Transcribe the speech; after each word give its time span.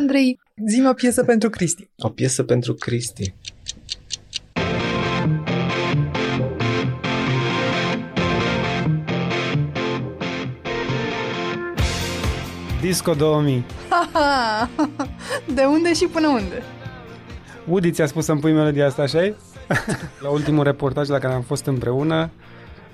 Andrei, 0.00 0.40
zi 0.66 0.86
o 0.88 0.92
piesă 0.92 1.24
pentru 1.24 1.50
Cristi. 1.50 1.88
O 1.98 2.08
piesă 2.08 2.42
pentru 2.42 2.74
Cristi. 2.74 3.34
Disco 12.80 13.14
2000. 13.14 13.64
De 15.54 15.62
unde 15.64 15.94
și 15.94 16.06
până 16.06 16.28
unde? 16.28 16.62
Woody 17.68 17.90
ți-a 17.90 18.06
spus 18.06 18.24
să-mi 18.24 18.40
pui 18.40 18.52
melodia 18.52 18.86
asta, 18.86 19.02
așa 19.02 19.20
La 20.22 20.28
ultimul 20.28 20.64
reportaj 20.64 21.08
la 21.08 21.18
care 21.18 21.34
am 21.34 21.42
fost 21.42 21.66
împreună, 21.66 22.30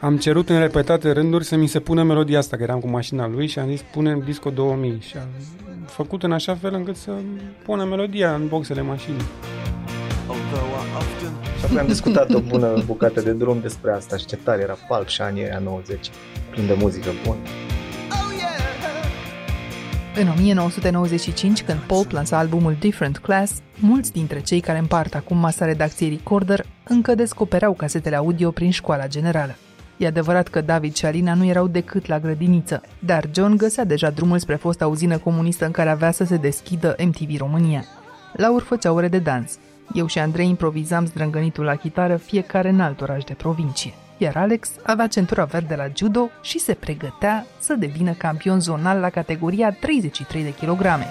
am 0.01 0.17
cerut 0.17 0.49
în 0.49 0.59
repetate 0.59 1.11
rânduri 1.11 1.45
să 1.45 1.57
mi 1.57 1.67
se 1.67 1.81
pună 1.81 2.03
melodia 2.03 2.39
asta, 2.39 2.57
că 2.57 2.63
eram 2.63 2.81
cu 2.81 2.89
mașina 2.89 3.29
lui 3.29 3.47
și 3.47 3.59
am 3.59 3.69
zis 3.69 3.83
pune 3.93 4.19
Disco 4.25 4.51
2000 4.51 4.99
și 5.01 5.17
am 5.17 5.29
făcut 5.87 6.23
în 6.23 6.33
așa 6.33 6.55
fel 6.55 6.75
încât 6.75 6.97
să 6.97 7.13
pună 7.65 7.85
melodia 7.85 8.35
în 8.35 8.49
boxele 8.49 8.83
mașinii. 8.83 9.25
Și 11.59 11.65
apoi 11.65 11.79
am 11.79 11.87
discutat 11.87 12.35
o 12.35 12.41
bună 12.41 12.83
bucată 12.87 13.21
de 13.21 13.33
drum 13.33 13.61
despre 13.61 13.93
asta 13.93 14.17
și 14.17 14.27
ce 14.27 14.37
tare 14.37 14.63
era 14.63 14.77
Pulp 14.89 15.09
și 15.09 15.23
anii 15.23 15.43
aia 15.43 15.59
90, 15.59 16.11
plin 16.51 16.67
de 16.67 16.77
muzică 16.79 17.11
bună. 17.25 17.39
În 20.17 20.29
1995, 20.29 21.63
când 21.63 21.79
Pulp 21.79 22.11
lansa 22.11 22.39
albumul 22.39 22.77
Different 22.81 23.19
Class, 23.19 23.53
mulți 23.81 24.13
dintre 24.13 24.41
cei 24.41 24.61
care 24.61 24.79
împart 24.79 25.15
acum 25.15 25.37
masa 25.37 25.65
redacției 25.65 26.09
Recorder 26.09 26.67
încă 26.85 27.15
descopereau 27.15 27.73
casetele 27.73 28.17
audio 28.17 28.51
prin 28.51 28.71
școala 28.71 29.07
generală. 29.07 29.57
E 29.97 30.07
adevărat 30.07 30.49
că 30.49 30.61
David 30.61 30.95
și 30.95 31.07
Alina 31.07 31.35
nu 31.35 31.45
erau 31.45 31.67
decât 31.67 32.07
la 32.07 32.19
grădiniță, 32.19 32.83
dar 32.99 33.29
John 33.35 33.57
găsea 33.57 33.85
deja 33.85 34.11
drumul 34.11 34.39
spre 34.39 34.55
fosta 34.55 34.87
uzină 34.87 35.19
comunistă 35.19 35.65
în 35.65 35.71
care 35.71 35.91
avea 35.91 36.11
să 36.11 36.25
se 36.25 36.37
deschidă 36.37 36.97
MTV 37.05 37.39
România. 37.39 37.85
La 38.33 38.57
făcea 38.59 38.93
ore 38.93 39.09
de 39.09 39.19
dans. 39.19 39.59
Eu 39.95 40.07
și 40.07 40.19
Andrei 40.19 40.49
improvizam 40.49 41.07
zdrângănitul 41.07 41.65
la 41.65 41.75
chitară 41.75 42.17
fiecare 42.17 42.69
în 42.69 42.81
alt 42.81 43.01
oraș 43.01 43.25
de 43.25 43.33
provincie 43.33 43.95
iar 44.19 44.37
Alex 44.37 44.71
avea 44.83 45.07
centura 45.07 45.45
verde 45.45 45.75
la 45.75 45.87
judo 45.97 46.31
și 46.43 46.59
se 46.59 46.75
pregătea 46.75 47.47
să 47.59 47.75
devină 47.75 48.13
campion 48.13 48.61
zonal 48.61 48.99
la 48.99 49.11
categoria 49.11 49.73
33 49.73 50.43
de 50.43 50.55
kilograme. 50.55 51.07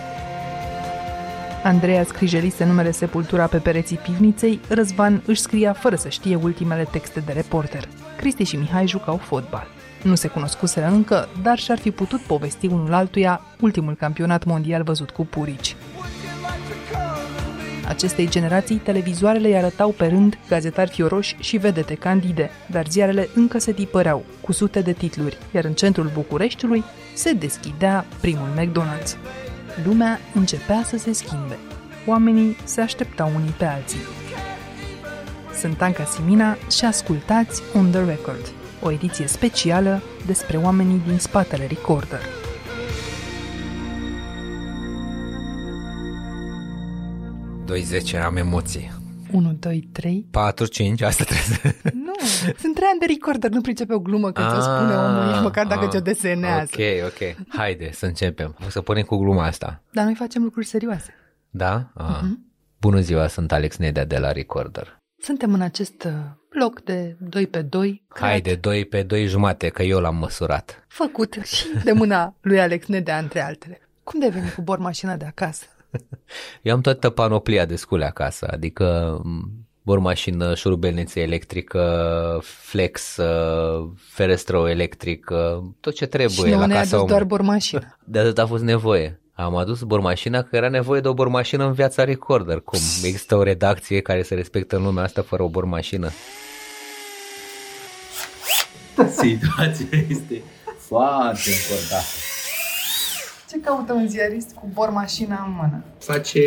Andreea 1.63 2.03
scrijelise 2.03 2.65
numele 2.65 2.91
Sepultura 2.91 3.45
pe 3.45 3.57
pereții 3.57 3.97
pivniței, 3.97 4.59
Răzvan 4.69 5.23
își 5.25 5.41
scria 5.41 5.73
fără 5.73 5.95
să 5.95 6.09
știe 6.09 6.35
ultimele 6.35 6.87
texte 6.91 7.19
de 7.19 7.31
reporter. 7.31 7.87
Cristi 8.23 8.43
și 8.43 8.55
Mihai 8.55 8.87
jucau 8.87 9.17
fotbal. 9.17 9.67
Nu 10.03 10.15
se 10.15 10.27
cunoscuseră 10.27 10.85
încă, 10.85 11.29
dar 11.41 11.59
și-ar 11.59 11.77
fi 11.77 11.91
putut 11.91 12.19
povesti 12.19 12.65
unul 12.65 12.93
altuia 12.93 13.41
ultimul 13.59 13.95
campionat 13.95 14.43
mondial 14.43 14.83
văzut 14.83 15.09
cu 15.09 15.25
purici. 15.25 15.75
Acestei 17.87 18.29
generații, 18.29 18.75
televizoarele 18.75 19.47
îi 19.47 19.55
arătau 19.55 19.89
pe 19.89 20.07
rând 20.07 20.37
gazetari 20.47 20.89
fioroși 20.89 21.35
și 21.39 21.57
vedete 21.57 21.93
candide, 21.93 22.49
dar 22.67 22.87
ziarele 22.87 23.29
încă 23.35 23.57
se 23.57 23.71
tipăreau, 23.71 24.25
cu 24.41 24.51
sute 24.51 24.81
de 24.81 24.91
titluri, 24.93 25.37
iar 25.51 25.63
în 25.63 25.73
centrul 25.73 26.11
Bucureștiului 26.13 26.83
se 27.13 27.33
deschidea 27.33 28.05
primul 28.21 28.47
McDonald's. 28.57 29.17
Lumea 29.85 30.19
începea 30.33 30.83
să 30.85 30.97
se 30.97 31.13
schimbe. 31.13 31.57
Oamenii 32.07 32.57
se 32.63 32.81
așteptau 32.81 33.31
unii 33.35 33.53
pe 33.57 33.65
alții. 33.65 34.22
Sunt 35.63 35.81
Anca 35.81 36.03
Simina 36.03 36.55
și 36.71 36.85
ascultați 36.85 37.61
On 37.75 37.91
The 37.91 38.05
Record, 38.05 38.51
o 38.81 38.91
ediție 38.91 39.27
specială 39.27 40.01
despre 40.25 40.57
oamenii 40.57 41.01
din 41.07 41.17
spatele 41.17 41.67
Recorder. 41.67 42.19
2-10, 48.19 48.23
am 48.23 48.37
emoții. 48.37 48.91
1, 49.31 49.53
2, 49.59 49.89
3. 49.91 50.27
4, 50.31 50.65
5, 50.65 51.01
asta 51.01 51.23
trebuie 51.23 51.45
să... 51.57 51.89
Nu, 51.93 52.13
sunt 52.57 52.75
trei 52.75 52.87
ani 52.91 52.99
de 52.99 53.05
recorder, 53.05 53.49
nu 53.49 53.61
pricepe 53.61 53.93
o 53.93 53.99
glumă 53.99 54.31
când 54.31 54.47
ți-o 54.47 54.61
spune 54.61 54.93
omul, 54.93 55.25
nici 55.25 55.41
măcar 55.41 55.67
dacă 55.67 55.87
ți-o 55.87 55.99
desenează. 55.99 56.71
Ok, 56.73 56.79
ok. 57.05 57.47
Haide, 57.47 57.91
să 57.91 58.05
începem. 58.05 58.55
O 58.65 58.69
să 58.69 58.81
punem 58.81 59.03
cu 59.03 59.17
gluma 59.17 59.45
asta. 59.45 59.81
Dar 59.91 60.05
noi 60.05 60.15
facem 60.15 60.43
lucruri 60.43 60.65
serioase. 60.65 61.13
Da? 61.49 61.91
Ah. 61.93 62.05
Uh-huh. 62.05 62.51
Bună 62.79 62.99
ziua, 62.99 63.27
sunt 63.27 63.51
Alex 63.51 63.77
Nedea 63.77 64.05
de 64.05 64.17
la 64.17 64.31
Recorder. 64.31 65.01
Suntem 65.23 65.53
în 65.53 65.61
acest 65.61 66.07
bloc 66.49 66.81
de 66.81 67.15
2 67.19 67.47
pe 67.47 67.61
2. 67.61 68.03
Haide, 68.07 68.55
2 68.55 68.85
pe 68.85 69.03
2 69.03 69.25
jumate, 69.25 69.69
că 69.69 69.83
eu 69.83 69.99
l-am 69.99 70.15
măsurat. 70.15 70.85
Făcut 70.87 71.37
și 71.53 71.65
de 71.83 71.91
mâna 71.91 72.35
lui 72.41 72.59
Alex 72.59 72.85
Nedea, 72.85 73.17
între 73.17 73.41
altele. 73.41 73.81
Cum 74.03 74.19
de 74.19 74.29
veni 74.29 74.51
cu 74.55 74.61
bor 74.61 74.77
mașina 74.77 75.15
de 75.15 75.25
acasă? 75.25 75.65
Eu 76.61 76.73
am 76.73 76.81
toată 76.81 77.09
panoplia 77.09 77.65
de 77.65 77.75
scule 77.75 78.05
acasă, 78.05 78.47
adică 78.51 79.21
bormașină, 79.81 80.55
șurubelniță 80.55 81.19
electrică, 81.19 82.39
flex, 82.41 83.17
ferestră 83.95 84.69
electric, 84.69 85.31
tot 85.79 85.93
ce 85.93 86.05
trebuie 86.05 86.49
și 86.49 86.49
la 86.49 86.67
casa 86.67 86.97
adus 86.97 87.09
doar 87.09 87.23
bormașină. 87.23 87.97
De 88.03 88.19
atât 88.19 88.37
a 88.37 88.45
fost 88.45 88.63
nevoie. 88.63 89.21
Am 89.35 89.55
adus 89.55 89.81
bormașina 89.81 90.41
că 90.41 90.55
era 90.55 90.69
nevoie 90.69 91.01
de 91.01 91.07
o 91.07 91.13
bormașină 91.13 91.65
în 91.65 91.73
viața 91.73 92.03
Recorder. 92.03 92.59
Cum 92.59 92.79
există 93.03 93.35
o 93.35 93.43
redacție 93.43 94.01
care 94.01 94.21
se 94.21 94.35
respectă 94.35 94.75
în 94.75 94.83
lumea 94.83 95.03
asta 95.03 95.21
fără 95.21 95.43
o 95.43 95.49
bormașină? 95.49 96.09
Situația 99.23 99.97
este 100.09 100.41
foarte 100.77 101.49
importantă. 101.49 102.05
Ce 103.49 103.59
caută 103.59 103.93
un 103.93 104.07
ziarist 104.07 104.53
cu 104.53 104.69
bor 104.73 104.89
mașina 104.89 105.43
în 105.45 105.51
mână? 105.61 105.83
Face 105.97 106.39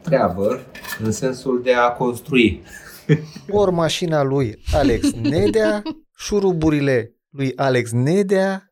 treabă 0.00 0.60
în 0.98 1.12
sensul 1.12 1.62
de 1.62 1.74
a 1.74 1.88
construi. 1.90 2.62
Bor 3.50 3.70
mașina 3.70 4.22
lui 4.22 4.62
Alex 4.72 5.12
Nedea, 5.12 5.82
șuruburile 6.16 7.14
lui 7.30 7.52
Alex 7.56 7.90
Nedea, 7.90 8.67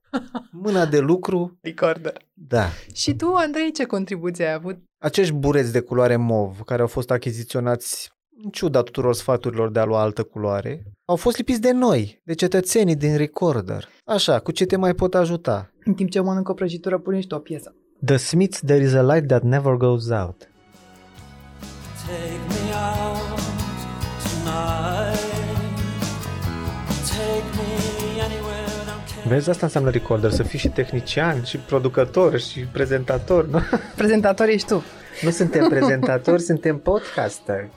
mâna 0.50 0.86
de 0.86 0.98
lucru. 0.98 1.58
Recorder. 1.60 2.12
Da. 2.34 2.68
Și 2.94 3.14
tu, 3.14 3.34
Andrei, 3.34 3.72
ce 3.72 3.84
contribuție 3.84 4.46
ai 4.46 4.52
avut? 4.52 4.76
Acești 4.98 5.32
bureți 5.32 5.72
de 5.72 5.80
culoare 5.80 6.16
mov, 6.16 6.60
care 6.60 6.80
au 6.80 6.88
fost 6.88 7.10
achiziționați 7.10 8.10
în 8.44 8.50
ciuda 8.50 8.82
tuturor 8.82 9.14
sfaturilor 9.14 9.70
de 9.70 9.78
a 9.78 9.84
lua 9.84 10.00
altă 10.00 10.22
culoare, 10.22 10.82
au 11.04 11.16
fost 11.16 11.36
lipiți 11.36 11.60
de 11.60 11.72
noi, 11.72 12.20
de 12.24 12.34
cetățenii 12.34 12.96
din 12.96 13.16
Recorder. 13.16 13.88
Așa, 14.04 14.38
cu 14.38 14.50
ce 14.50 14.64
te 14.64 14.76
mai 14.76 14.94
pot 14.94 15.14
ajuta? 15.14 15.70
În 15.84 15.94
timp 15.94 16.10
ce 16.10 16.20
mănânc 16.20 16.48
o 16.48 16.54
prăjitură, 16.54 16.98
pune 16.98 17.20
o 17.30 17.38
piesă. 17.38 17.74
The 18.04 18.16
Smiths, 18.16 18.60
There 18.60 18.84
is 18.84 18.92
a 18.92 19.02
light 19.02 19.26
that 19.26 19.42
never 19.42 19.74
goes 19.74 20.10
out. 20.10 20.48
Take 22.06 22.45
Vezi, 29.28 29.50
asta 29.50 29.66
înseamnă 29.66 29.90
recorder, 29.90 30.30
să 30.30 30.42
fii 30.42 30.58
și 30.58 30.68
tehnician, 30.68 31.44
și 31.44 31.56
producător, 31.56 32.38
și 32.38 32.60
prezentator, 32.60 33.46
nu? 33.46 33.60
Prezentator 33.96 34.48
ești 34.48 34.66
tu. 34.66 34.84
Nu 35.22 35.30
suntem 35.30 35.68
prezentatori, 35.68 36.42
suntem 36.52 36.78
podcaster. 36.78 37.68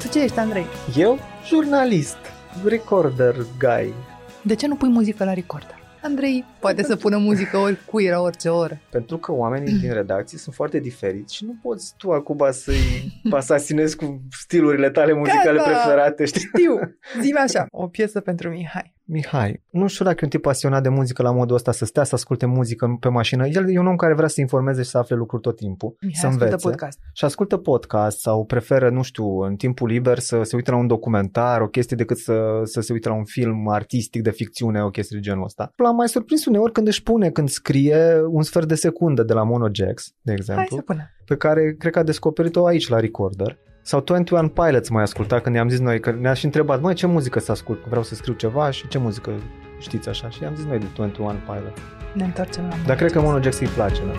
Tu 0.00 0.08
ce 0.08 0.22
ești, 0.22 0.38
Andrei? 0.38 0.66
Eu? 0.96 1.18
Jurnalist, 1.46 2.16
recorder 2.64 3.34
guy. 3.58 3.94
De 4.42 4.54
ce 4.54 4.66
nu 4.66 4.74
pui 4.74 4.88
muzică 4.88 5.24
la 5.24 5.32
recorder? 5.32 5.81
Andrei 6.02 6.44
poate 6.60 6.82
să 6.82 6.96
pună 6.96 7.16
muzică 7.16 7.56
oricui, 7.56 8.08
la 8.08 8.20
orice 8.20 8.48
oră. 8.48 8.80
Pentru 8.90 9.18
că 9.18 9.32
oamenii 9.32 9.78
din 9.78 9.92
redacție 9.92 10.38
sunt 10.38 10.54
foarte 10.54 10.78
diferiți 10.78 11.34
și 11.34 11.44
nu 11.44 11.54
poți 11.62 11.94
tu 11.96 12.10
acum 12.10 12.48
să-i 12.50 13.20
asasinezi 13.30 13.96
cu 13.96 14.22
stilurile 14.30 14.90
tale 14.90 15.12
muzicale 15.12 15.58
Gata! 15.58 15.70
preferate, 15.70 16.24
știi? 16.24 16.40
Știu, 16.40 16.78
zi 17.20 17.32
așa, 17.32 17.66
o 17.70 17.86
piesă 17.86 18.20
pentru 18.20 18.48
Mihai. 18.48 18.94
Mihai, 19.04 19.62
nu 19.70 19.86
știu 19.86 20.04
dacă 20.04 20.18
e 20.20 20.24
un 20.24 20.30
tip 20.30 20.42
pasionat 20.42 20.82
de 20.82 20.88
muzică 20.88 21.22
la 21.22 21.30
modul 21.30 21.56
ăsta, 21.56 21.72
să 21.72 21.84
stea 21.84 22.04
să 22.04 22.14
asculte 22.14 22.46
muzică 22.46 22.96
pe 23.00 23.08
mașină. 23.08 23.46
El 23.46 23.70
e 23.70 23.78
un 23.78 23.86
om 23.86 23.96
care 23.96 24.14
vrea 24.14 24.28
să 24.28 24.40
informeze 24.40 24.82
și 24.82 24.88
să 24.88 24.98
afle 24.98 25.16
lucruri 25.16 25.42
tot 25.42 25.56
timpul, 25.56 25.96
Mihai 26.00 26.20
să 26.20 26.26
învețe. 26.26 26.56
podcast. 26.56 26.98
Și 27.12 27.24
ascultă 27.24 27.56
podcast 27.56 28.20
sau 28.20 28.44
preferă, 28.44 28.90
nu 28.90 29.02
știu, 29.02 29.38
în 29.38 29.56
timpul 29.56 29.88
liber 29.88 30.18
să 30.18 30.42
se 30.42 30.56
uite 30.56 30.70
la 30.70 30.76
un 30.76 30.86
documentar, 30.86 31.60
o 31.60 31.68
chestie 31.68 31.96
decât 31.96 32.16
să, 32.16 32.60
să 32.64 32.80
se 32.80 32.92
uite 32.92 33.08
la 33.08 33.14
un 33.14 33.24
film 33.24 33.68
artistic 33.68 34.22
de 34.22 34.30
ficțiune, 34.30 34.82
o 34.82 34.90
chestie 34.90 35.16
de 35.16 35.22
genul 35.22 35.44
ăsta. 35.44 35.72
L-am 35.76 35.96
mai 35.96 36.08
surprins 36.08 36.46
uneori 36.46 36.72
când 36.72 36.86
își 36.86 37.02
pune, 37.02 37.30
când 37.30 37.48
scrie 37.48 38.22
un 38.28 38.42
sfert 38.42 38.68
de 38.68 38.74
secundă 38.74 39.22
de 39.22 39.32
la 39.32 39.42
Monojax, 39.42 40.14
de 40.20 40.32
exemplu. 40.32 40.66
Hai 40.68 40.76
să 40.76 40.82
pune. 40.82 41.14
Pe 41.26 41.36
care 41.36 41.74
cred 41.78 41.92
că 41.92 41.98
a 41.98 42.02
descoperit-o 42.02 42.66
aici 42.66 42.88
la 42.88 43.00
Recorder 43.00 43.58
sau 43.82 44.00
21 44.00 44.48
Pilots 44.48 44.88
mai 44.88 45.02
asculta 45.02 45.40
când 45.40 45.54
i-am 45.54 45.68
zis 45.68 45.78
noi, 45.78 46.00
că 46.00 46.10
ne-a 46.10 46.34
și 46.34 46.44
întrebat, 46.44 46.80
măi, 46.80 46.94
ce 46.94 47.06
muzică 47.06 47.40
să 47.40 47.50
ascult? 47.50 47.86
Vreau 47.86 48.02
să 48.02 48.14
scriu 48.14 48.32
ceva 48.32 48.70
și 48.70 48.88
ce 48.88 48.98
muzică 48.98 49.32
știți 49.78 50.08
așa? 50.08 50.30
Și 50.30 50.42
i-am 50.42 50.54
zis 50.54 50.64
noi 50.64 50.78
de 50.78 50.86
21 50.96 51.38
Pilots. 51.46 51.80
Ne 52.12 52.24
întoarcem 52.24 52.64
la 52.68 52.76
Dar 52.86 52.96
cred 52.96 53.12
că 53.12 53.20
Mono 53.20 53.42
Jackson 53.42 53.66
îi 53.66 53.72
place, 53.72 54.02
da? 54.06 54.12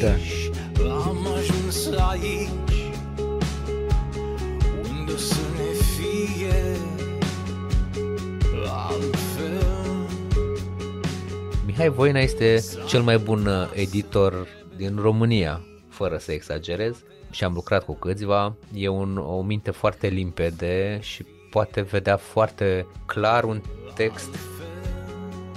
Da. 0.00 0.12
Am 0.92 1.26
ajuns 1.36 1.90
aici 2.10 2.48
Mihai 11.66 11.88
Voina 11.88 12.18
este 12.18 12.64
cel 12.86 13.02
mai 13.02 13.18
bun 13.18 13.46
uh, 13.46 13.70
editor 13.74 14.46
din 14.76 14.98
România, 15.02 15.60
fără 16.00 16.16
să 16.16 16.32
exagerez, 16.32 17.04
și 17.30 17.44
am 17.44 17.52
lucrat 17.52 17.84
cu 17.84 17.94
câțiva. 17.94 18.56
E 18.74 18.88
un, 18.88 19.16
o 19.16 19.42
minte 19.42 19.70
foarte 19.70 20.06
limpede 20.08 20.98
și 21.00 21.26
poate 21.50 21.80
vedea 21.80 22.16
foarte 22.16 22.86
clar 23.06 23.44
un 23.44 23.62
text. 23.94 24.34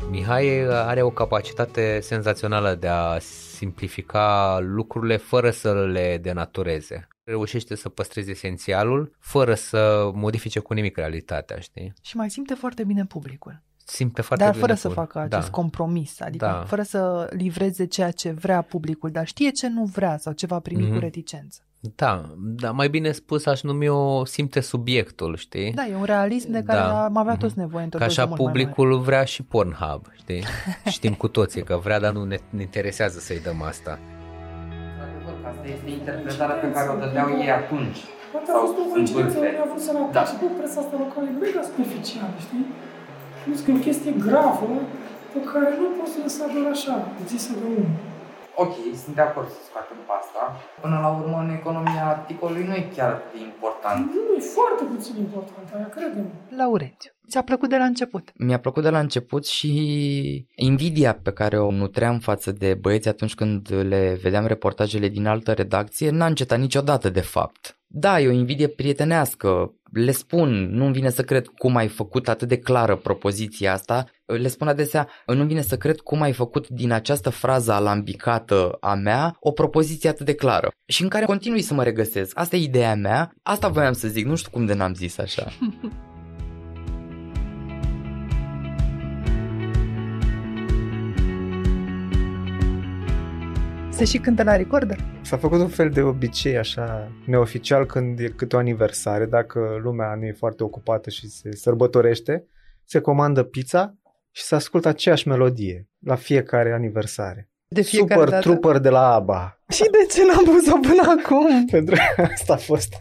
Mihai 0.09 0.59
are 0.69 1.01
o 1.01 1.09
capacitate 1.09 1.99
senzațională 2.01 2.75
de 2.75 2.87
a 2.87 3.19
simplifica 3.19 4.57
lucrurile 4.61 5.17
fără 5.17 5.49
să 5.49 5.85
le 5.85 6.17
denatureze. 6.21 7.07
Reușește 7.23 7.75
să 7.75 7.89
păstreze 7.89 8.31
esențialul 8.31 9.15
fără 9.19 9.53
să 9.53 10.11
modifice 10.13 10.59
cu 10.59 10.73
nimic 10.73 10.97
realitatea, 10.97 11.59
știi? 11.59 11.93
Și 12.01 12.15
mai 12.15 12.29
simte 12.29 12.53
foarte 12.53 12.83
bine 12.83 13.05
publicul. 13.05 13.61
Simte 13.85 14.21
foarte 14.21 14.43
dar 14.43 14.53
bine 14.53 14.65
fără 14.65 14.77
să 14.79 14.87
publicul. 14.87 15.11
facă 15.13 15.25
acest 15.35 15.49
da. 15.51 15.57
compromis, 15.57 16.21
adică 16.21 16.45
Da. 16.45 16.63
fără 16.67 16.81
să 16.81 17.29
livreze 17.31 17.85
ceea 17.85 18.11
ce 18.11 18.31
vrea 18.31 18.61
publicul, 18.61 19.11
dar 19.11 19.27
știe 19.27 19.49
ce 19.49 19.67
nu 19.69 19.83
vrea 19.83 20.17
sau 20.17 20.33
ce 20.33 20.45
va 20.45 20.59
primi 20.59 20.83
Mhm. 20.83 20.93
cu 20.93 20.99
reticență. 20.99 21.59
Da, 21.95 22.25
da, 22.37 22.71
mai 22.71 22.89
bine 22.89 23.11
spus 23.11 23.45
aș 23.45 23.61
numi 23.61 23.87
o 23.87 24.25
simte 24.25 24.59
subiectul, 24.59 25.35
știi? 25.35 25.71
Da, 25.73 25.85
e 25.87 25.95
un 25.95 26.03
realism 26.03 26.51
de 26.51 26.63
care 26.63 26.79
Da. 26.79 27.03
am 27.05 27.17
avea 27.17 27.35
toți 27.35 27.57
nevoie 27.57 27.83
într-o 27.83 27.97
Că 27.99 28.03
așa 28.03 28.23
doză 28.25 28.27
mult 28.27 28.41
mai 28.41 28.51
mare. 28.51 28.65
publicul 28.73 28.99
vrea 28.99 29.23
și 29.23 29.43
Pornhub, 29.43 30.01
știi? 30.21 30.43
Știm 30.95 31.13
cu 31.13 31.27
toții 31.27 31.63
că 31.63 31.79
vrea, 31.83 31.99
dar 31.99 32.11
nu 32.13 32.23
ne, 32.23 32.37
ne 32.49 32.61
interesează 32.61 33.19
să-i 33.19 33.39
dăm 33.39 33.61
asta. 33.61 33.99
Într-adevăr, 34.93 35.35
că 35.41 35.47
asta 35.51 35.65
este 35.75 35.89
interpretarea 35.99 36.55
pe 36.63 36.67
care 36.75 36.87
o 36.93 36.95
dădeau 37.03 37.27
ei 37.43 37.51
atunci. 37.61 37.99
Poate 38.31 38.47
a 38.49 38.53
Sau 38.53 38.61
fost 38.65 38.77
o 38.79 38.81
în 38.83 38.89
coincidență, 38.93 39.37
vârfe. 39.39 39.59
a 39.63 39.65
vrut 39.71 39.83
să 39.87 39.91
ne 39.95 39.99
Da. 39.99 40.05
atace 40.21 40.33
pe 40.41 40.47
presa 40.59 40.77
asta 40.83 40.95
locală, 41.03 41.25
e 41.31 41.35
mega 41.45 41.61
superficială, 41.69 42.35
știi? 42.45 42.65
Plus 43.43 43.59
că 43.61 43.71
e 43.71 43.79
o 43.79 43.85
chestie 43.87 44.13
gravă 44.25 44.69
pe 45.33 45.39
care 45.51 45.69
nu 45.81 45.87
poți 45.97 46.11
să 46.13 46.19
lăsa 46.21 46.45
doar 46.53 46.71
așa, 46.71 46.95
zisă 47.27 47.51
de 47.59 47.65
unul. 47.65 47.89
Ok, 48.55 48.73
sunt 49.03 49.15
de 49.15 49.21
acord 49.21 49.47
să 49.49 49.59
scoatem 49.67 49.97
pe 50.07 50.13
asta. 50.21 50.41
Până 50.81 50.97
la 51.03 51.09
urmă, 51.19 51.37
în 51.45 51.51
economia 51.59 52.05
articolului 52.15 52.67
nu 52.67 52.73
e 52.73 52.91
chiar 52.95 53.11
atât 53.11 53.31
de 53.33 53.39
important. 53.51 54.11
Nu, 54.13 54.35
e 54.37 54.39
foarte 54.39 54.83
puțin 54.93 55.15
important, 55.17 55.67
aia 55.75 55.89
crede-mă. 55.89 56.57
Laurențiu, 56.57 57.11
ți-a 57.29 57.41
plăcut 57.41 57.69
de 57.69 57.77
la 57.77 57.83
început. 57.83 58.31
Mi-a 58.35 58.59
plăcut 58.59 58.83
de 58.83 58.89
la 58.89 58.99
început 58.99 59.45
și 59.45 59.71
invidia 60.55 61.13
pe 61.23 61.31
care 61.31 61.59
o 61.59 61.71
nutream 61.71 62.19
față 62.19 62.51
de 62.51 62.77
băieți 62.81 63.07
atunci 63.07 63.35
când 63.35 63.73
le 63.87 64.19
vedeam 64.21 64.45
reportajele 64.45 65.07
din 65.07 65.25
altă 65.25 65.51
redacție 65.51 66.09
n-a 66.09 66.25
încetat 66.25 66.59
niciodată 66.59 67.09
de 67.09 67.21
fapt. 67.21 67.77
Da, 67.95 68.19
e 68.19 68.27
o 68.27 68.31
invidie 68.31 68.67
prietenească, 68.67 69.73
le 69.91 70.11
spun, 70.11 70.49
nu-mi 70.71 70.93
vine 70.93 71.09
să 71.09 71.23
cred 71.23 71.47
cum 71.47 71.75
ai 71.75 71.87
făcut 71.87 72.27
atât 72.27 72.47
de 72.47 72.57
clară 72.57 72.95
propoziția 72.95 73.73
asta, 73.73 74.05
le 74.25 74.47
spun 74.47 74.67
adesea, 74.67 75.07
nu-mi 75.25 75.47
vine 75.47 75.61
să 75.61 75.77
cred 75.77 75.99
cum 75.99 76.21
ai 76.21 76.31
făcut 76.31 76.67
din 76.67 76.91
această 76.91 77.29
frază 77.29 77.71
alambicată 77.71 78.77
a 78.79 78.93
mea 78.93 79.35
o 79.39 79.51
propoziție 79.51 80.09
atât 80.09 80.25
de 80.25 80.35
clară. 80.35 80.71
Și 80.85 81.03
în 81.03 81.09
care 81.09 81.25
continui 81.25 81.61
să 81.61 81.73
mă 81.73 81.83
regăsesc. 81.83 82.39
Asta 82.39 82.55
e 82.55 82.63
ideea 82.63 82.95
mea, 82.95 83.33
asta 83.43 83.67
voiam 83.67 83.93
să 83.93 84.07
zic, 84.07 84.25
nu 84.25 84.35
știu 84.35 84.51
cum 84.51 84.65
de 84.65 84.73
n-am 84.73 84.93
zis 84.93 85.17
așa. 85.17 85.47
Se 93.95 94.05
și 94.05 94.17
cântă 94.17 94.43
la 94.43 94.55
recorder? 94.55 94.99
S-a 95.21 95.37
făcut 95.37 95.59
un 95.59 95.67
fel 95.67 95.89
de 95.89 96.01
obicei 96.01 96.57
așa 96.57 97.11
neoficial 97.25 97.85
când 97.85 98.19
e 98.19 98.27
câte 98.27 98.55
o 98.55 98.59
aniversare, 98.59 99.25
dacă 99.25 99.79
lumea 99.83 100.15
nu 100.15 100.25
e 100.25 100.31
foarte 100.31 100.63
ocupată 100.63 101.09
și 101.09 101.29
se 101.29 101.55
sărbătorește, 101.55 102.47
se 102.85 102.99
comandă 102.99 103.43
pizza 103.43 103.95
și 104.31 104.43
se 104.43 104.55
ascultă 104.55 104.87
aceeași 104.87 105.27
melodie 105.27 105.89
la 105.99 106.15
fiecare 106.15 106.71
aniversare. 106.71 107.49
De 107.67 107.81
fiecare 107.81 108.13
Super 108.13 108.29
dată? 108.29 108.41
Trooper 108.41 108.77
de 108.77 108.89
la 108.89 109.13
ABBA. 109.13 109.59
Și 109.69 109.83
de 109.83 110.13
ce 110.13 110.25
n-am 110.25 110.43
pus-o 110.43 110.79
până 110.79 111.19
acum? 111.19 111.65
Pentru 111.71 111.95
că 111.95 112.21
asta 112.21 112.53
a 112.53 112.57
fost 112.57 112.93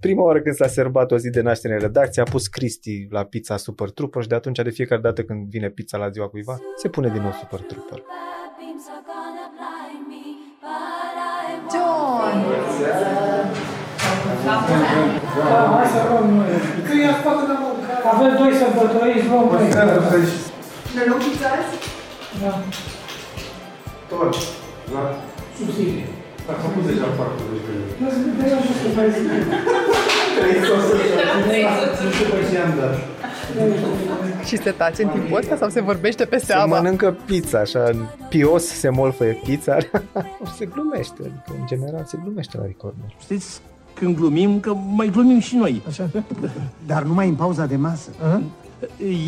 prima 0.00 0.22
oară 0.22 0.40
când 0.40 0.54
s-a 0.54 0.66
serbat 0.66 1.10
o 1.10 1.18
zi 1.18 1.30
de 1.30 1.40
naștere 1.40 1.74
în 1.74 1.80
redacție, 1.80 2.22
a 2.22 2.24
pus 2.30 2.46
Cristi 2.46 3.06
la 3.10 3.24
pizza 3.24 3.56
Super 3.56 3.90
Trooper 3.90 4.22
și 4.22 4.28
de 4.28 4.34
atunci 4.34 4.58
de 4.62 4.70
fiecare 4.70 5.00
dată 5.00 5.22
când 5.22 5.48
vine 5.48 5.68
pizza 5.68 5.98
la 5.98 6.10
ziua 6.10 6.28
cuiva, 6.28 6.58
se 6.76 6.88
pune 6.88 7.08
din 7.08 7.22
nou 7.22 7.32
Super 7.32 7.60
Trooper. 7.60 8.02
John! 9.16 9.45
Da, 15.48 15.58
hai 15.74 15.86
să 15.94 16.00
luăm 16.08 16.26
noi. 16.38 16.50
Că 16.86 16.92
ia 17.04 17.12
scoate 17.18 17.42
de 17.50 17.56
mâncare. 17.62 18.02
Avem 18.12 18.32
doi 18.40 18.52
sărbători, 18.60 19.14
luăm 19.30 19.46
noi. 19.52 19.66
Ne 20.96 21.02
luăm 21.08 21.20
pizza 21.24 21.48
azi? 21.56 21.74
Da, 24.92 25.02
subsidii. 25.58 26.08
A 26.50 26.52
făcut 26.64 26.82
deja 26.88 27.06
foarte 27.18 27.42
devreme. 27.50 27.84
De 28.40 28.46
la 28.52 28.58
jos 28.66 28.76
să 28.82 28.88
faci 28.96 29.12
zi. 29.14 29.22
Nu 32.02 32.08
știu 32.14 32.26
pe 32.32 32.40
ce 32.48 32.56
am 32.64 32.72
dat. 32.80 32.94
Și 34.46 34.56
se 34.56 34.70
tace 34.70 35.02
în 35.02 35.08
timpul 35.08 35.36
ăsta 35.38 35.56
sau 35.56 35.68
se 35.68 35.80
vorbește 35.80 36.24
peste 36.24 36.46
Se 36.46 36.52
apa? 36.52 36.64
mănâncă 36.64 37.16
pizza, 37.24 37.58
așa, 37.58 37.82
în 37.84 38.06
pios 38.28 38.64
se 38.66 38.88
molfăie 38.88 39.40
pizza, 39.44 39.76
se 40.56 40.66
glumește, 40.66 41.14
adică 41.20 41.52
în 41.60 41.66
general 41.66 42.04
se 42.04 42.18
glumește 42.22 42.56
la 42.56 42.64
recorder. 42.64 43.14
Știți, 43.20 43.60
când 43.94 44.16
glumim, 44.16 44.60
că 44.60 44.74
mai 44.74 45.08
glumim 45.08 45.38
și 45.38 45.56
noi. 45.56 45.82
Așa? 45.88 46.10
Dar 46.86 47.02
numai 47.02 47.28
în 47.28 47.34
pauza 47.34 47.66
de 47.66 47.76
masă. 47.76 48.10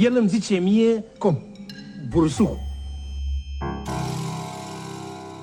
El 0.00 0.16
îmi 0.16 0.28
zice 0.28 0.54
mie... 0.56 1.04
Cum? 1.18 1.38
Bursuc. 2.08 2.56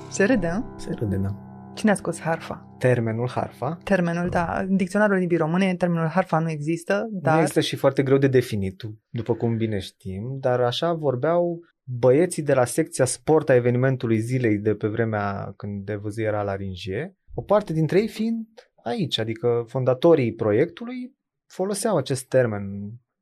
Se 0.08 0.24
râde, 0.24 0.52
nu? 0.54 0.64
Se 0.76 0.94
râde, 0.98 1.16
da. 1.16 1.34
Cine 1.74 1.90
a 1.90 1.94
scos 1.94 2.20
harfa? 2.20 2.65
Termenul 2.78 3.28
harfa 3.28 3.78
Termenul, 3.84 4.28
da, 4.28 4.58
în 4.68 4.76
dicționarul 4.76 5.16
limbii 5.16 5.36
române 5.36 5.74
termenul 5.74 6.08
harfa 6.08 6.38
nu 6.38 6.50
există, 6.50 7.08
nu 7.12 7.20
dar 7.20 7.38
există 7.38 7.60
și 7.60 7.76
foarte 7.76 8.02
greu 8.02 8.18
de 8.18 8.28
definit, 8.28 8.82
după 9.08 9.34
cum 9.34 9.56
bine 9.56 9.78
știm, 9.78 10.36
dar 10.40 10.60
așa 10.60 10.92
vorbeau 10.92 11.60
băieții 11.88 12.42
de 12.42 12.54
la 12.54 12.64
secția 12.64 13.04
sport 13.04 13.48
a 13.48 13.54
evenimentului 13.54 14.18
zilei 14.18 14.58
de 14.58 14.74
pe 14.74 14.86
vremea 14.86 15.52
când 15.56 15.84
Devuzi 15.84 16.22
era 16.22 16.42
la 16.42 16.56
Ringie, 16.56 17.16
o 17.34 17.42
parte 17.42 17.72
dintre 17.72 18.00
ei 18.00 18.08
fiind 18.08 18.46
aici, 18.82 19.18
adică 19.18 19.64
fondatorii 19.66 20.34
proiectului 20.34 21.14
foloseau 21.46 21.96
acest 21.96 22.28
termen 22.28 22.62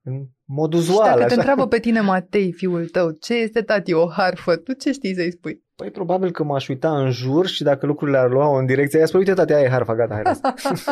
în 0.02 0.26
mod 0.44 0.72
și 0.72 0.78
uzual. 0.78 1.04
dacă 1.04 1.18
te 1.18 1.24
așa. 1.24 1.34
întreabă 1.34 1.66
pe 1.66 1.78
tine, 1.78 2.00
Matei, 2.00 2.52
fiul 2.52 2.88
tău, 2.88 3.10
ce 3.10 3.34
este 3.34 3.62
tati, 3.62 3.92
o 3.92 4.08
harfă, 4.08 4.56
tu 4.56 4.72
ce 4.72 4.92
știi 4.92 5.14
să-i 5.14 5.32
spui? 5.32 5.63
Păi 5.76 5.90
probabil 5.90 6.30
că 6.30 6.44
m-aș 6.44 6.68
uita 6.68 6.98
în 6.98 7.10
jur 7.10 7.46
și 7.46 7.62
dacă 7.62 7.86
lucrurile 7.86 8.18
ar 8.18 8.30
lua 8.30 8.58
în 8.58 8.66
direcție 8.66 8.98
aia, 8.98 9.06
spui, 9.06 9.18
uite 9.18 9.32
tate, 9.32 9.54
aia 9.54 9.64
e 9.64 9.68
harfa, 9.68 9.94
gata, 9.94 10.14
hai 10.14 10.22
lasă. 10.22 10.40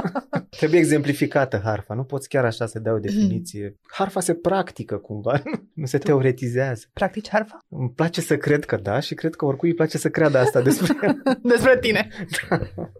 Trebuie 0.58 0.80
exemplificată 0.80 1.60
harfa, 1.64 1.94
nu 1.94 2.04
poți 2.04 2.28
chiar 2.28 2.44
așa 2.44 2.66
să 2.66 2.78
dea 2.78 2.92
o 2.92 2.98
definiție. 2.98 3.76
Harfa 3.90 4.20
se 4.20 4.34
practică 4.34 4.96
cumva, 4.96 5.42
nu 5.74 5.86
se 5.86 5.98
teoretizează. 5.98 6.86
Practici 6.92 7.28
harfa? 7.28 7.58
Îmi 7.68 7.90
place 7.90 8.20
să 8.20 8.36
cred 8.36 8.64
că 8.64 8.76
da 8.76 9.00
și 9.00 9.14
cred 9.14 9.34
că 9.34 9.44
oricui 9.44 9.68
îi 9.68 9.74
place 9.74 9.98
să 9.98 10.10
creadă 10.10 10.38
asta 10.38 10.60
despre 10.60 10.96
el. 11.02 11.22
Despre 11.52 11.78
tine. 11.78 12.08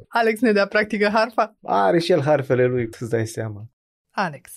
Alex 0.09 0.41
ne 0.41 0.53
dea 0.53 0.67
practică 0.67 1.09
harfa? 1.13 1.57
Are 1.63 1.99
și 1.99 2.13
el 2.13 2.23
harfele 2.23 2.67
lui, 2.67 2.89
îți 3.01 3.11
dai 3.11 3.27
seama. 3.27 3.67
Alex, 4.11 4.51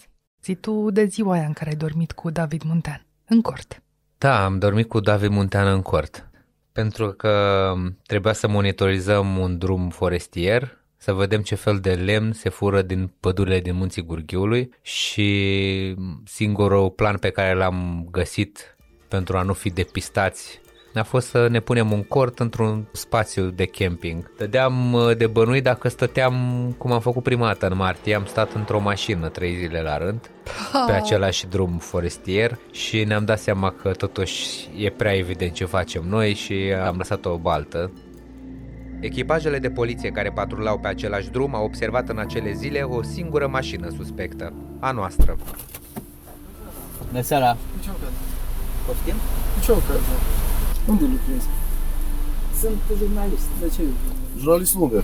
zi 0.43 0.55
tu 0.55 0.91
de 0.91 1.05
ziua 1.05 1.33
aia 1.33 1.45
în 1.45 1.53
care 1.53 1.69
ai 1.69 1.75
dormit 1.75 2.11
cu 2.11 2.29
David 2.29 2.61
Muntean, 2.63 3.05
în 3.25 3.41
cort. 3.41 3.83
Da, 4.17 4.43
am 4.43 4.59
dormit 4.59 4.87
cu 4.87 4.99
David 4.99 5.29
Muntean 5.29 5.67
în 5.67 5.81
cort. 5.81 6.29
Pentru 6.75 7.11
că 7.11 7.73
trebuia 8.05 8.33
să 8.33 8.47
monitorizăm 8.47 9.37
un 9.37 9.57
drum 9.57 9.89
forestier, 9.89 10.77
să 10.97 11.13
vedem 11.13 11.41
ce 11.41 11.55
fel 11.55 11.79
de 11.79 11.93
lemn 11.93 12.31
se 12.31 12.49
fură 12.49 12.81
din 12.81 13.11
pădurile 13.19 13.59
din 13.59 13.75
munții 13.75 14.01
Gurghiului 14.01 14.69
și 14.81 15.95
singurul 16.25 16.89
plan 16.89 17.17
pe 17.17 17.29
care 17.29 17.53
l-am 17.53 18.07
găsit 18.11 18.77
pentru 19.07 19.37
a 19.37 19.41
nu 19.41 19.53
fi 19.53 19.69
depistați 19.69 20.61
a 20.99 21.03
fost 21.03 21.27
să 21.27 21.47
ne 21.47 21.59
punem 21.59 21.91
un 21.91 22.03
cort 22.03 22.39
într-un 22.39 22.87
spațiu 22.91 23.49
de 23.49 23.65
camping. 23.65 24.31
Dădeam 24.37 24.93
uh, 24.93 25.17
de 25.17 25.27
bănui 25.27 25.61
dacă 25.61 25.89
stăteam 25.89 26.35
cum 26.77 26.91
am 26.91 26.99
făcut 26.99 27.23
prima 27.23 27.45
dată 27.45 27.67
în 27.67 27.77
martie, 27.77 28.15
am 28.15 28.25
stat 28.25 28.53
într-o 28.53 28.79
mașină 28.79 29.29
trei 29.29 29.55
zile 29.55 29.81
la 29.81 29.97
rând 29.97 30.29
pe 30.85 30.91
același 30.91 31.47
drum 31.47 31.77
forestier 31.77 32.59
și 32.71 33.03
ne-am 33.03 33.25
dat 33.25 33.39
seama 33.39 33.71
că 33.71 33.91
totuși 33.91 34.69
e 34.77 34.89
prea 34.89 35.15
evident 35.15 35.53
ce 35.53 35.65
facem 35.65 36.03
noi 36.07 36.33
și 36.33 36.73
am 36.85 36.95
lăsat 36.97 37.25
o 37.25 37.37
baltă. 37.37 37.91
Echipajele 38.99 39.59
de 39.59 39.69
poliție 39.69 40.09
care 40.09 40.31
patrulau 40.31 40.79
pe 40.79 40.87
același 40.87 41.29
drum 41.29 41.55
au 41.55 41.63
observat 41.63 42.09
în 42.09 42.17
acele 42.17 42.51
zile 42.51 42.81
o 42.81 43.01
singură 43.01 43.47
mașină 43.47 43.89
suspectă, 43.89 44.53
a 44.79 44.91
noastră. 44.91 45.37
Bună 47.07 47.21
seara! 47.21 47.57
Poftim? 48.85 49.15
Ce 49.63 49.71
ocazie? 49.71 50.44
Unde 50.91 51.03
lucrezi? 51.03 51.47
Sunt 52.61 52.79
jurnalist. 52.97 53.47
De 53.59 53.67
ce? 53.75 53.81
Jurnalist 54.37 54.73
lungă. 54.75 55.03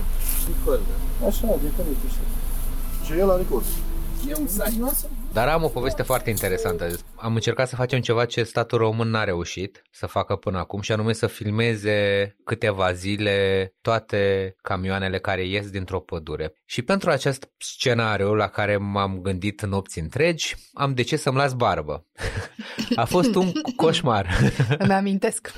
Așa, 1.28 1.46
de 1.46 1.68
care 1.76 1.88
tu 2.00 2.06
știi? 2.14 2.30
Și 3.04 3.12
el 3.20 3.26
la 3.26 3.36
record. 3.36 3.64
E 4.28 4.34
un 4.40 4.46
site. 4.46 5.06
Dar 5.32 5.48
am 5.48 5.64
o 5.64 5.68
poveste 5.68 6.02
foarte 6.02 6.30
interesantă. 6.30 6.84
Am 7.22 7.34
încercat 7.34 7.68
să 7.68 7.76
facem 7.76 8.00
ceva 8.00 8.24
ce 8.24 8.42
statul 8.42 8.78
român 8.78 9.08
n-a 9.08 9.24
reușit 9.24 9.82
să 9.90 10.06
facă 10.06 10.36
până 10.36 10.58
acum 10.58 10.80
și 10.80 10.92
anume 10.92 11.12
să 11.12 11.26
filmeze 11.26 12.36
câteva 12.44 12.92
zile 12.92 13.68
toate 13.80 14.54
camioanele 14.62 15.18
care 15.18 15.46
ies 15.46 15.70
dintr-o 15.70 16.00
pădure. 16.00 16.52
Și 16.64 16.82
pentru 16.82 17.10
acest 17.10 17.50
scenariu 17.58 18.34
la 18.34 18.48
care 18.48 18.76
m-am 18.76 19.20
gândit 19.20 19.64
nopți 19.64 19.98
întregi, 19.98 20.56
am 20.72 20.94
decis 20.94 21.20
să-mi 21.20 21.36
las 21.36 21.52
barbă. 21.52 22.06
A 22.94 23.04
fost 23.04 23.34
un 23.34 23.52
coșmar. 23.76 24.28
Îmi 24.78 24.92
amintesc. 24.92 25.52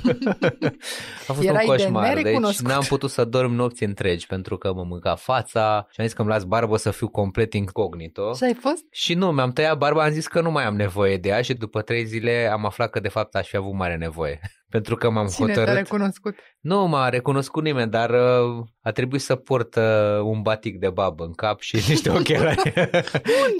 A 1.28 1.32
fost 1.32 1.46
Erai 1.46 1.66
un 1.68 1.76
de 1.76 1.82
coșmar, 1.82 2.14
deci 2.14 2.22
nerecunoscut. 2.22 2.66
n-am 2.66 2.84
putut 2.88 3.10
să 3.10 3.24
dorm 3.24 3.52
nopți 3.52 3.84
întregi 3.84 4.26
pentru 4.26 4.56
că 4.56 4.72
mă 4.72 4.84
mânca 4.84 5.14
fața 5.14 5.86
și 5.90 6.00
am 6.00 6.06
zis 6.06 6.14
că 6.14 6.22
îmi 6.22 6.30
las 6.30 6.44
barbă 6.44 6.76
să 6.76 6.90
fiu 6.90 7.08
complet 7.08 7.52
incognito. 7.52 8.34
Și 8.34 8.44
ai 8.44 8.54
fost? 8.54 8.84
Și 8.90 9.14
nu, 9.14 9.32
mi-am 9.32 9.52
tăiat 9.52 9.78
barba, 9.78 10.04
am 10.04 10.10
zis 10.10 10.26
că 10.26 10.40
nu 10.40 10.50
mai 10.50 10.64
am 10.64 10.76
nevoie 10.76 11.16
de 11.16 11.28
ea 11.28 11.42
și 11.42 11.53
după 11.58 11.82
trei 11.82 12.04
zile 12.04 12.48
am 12.52 12.64
aflat 12.66 12.90
că 12.90 13.00
de 13.00 13.08
fapt 13.08 13.34
aș 13.34 13.48
fi 13.48 13.56
avut 13.56 13.72
mare 13.72 13.96
nevoie. 13.96 14.40
Pentru 14.74 14.96
că 14.96 15.10
m-am 15.10 15.26
Cine 15.26 15.46
te-a 15.52 15.54
hotărât. 15.54 15.82
recunoscut? 15.82 16.34
Nu 16.60 16.86
m-a 16.86 17.08
recunoscut 17.08 17.62
nimeni, 17.62 17.90
dar 17.90 18.10
uh, 18.10 18.64
a 18.82 18.90
trebuit 18.90 19.20
să 19.20 19.36
port 19.36 19.74
uh, 19.74 19.82
un 20.22 20.42
batic 20.42 20.78
de 20.78 20.90
babă 20.90 21.24
în 21.24 21.32
cap 21.32 21.60
și 21.60 21.74
niște 21.88 22.10
ochelari. 22.10 22.72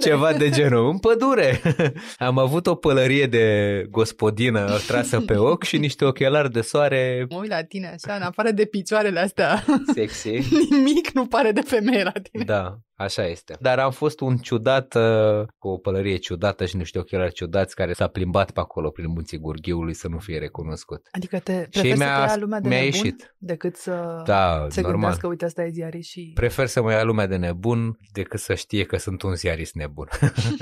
Ceva 0.01 0.33
de 0.33 0.49
genul. 0.49 0.89
În 0.89 0.97
pădure. 0.97 1.61
Am 2.17 2.37
avut 2.37 2.67
o 2.67 2.75
pălărie 2.75 3.25
de 3.25 3.85
gospodină 3.89 4.77
trasă 4.87 5.19
pe 5.21 5.37
ochi 5.37 5.63
și 5.63 5.77
niște 5.77 6.05
ochelari 6.05 6.51
de 6.51 6.61
soare 6.61 7.25
Mă 7.29 7.37
uit 7.39 7.49
la 7.49 7.63
tine 7.63 7.87
așa, 7.87 8.15
în 8.15 8.21
afară 8.21 8.51
de 8.51 8.65
picioarele 8.65 9.19
astea, 9.19 9.63
sexy. 9.93 10.29
nimic 10.69 11.09
nu 11.13 11.25
pare 11.25 11.51
de 11.51 11.61
femeie 11.61 12.03
la 12.03 12.11
tine. 12.31 12.43
Da, 12.43 12.77
așa 12.95 13.25
este. 13.27 13.55
Dar 13.59 13.79
am 13.79 13.91
fost 13.91 14.19
un 14.19 14.37
ciudat, 14.37 14.95
uh, 14.95 15.45
cu 15.57 15.67
o 15.67 15.77
pălărie 15.77 16.17
ciudată 16.17 16.65
și 16.65 16.75
niște 16.77 16.99
ochelari 16.99 17.33
ciudați 17.33 17.75
care 17.75 17.93
s-a 17.93 18.07
plimbat 18.07 18.51
pe 18.51 18.59
acolo 18.59 18.89
prin 18.89 19.09
munții 19.09 19.37
Gurghiului 19.37 19.93
să 19.93 20.07
nu 20.07 20.17
fie 20.17 20.37
recunoscut. 20.39 21.07
Adică 21.11 21.39
te 21.39 21.61
Și 21.63 21.69
preferi 21.69 21.97
să 21.97 22.03
mi-a- 22.03 22.23
te 22.25 22.29
ia 22.31 22.37
lumea 22.37 22.59
de 22.59 22.67
mi-a 22.67 22.77
nebun 22.81 22.93
ieșit. 22.95 23.35
decât 23.37 23.75
să 23.75 24.21
Da, 24.25 24.65
se 24.69 24.81
normal. 24.81 24.99
gândească, 24.99 25.27
uite, 25.27 25.45
asta 25.45 25.63
e 25.63 25.69
ziarist 25.69 26.09
și... 26.09 26.31
Prefer 26.33 26.67
să 26.67 26.81
mă 26.81 26.91
ia 26.91 27.03
lumea 27.03 27.27
de 27.27 27.35
nebun 27.35 27.97
decât 28.13 28.39
să 28.39 28.53
știe 28.55 28.83
că 28.83 28.97
sunt 28.97 29.21
un 29.21 29.35
ziarist 29.35 29.75
nebun. 29.75 30.07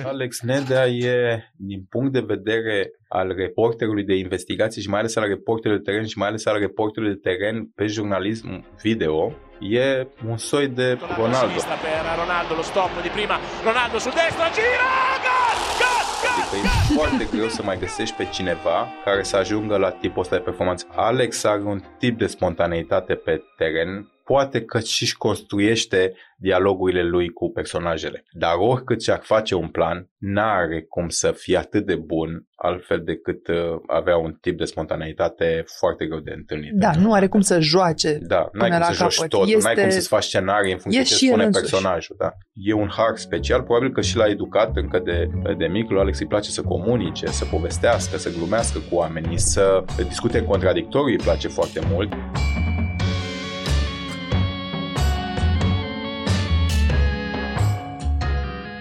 Alex 0.03 0.41
Nedea 0.41 0.87
e, 0.87 1.43
din 1.57 1.85
punct 1.89 2.11
de 2.13 2.19
vedere 2.19 2.91
al 3.19 3.33
reporterului 3.43 4.03
de 4.03 4.15
investigații 4.15 4.81
și 4.81 4.89
mai 4.89 4.99
ales 4.99 5.15
al 5.15 5.27
reporterului 5.27 5.83
de 5.83 5.89
teren 5.91 6.07
și 6.07 6.17
mai 6.17 6.27
ales 6.27 6.45
al 6.45 6.59
reporterului 6.59 7.15
de 7.15 7.29
teren 7.29 7.65
pe 7.75 7.85
jurnalism 7.85 8.65
video, 8.81 9.33
e 9.59 10.07
un 10.29 10.37
soi 10.37 10.67
de 10.67 10.97
Ronaldo. 11.17 11.47
Sinistra 11.47 11.75
per 11.85 12.01
Ronaldo, 12.21 12.53
lo 12.55 12.61
stop 12.71 12.91
di 13.01 13.09
prima, 13.17 13.37
Ronaldo 13.67 13.97
sul 13.97 14.13
destro, 14.19 14.45
gira, 14.57 14.93
gol, 15.25 15.57
gol, 15.81 16.05
gol! 16.21 16.29
Adică 16.29 16.55
e 16.63 16.67
foarte 16.97 17.23
greu 17.33 17.47
să 17.57 17.61
mai 17.63 17.77
găsești 17.79 18.15
pe 18.15 18.25
cineva 18.37 18.87
care 19.05 19.23
să 19.23 19.35
ajungă 19.37 19.75
la 19.77 19.91
tipul 19.91 20.21
ăsta 20.21 20.35
de 20.35 20.41
performanță. 20.41 20.85
Alex 20.95 21.43
are 21.43 21.63
un 21.73 21.81
tip 21.97 22.17
de 22.17 22.27
spontaneitate 22.35 23.13
pe 23.13 23.43
teren, 23.57 24.12
poate 24.23 24.61
că 24.61 24.79
și-și 24.79 25.17
construiește 25.17 26.13
dialogurile 26.37 27.03
lui 27.03 27.29
cu 27.29 27.51
personajele. 27.51 28.23
Dar 28.31 28.53
oricât 28.57 29.01
și-ar 29.01 29.19
face 29.23 29.55
un 29.55 29.67
plan, 29.67 30.09
n-are 30.17 30.85
cum 30.89 31.09
să 31.09 31.31
fie 31.31 31.57
atât 31.57 31.85
de 31.85 31.95
bun 31.95 32.45
altfel 32.55 33.01
decât 33.03 33.47
uh, 33.47 33.55
avea 33.87 34.17
un 34.17 34.37
tip 34.41 34.57
de 34.57 34.65
spontaneitate 34.65 35.63
foarte 35.79 36.05
greu 36.05 36.19
de 36.19 36.31
întâlnit. 36.35 36.71
Da, 36.73 36.91
nu 36.95 37.13
are 37.13 37.27
cum 37.27 37.41
să 37.41 37.59
joace 37.59 38.17
Da, 38.21 38.35
n-ai 38.37 38.49
până 38.51 38.69
cum 38.69 38.77
la 38.79 38.85
să 38.85 38.93
joci 39.03 39.15
capăt. 39.15 39.29
totul, 39.29 39.49
Este- 39.49 39.63
n-ai 39.63 39.75
cum 39.75 39.89
să-ți 39.89 40.07
faci 40.07 40.23
scenarii 40.23 40.71
în 40.71 40.77
funcție 40.77 41.01
E 41.01 41.03
de 41.03 41.09
ce 41.09 41.15
și 41.15 41.23
el 41.25 41.29
spune 41.31 41.45
însuși. 41.45 41.69
personajul. 41.71 42.15
Da? 42.19 42.31
E 42.53 42.73
un 42.73 42.89
har 42.97 43.15
special, 43.17 43.61
probabil 43.61 43.91
că 43.91 44.01
și 44.01 44.17
l-a 44.17 44.25
educat 44.27 44.75
încă 44.75 44.99
de, 44.99 45.27
de 45.57 45.65
mic. 45.65 45.89
Lui 45.89 45.99
Alex 45.99 46.19
îi 46.19 46.27
place 46.27 46.49
să 46.49 46.61
comunice, 46.61 47.25
să 47.25 47.45
povestească, 47.45 48.17
să 48.17 48.29
glumească 48.37 48.79
cu 48.89 48.95
oamenii, 48.95 49.37
să 49.39 49.83
discute 50.07 50.37
în 50.37 50.45
contradictoriu, 50.45 51.15
îi 51.17 51.23
place 51.23 51.47
foarte 51.47 51.79
mult. 51.91 52.13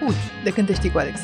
Uite, 0.07 0.19
de 0.43 0.49
când 0.49 0.67
te 0.67 0.73
știi 0.73 0.91
cu 0.91 0.97
Alex? 0.97 1.19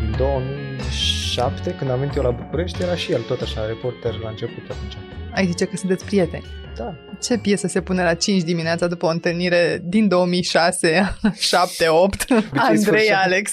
Din 0.00 0.14
2007, 0.16 1.74
când 1.74 1.90
am 1.90 1.98
venit 1.98 2.16
eu 2.16 2.22
la 2.22 2.30
București, 2.30 2.82
era 2.82 2.94
și 2.94 3.12
el 3.12 3.22
tot 3.22 3.40
așa, 3.40 3.66
reporter 3.66 4.14
la 4.14 4.28
început 4.28 4.70
atunci. 4.70 4.96
Ai 5.34 5.46
zice 5.46 5.64
că 5.64 5.76
sunteți 5.76 6.04
prieteni. 6.04 6.44
Da. 6.76 6.94
Ce 7.20 7.38
piesă 7.38 7.66
se 7.66 7.80
pune 7.80 8.02
la 8.02 8.14
5 8.14 8.42
dimineața 8.42 8.86
după 8.86 9.06
o 9.06 9.08
întâlnire 9.08 9.80
din 9.84 10.08
2006, 10.08 11.16
7, 11.38 11.88
8? 11.88 12.24
Andrei 12.50 12.78
sfârșit. 12.78 13.12
Alex. 13.24 13.52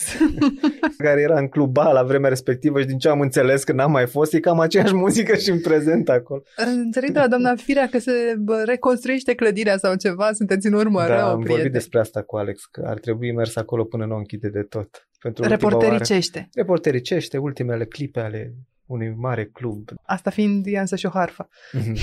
Care 0.97 1.21
era 1.21 1.39
în 1.39 1.47
club 1.47 1.77
A 1.77 1.91
la 1.91 2.03
vremea 2.03 2.29
respectivă 2.29 2.79
și 2.79 2.85
din 2.85 2.97
ce 2.97 3.09
am 3.09 3.19
înțeles 3.19 3.63
că 3.63 3.73
n-am 3.73 3.91
mai 3.91 4.07
fost, 4.07 4.33
e 4.33 4.39
cam 4.39 4.59
aceeași 4.59 4.95
muzică 4.95 5.35
și 5.35 5.49
în 5.49 5.61
prezent 5.61 6.09
acolo. 6.09 6.41
Înțeleg 6.55 7.11
de 7.11 7.19
la 7.19 7.27
doamna 7.27 7.55
Firea 7.55 7.87
că 7.87 7.99
se 7.99 8.11
bă, 8.37 8.63
reconstruiește 8.65 9.33
clădirea 9.33 9.77
sau 9.77 9.95
ceva, 9.95 10.31
sunteți 10.33 10.67
în 10.67 10.73
urmă 10.73 10.99
da, 10.99 11.07
rău, 11.07 11.17
am 11.17 11.29
vorbit 11.29 11.45
prieteni. 11.45 11.73
despre 11.73 11.99
asta 11.99 12.21
cu 12.21 12.37
Alex, 12.37 12.65
că 12.65 12.83
ar 12.85 12.99
trebui 12.99 13.33
mers 13.33 13.55
acolo 13.55 13.83
până 13.83 14.05
nu 14.05 14.13
o 14.13 14.17
închide 14.17 14.49
de 14.49 14.61
tot. 14.61 15.07
Pentru 15.19 15.43
ultima 15.43 15.59
oară. 15.63 15.77
Reportericește. 15.77 16.49
Reportericește, 16.53 17.37
ultimele 17.37 17.85
clipe 17.85 18.19
ale 18.19 18.53
unui 18.91 19.13
mare 19.17 19.45
club. 19.45 19.89
Asta 20.03 20.29
fiind 20.29 20.65
ea 20.67 20.81
însă 20.81 20.95
și 20.95 21.05
o 21.05 21.09
harfă. 21.09 21.49
Mhm. 21.71 21.97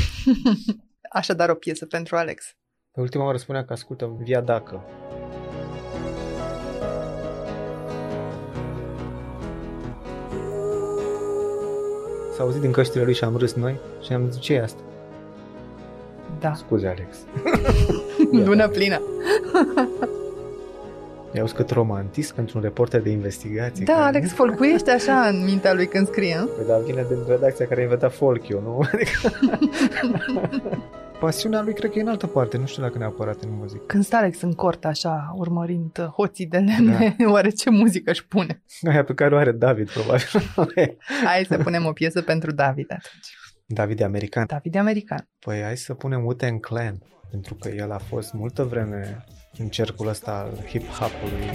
Așadar 1.11 1.49
o 1.49 1.55
piesă 1.55 1.87
pentru 1.87 2.17
Alex. 2.17 2.45
Pe 2.91 3.01
ultima 3.01 3.25
oară 3.25 3.37
spunea 3.37 3.65
că 3.65 3.73
ascultă 3.73 4.17
Via 4.21 4.41
Dacă. 4.41 4.85
S-a 12.37 12.43
auzit 12.43 12.61
din 12.61 12.73
căștile 12.73 13.05
lui 13.05 13.15
și 13.15 13.25
am 13.25 13.37
râs 13.37 13.53
noi 13.55 13.79
și 14.03 14.13
am 14.13 14.31
zis, 14.31 14.41
ce 14.41 14.55
e 14.55 14.63
asta? 14.63 14.81
Da. 16.41 16.55
Scuze, 16.55 16.87
Alex. 16.87 17.17
Lună 18.47 18.69
plină. 18.69 19.01
I-au 21.35 21.47
cât 21.55 21.71
romantism 21.71 22.35
pentru 22.35 22.59
un 22.59 22.65
reporter 22.65 23.01
de 23.03 23.11
investigații. 23.11 23.85
Da, 23.85 23.93
care- 23.93 24.05
Alex 24.05 24.33
folcuiește 24.33 24.91
așa 24.91 25.27
în 25.27 25.45
mintea 25.45 25.73
lui 25.75 25.87
când 25.87 26.07
scrie. 26.07 26.37
nu? 26.39 26.47
Păi, 26.47 26.67
dar 26.67 26.81
vine 26.81 27.05
din 27.09 27.19
redacția 27.29 27.67
care 27.67 27.81
a 27.81 27.83
inventat 27.83 28.13
folk 28.15 28.49
eu, 28.49 28.61
nu? 28.61 28.79
Adică... 28.93 29.33
Pasiunea 31.21 31.63
lui 31.63 31.75
cred 31.75 31.91
că 31.91 31.99
e 31.99 32.03
în 32.03 32.09
altă 32.09 32.27
parte, 32.27 32.57
nu 32.57 32.67
știu 32.67 32.83
dacă 32.83 32.99
neapărat 32.99 33.43
în 33.43 33.49
muzică. 33.53 33.83
Când 33.87 34.05
stă 34.05 34.17
Alex 34.17 34.41
în 34.41 34.53
cort 34.53 34.85
așa, 34.85 35.33
urmărind 35.37 35.99
uh, 35.99 36.07
hoții 36.07 36.47
de 36.47 36.59
lemne, 36.59 37.17
da. 37.19 37.31
oare 37.33 37.49
ce 37.51 37.71
muzică 37.71 38.11
își 38.11 38.27
pune? 38.27 38.63
Aia 38.89 39.05
pe 39.05 39.15
care 39.15 39.35
o 39.35 39.39
are 39.39 39.53
David, 39.53 39.91
probabil. 39.91 40.27
Hai 41.25 41.45
să 41.49 41.59
punem 41.59 41.85
o 41.87 41.93
piesă 41.93 42.23
pentru 42.23 42.53
David 42.53 42.87
atunci. 42.91 43.37
David 43.67 44.01
e 44.01 44.05
american. 44.05 44.45
David 44.47 44.75
e 44.75 44.79
american. 44.79 45.29
Păi 45.39 45.61
hai 45.63 45.77
să 45.77 45.95
punem 45.95 46.25
Wu-Tang 46.25 46.61
Clan, 46.61 46.99
pentru 47.31 47.55
că 47.55 47.69
el 47.69 47.91
a 47.93 47.99
fost 47.99 48.33
multă 48.33 48.63
vreme 48.65 49.25
în 49.59 49.69
cercul 49.69 50.09
ăsta 50.09 50.31
al 50.31 50.67
hip-hop-ului. 50.67 51.47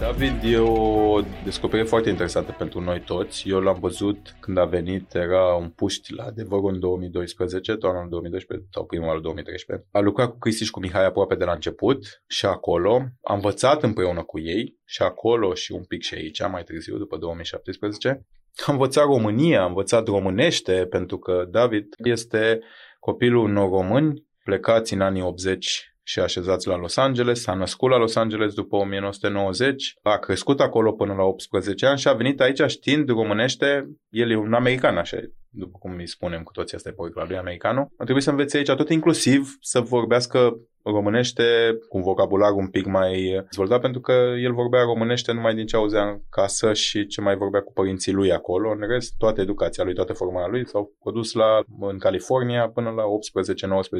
David 0.00 0.42
e 0.44 0.58
o 0.58 1.20
descoperire 1.44 1.88
foarte 1.88 2.08
interesantă 2.08 2.54
pentru 2.58 2.80
noi 2.80 3.00
toți. 3.00 3.48
Eu 3.48 3.60
l-am 3.60 3.78
văzut 3.80 4.36
când 4.40 4.58
a 4.58 4.64
venit, 4.64 5.14
era 5.14 5.54
un 5.54 5.68
puști 5.68 6.14
la 6.14 6.24
adevărul 6.24 6.72
în 6.72 6.80
2012, 6.80 7.74
toamna 7.74 8.02
în 8.02 8.08
2012 8.08 8.68
sau 8.72 8.84
primul 8.84 9.08
al 9.08 9.20
2013. 9.20 9.86
A 9.90 10.00
lucrat 10.00 10.30
cu 10.30 10.38
Cristi 10.38 10.64
și 10.64 10.70
cu 10.70 10.80
Mihai 10.80 11.04
aproape 11.04 11.34
de 11.34 11.44
la 11.44 11.52
început 11.52 12.22
și 12.26 12.46
acolo. 12.46 13.02
A 13.22 13.34
învățat 13.34 13.82
împreună 13.82 14.22
cu 14.22 14.38
ei 14.38 14.76
și 14.84 15.02
acolo 15.02 15.54
și 15.54 15.72
un 15.72 15.84
pic 15.84 16.02
și 16.02 16.14
aici, 16.14 16.48
mai 16.50 16.62
târziu, 16.62 16.96
după 16.96 17.16
2017. 17.16 18.26
Am 18.66 18.74
învățat 18.74 19.04
România, 19.04 19.62
am 19.62 19.68
învățat 19.68 20.06
românește, 20.06 20.86
pentru 20.90 21.18
că 21.18 21.46
David 21.50 21.86
este 21.96 22.60
copilul 23.06 23.44
unor 23.44 23.68
români 23.68 24.24
plecați 24.44 24.94
în 24.94 25.00
anii 25.00 25.22
80 25.22 25.92
și 26.02 26.20
așezați 26.20 26.68
la 26.68 26.76
Los 26.76 26.96
Angeles, 26.96 27.40
s-a 27.40 27.54
născut 27.54 27.90
la 27.90 27.96
Los 27.96 28.16
Angeles 28.16 28.54
după 28.54 28.76
1990, 28.76 29.94
a 30.02 30.16
crescut 30.16 30.60
acolo 30.60 30.92
până 30.92 31.14
la 31.14 31.22
18 31.22 31.86
ani 31.86 31.98
și 31.98 32.08
a 32.08 32.12
venit 32.12 32.40
aici 32.40 32.62
știind 32.66 33.08
românește, 33.08 33.88
el 34.08 34.30
e 34.30 34.36
un 34.36 34.52
american, 34.52 34.96
așa, 34.96 35.16
după 35.56 35.78
cum 35.78 35.94
îi 35.96 36.08
spunem 36.08 36.42
cu 36.42 36.52
toții, 36.52 36.76
asta 36.76 36.88
e 36.88 36.92
povestea 36.92 37.24
lui 37.28 37.36
americanul. 37.36 37.88
A 37.96 38.04
trebuit 38.04 38.24
să 38.24 38.30
învețe 38.30 38.56
aici 38.56 38.70
tot 38.70 38.90
inclusiv 38.90 39.56
să 39.60 39.80
vorbească 39.80 40.58
românește 40.90 41.44
cu 41.88 41.96
un 41.96 42.02
vocabular 42.02 42.52
un 42.52 42.68
pic 42.68 42.86
mai 42.86 43.42
dezvoltat, 43.44 43.80
pentru 43.80 44.00
că 44.00 44.12
el 44.42 44.52
vorbea 44.52 44.82
românește 44.82 45.32
numai 45.32 45.54
din 45.54 45.66
ce 45.66 45.76
auzea 45.76 46.08
în 46.08 46.20
casă 46.30 46.72
și 46.72 47.06
ce 47.06 47.20
mai 47.20 47.36
vorbea 47.36 47.60
cu 47.60 47.72
părinții 47.72 48.12
lui 48.12 48.32
acolo. 48.32 48.70
În 48.70 48.88
rest, 48.88 49.14
toată 49.18 49.40
educația 49.40 49.84
lui, 49.84 49.94
toată 49.94 50.12
formarea 50.12 50.48
lui 50.48 50.68
s-au 50.68 50.96
produs 51.00 51.32
la, 51.32 51.64
în 51.80 51.98
California 51.98 52.68
până 52.68 52.90
la 52.90 53.02
18-19 53.02 53.06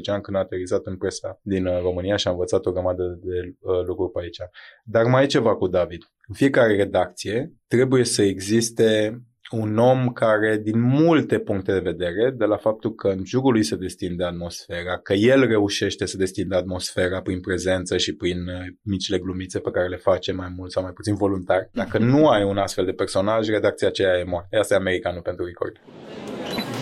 ani 0.06 0.22
când 0.22 0.36
a 0.36 0.40
aterizat 0.40 0.84
în 0.84 0.96
presa 0.96 1.40
din 1.42 1.66
uh, 1.66 1.80
România 1.80 2.16
și 2.16 2.28
a 2.28 2.30
învățat 2.30 2.66
o 2.66 2.72
grămadă 2.72 3.18
de 3.22 3.56
uh, 3.60 3.84
lucruri 3.86 4.12
pe 4.12 4.20
aici. 4.20 4.38
Dar 4.84 5.04
mai 5.04 5.22
e 5.22 5.26
ceva 5.26 5.56
cu 5.56 5.66
David. 5.66 6.02
În 6.28 6.34
fiecare 6.34 6.76
redacție 6.76 7.52
trebuie 7.66 8.04
să 8.04 8.22
existe 8.22 9.20
un 9.50 9.78
om 9.78 10.08
care, 10.08 10.60
din 10.62 10.80
multe 10.80 11.38
puncte 11.38 11.72
de 11.72 11.78
vedere, 11.78 12.30
de 12.30 12.44
la 12.44 12.56
faptul 12.56 12.94
că 12.94 13.08
în 13.08 13.24
jurul 13.24 13.52
lui 13.52 13.62
se 13.62 13.76
destinde 13.76 14.24
atmosfera, 14.24 14.98
că 14.98 15.12
el 15.12 15.46
reușește 15.46 16.06
să 16.06 16.16
destinde 16.16 16.56
atmosfera 16.56 17.20
prin 17.20 17.40
prezență 17.40 17.96
și 17.96 18.14
prin 18.14 18.48
uh, 18.48 18.66
micile 18.82 19.18
glumițe 19.18 19.58
pe 19.58 19.70
care 19.70 19.88
le 19.88 19.96
face 19.96 20.32
mai 20.32 20.52
mult 20.56 20.72
sau 20.72 20.82
mai 20.82 20.92
puțin 20.92 21.14
voluntar. 21.14 21.68
Dacă 21.72 21.98
nu 21.98 22.28
ai 22.28 22.44
un 22.44 22.58
astfel 22.58 22.84
de 22.84 22.92
personaj, 22.92 23.48
redacția 23.48 23.88
aceea 23.88 24.18
e 24.18 24.24
moartă. 24.24 24.58
Asta 24.58 24.74
e 24.74 24.76
americanul 24.76 25.22
pentru 25.22 25.44
record. 25.44 25.76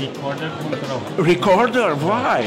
Recorder.ro 0.00 1.23
Recorder? 1.23 1.90
Why? 1.90 2.44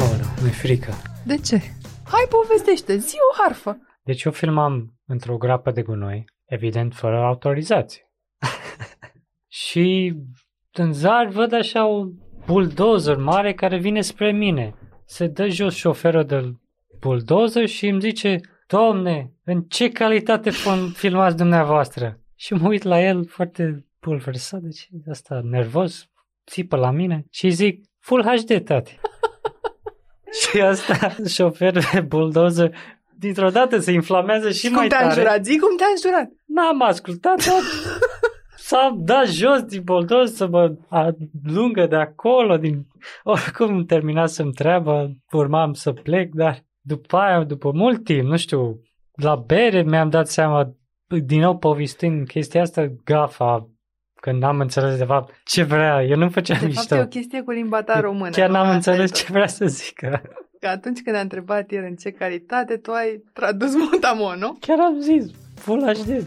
Oh, 0.00 0.18
nu, 0.20 0.42
mi-e 0.42 0.50
frică. 0.50 0.92
De 1.24 1.36
ce? 1.36 1.56
Hai, 2.04 2.26
povestește, 2.28 2.96
zi 2.96 3.14
o 3.30 3.42
harfă. 3.42 3.78
Deci 4.02 4.22
eu 4.22 4.32
filmam 4.32 4.94
într-o 5.06 5.36
groapă 5.36 5.70
de 5.70 5.82
gunoi, 5.82 6.24
evident 6.48 6.94
fără 6.94 7.16
autorizație. 7.16 8.10
și 9.62 10.14
în 10.72 10.92
zar 10.92 11.26
văd 11.26 11.52
așa 11.52 11.84
un 11.84 12.12
bulldozer 12.46 13.16
mare 13.16 13.54
care 13.54 13.78
vine 13.78 14.00
spre 14.00 14.32
mine. 14.32 14.74
Se 15.04 15.26
dă 15.26 15.48
jos 15.48 15.74
șoferul 15.74 16.24
de 16.24 16.52
bulldozer 17.00 17.66
și 17.66 17.86
îmi 17.86 18.00
zice, 18.00 18.40
Domne, 18.66 19.32
în 19.44 19.62
ce 19.62 19.90
calitate 19.90 20.50
filmați 20.94 21.36
dumneavoastră? 21.36 22.20
Și 22.34 22.54
mă 22.54 22.68
uit 22.68 22.82
la 22.82 23.02
el 23.02 23.26
foarte 23.26 23.86
pulversat, 24.00 24.60
deci 24.60 24.88
asta 25.10 25.40
nervos, 25.44 26.10
țipă 26.46 26.76
la 26.76 26.90
mine 26.90 27.26
și 27.30 27.50
zic, 27.50 27.84
Full 27.98 28.22
HD, 28.22 28.64
tati. 28.64 28.98
și 30.40 30.60
asta, 30.60 31.16
șoferul 31.26 31.82
de 31.92 32.00
bulldozer, 32.00 32.76
dintr-o 33.18 33.50
dată 33.50 33.78
se 33.78 33.92
inflamează 33.92 34.50
și, 34.50 34.58
și 34.58 34.68
mai 34.68 34.80
cum 34.80 34.88
te-a 34.88 34.98
tare. 34.98 35.08
înjurat? 35.10 35.44
Zi 35.44 35.58
cum 35.58 35.76
te-a 35.76 35.86
înjurat. 35.94 36.28
N-am 36.46 36.82
ascultat, 36.82 37.46
dar 37.46 37.60
s-a 38.68 38.96
dat 38.98 39.26
jos 39.26 39.62
din 39.62 39.82
boldoz 39.84 40.34
să 40.34 40.46
mă 40.46 40.74
alungă 40.88 41.86
de 41.86 41.96
acolo. 41.96 42.56
Din... 42.56 42.86
Oricum 43.22 43.84
terminasem 43.84 44.50
treaba, 44.50 45.10
urmam 45.32 45.72
să 45.72 45.92
plec, 45.92 46.34
dar 46.34 46.58
după 46.80 47.16
aia, 47.16 47.44
după 47.44 47.70
mult 47.74 48.04
timp, 48.04 48.28
nu 48.28 48.36
știu, 48.36 48.80
la 49.14 49.34
bere 49.34 49.82
mi-am 49.82 50.10
dat 50.10 50.28
seama, 50.28 50.72
din 51.24 51.40
nou 51.40 51.58
povestind 51.58 52.26
chestia 52.26 52.60
asta, 52.60 52.86
gafa, 53.04 53.68
când 54.20 54.40
n-am 54.40 54.60
înțeles 54.60 54.98
de 54.98 55.04
fapt 55.04 55.40
ce 55.44 55.62
vrea, 55.62 56.02
eu 56.02 56.16
nu 56.16 56.28
făceam 56.28 56.58
De 56.60 56.66
mișto. 56.66 56.82
fapt 56.82 57.00
e 57.00 57.04
o 57.04 57.20
chestie 57.20 57.42
cu 57.42 57.50
limba 57.50 57.82
ta 57.82 58.00
română. 58.00 58.30
Chiar 58.30 58.50
n-am 58.50 58.62
Asta 58.62 58.74
înțeles 58.74 59.10
e 59.10 59.14
ce 59.14 59.32
vrea 59.32 59.46
să 59.46 59.66
zică. 59.66 60.22
Că 60.60 60.68
atunci 60.68 61.02
când 61.02 61.16
a 61.16 61.20
întrebat 61.20 61.70
el 61.70 61.84
în 61.84 61.94
ce 61.94 62.10
calitate, 62.10 62.76
tu 62.76 62.92
ai 62.92 63.22
tradus 63.32 63.74
mutamon, 63.90 64.38
nu? 64.38 64.56
Chiar 64.60 64.78
am 64.80 65.00
zis, 65.00 65.30
full 65.54 65.94
HD. 65.94 66.24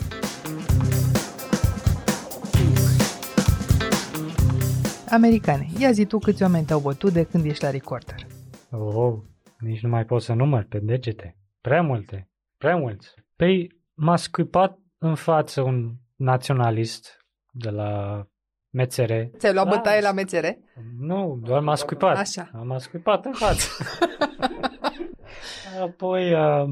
Americane, 5.10 5.68
ia 5.78 5.92
zi 5.92 6.06
tu 6.06 6.18
câți 6.18 6.42
oameni 6.42 6.66
te-au 6.66 6.80
bătut 6.80 7.14
de 7.14 7.24
când 7.24 7.46
ești 7.46 7.64
la 7.64 7.70
recorder. 7.70 8.16
Oh, 8.72 9.14
nici 9.60 9.82
nu 9.82 9.90
mai 9.90 10.06
pot 10.06 10.22
să 10.22 10.34
număr 10.34 10.66
pe 10.70 10.80
degete. 10.80 11.38
Prea 11.62 11.82
multe, 11.82 12.30
prea 12.58 12.76
mulți. 12.76 13.08
Păi 13.36 13.82
m-a 13.94 14.16
scuipat 14.16 14.80
în 14.98 15.16
față 15.16 15.62
un 15.62 15.92
naționalist 16.16 17.18
de 17.52 17.70
la 17.70 18.24
mețere. 18.72 19.32
Ți-ai 19.38 19.54
luat 19.54 19.66
Da. 19.66 19.76
bătaie 19.76 20.02
la 20.02 20.12
mețere? 20.12 20.60
Nu, 21.00 21.40
doar 21.44 21.62
m-a 21.62 21.76
scuipat. 21.76 22.18
Așa. 22.18 22.50
M-a 22.64 22.78
scuipat 22.78 23.26
în 23.26 23.34
față. 23.34 23.68
Apoi 25.82 26.34
uh, 26.34 26.70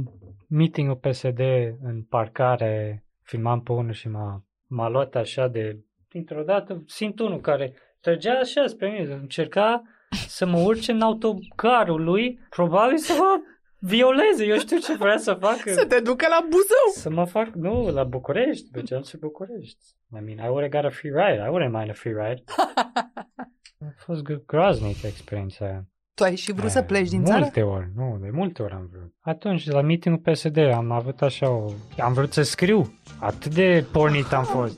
meeting-ul 0.47 0.95
PSD 0.95 1.39
în 1.83 2.01
parcare, 2.09 3.03
filmam 3.23 3.61
pe 3.61 3.71
unul 3.71 3.93
și 3.93 4.09
m-a, 4.09 4.43
m-a 4.67 4.89
luat 4.89 5.15
așa 5.15 5.47
de... 5.47 5.77
Dintr-o 6.09 6.43
dată 6.43 6.83
simt 6.85 7.19
unul 7.19 7.39
care 7.39 7.73
trăgea 8.01 8.33
așa 8.33 8.67
spre 8.67 8.89
mine, 8.89 9.13
încerca 9.13 9.81
să 10.27 10.45
mă 10.45 10.57
urce 10.59 10.91
în 10.91 11.01
autocarul 11.01 12.03
lui, 12.03 12.39
probabil 12.49 12.97
să 12.97 13.13
mă 13.17 13.39
violeze, 13.79 14.45
eu 14.45 14.57
știu 14.57 14.77
ce 14.77 14.95
vrea 14.95 15.17
să 15.17 15.33
facă. 15.33 15.71
Să 15.71 15.86
te 15.86 16.00
ducă 16.00 16.25
la 16.29 16.45
Buzău! 16.50 16.88
Să 16.93 17.09
mă 17.09 17.25
fac, 17.25 17.48
nu, 17.48 17.91
la 17.91 18.03
București, 18.03 18.69
mergeam 18.74 19.01
spre 19.01 19.17
București. 19.21 19.83
I 20.12 20.19
mean, 20.25 20.38
I 20.38 20.50
would 20.50 20.62
have 20.62 20.81
got 20.81 20.91
a 20.91 20.95
free 20.95 21.12
ride, 21.12 21.41
I 21.45 21.50
wouldn't 21.51 21.71
mind 21.77 21.89
a 21.89 21.93
free 21.93 22.13
ride. 22.13 22.43
a 23.89 23.93
fost 23.95 24.21
gro- 24.23 24.45
groaznică 24.45 25.08
experiența 25.08 25.65
aia. 25.65 25.86
Tu 26.13 26.23
ai 26.23 26.36
și 26.36 26.51
vrut 26.51 26.69
să 26.69 26.82
pleci 26.82 27.10
din 27.10 27.21
multe 27.21 27.49
țară? 27.53 27.65
ori, 27.65 27.88
nu, 27.95 28.17
de 28.21 28.30
multe 28.32 28.62
ori 28.62 28.73
am 28.73 28.89
vrut. 28.91 29.13
Atunci, 29.19 29.65
la 29.69 29.82
meeting-ul 29.82 30.21
PSD, 30.21 30.58
am 30.58 30.91
avut 30.91 31.21
așa 31.21 31.49
o... 31.49 31.71
Am 31.97 32.13
vrut 32.13 32.34
să 32.34 32.41
scriu. 32.41 32.99
Atât 33.19 33.53
de 33.53 33.86
pornit 33.91 34.34
am 34.34 34.43
fost. 34.43 34.77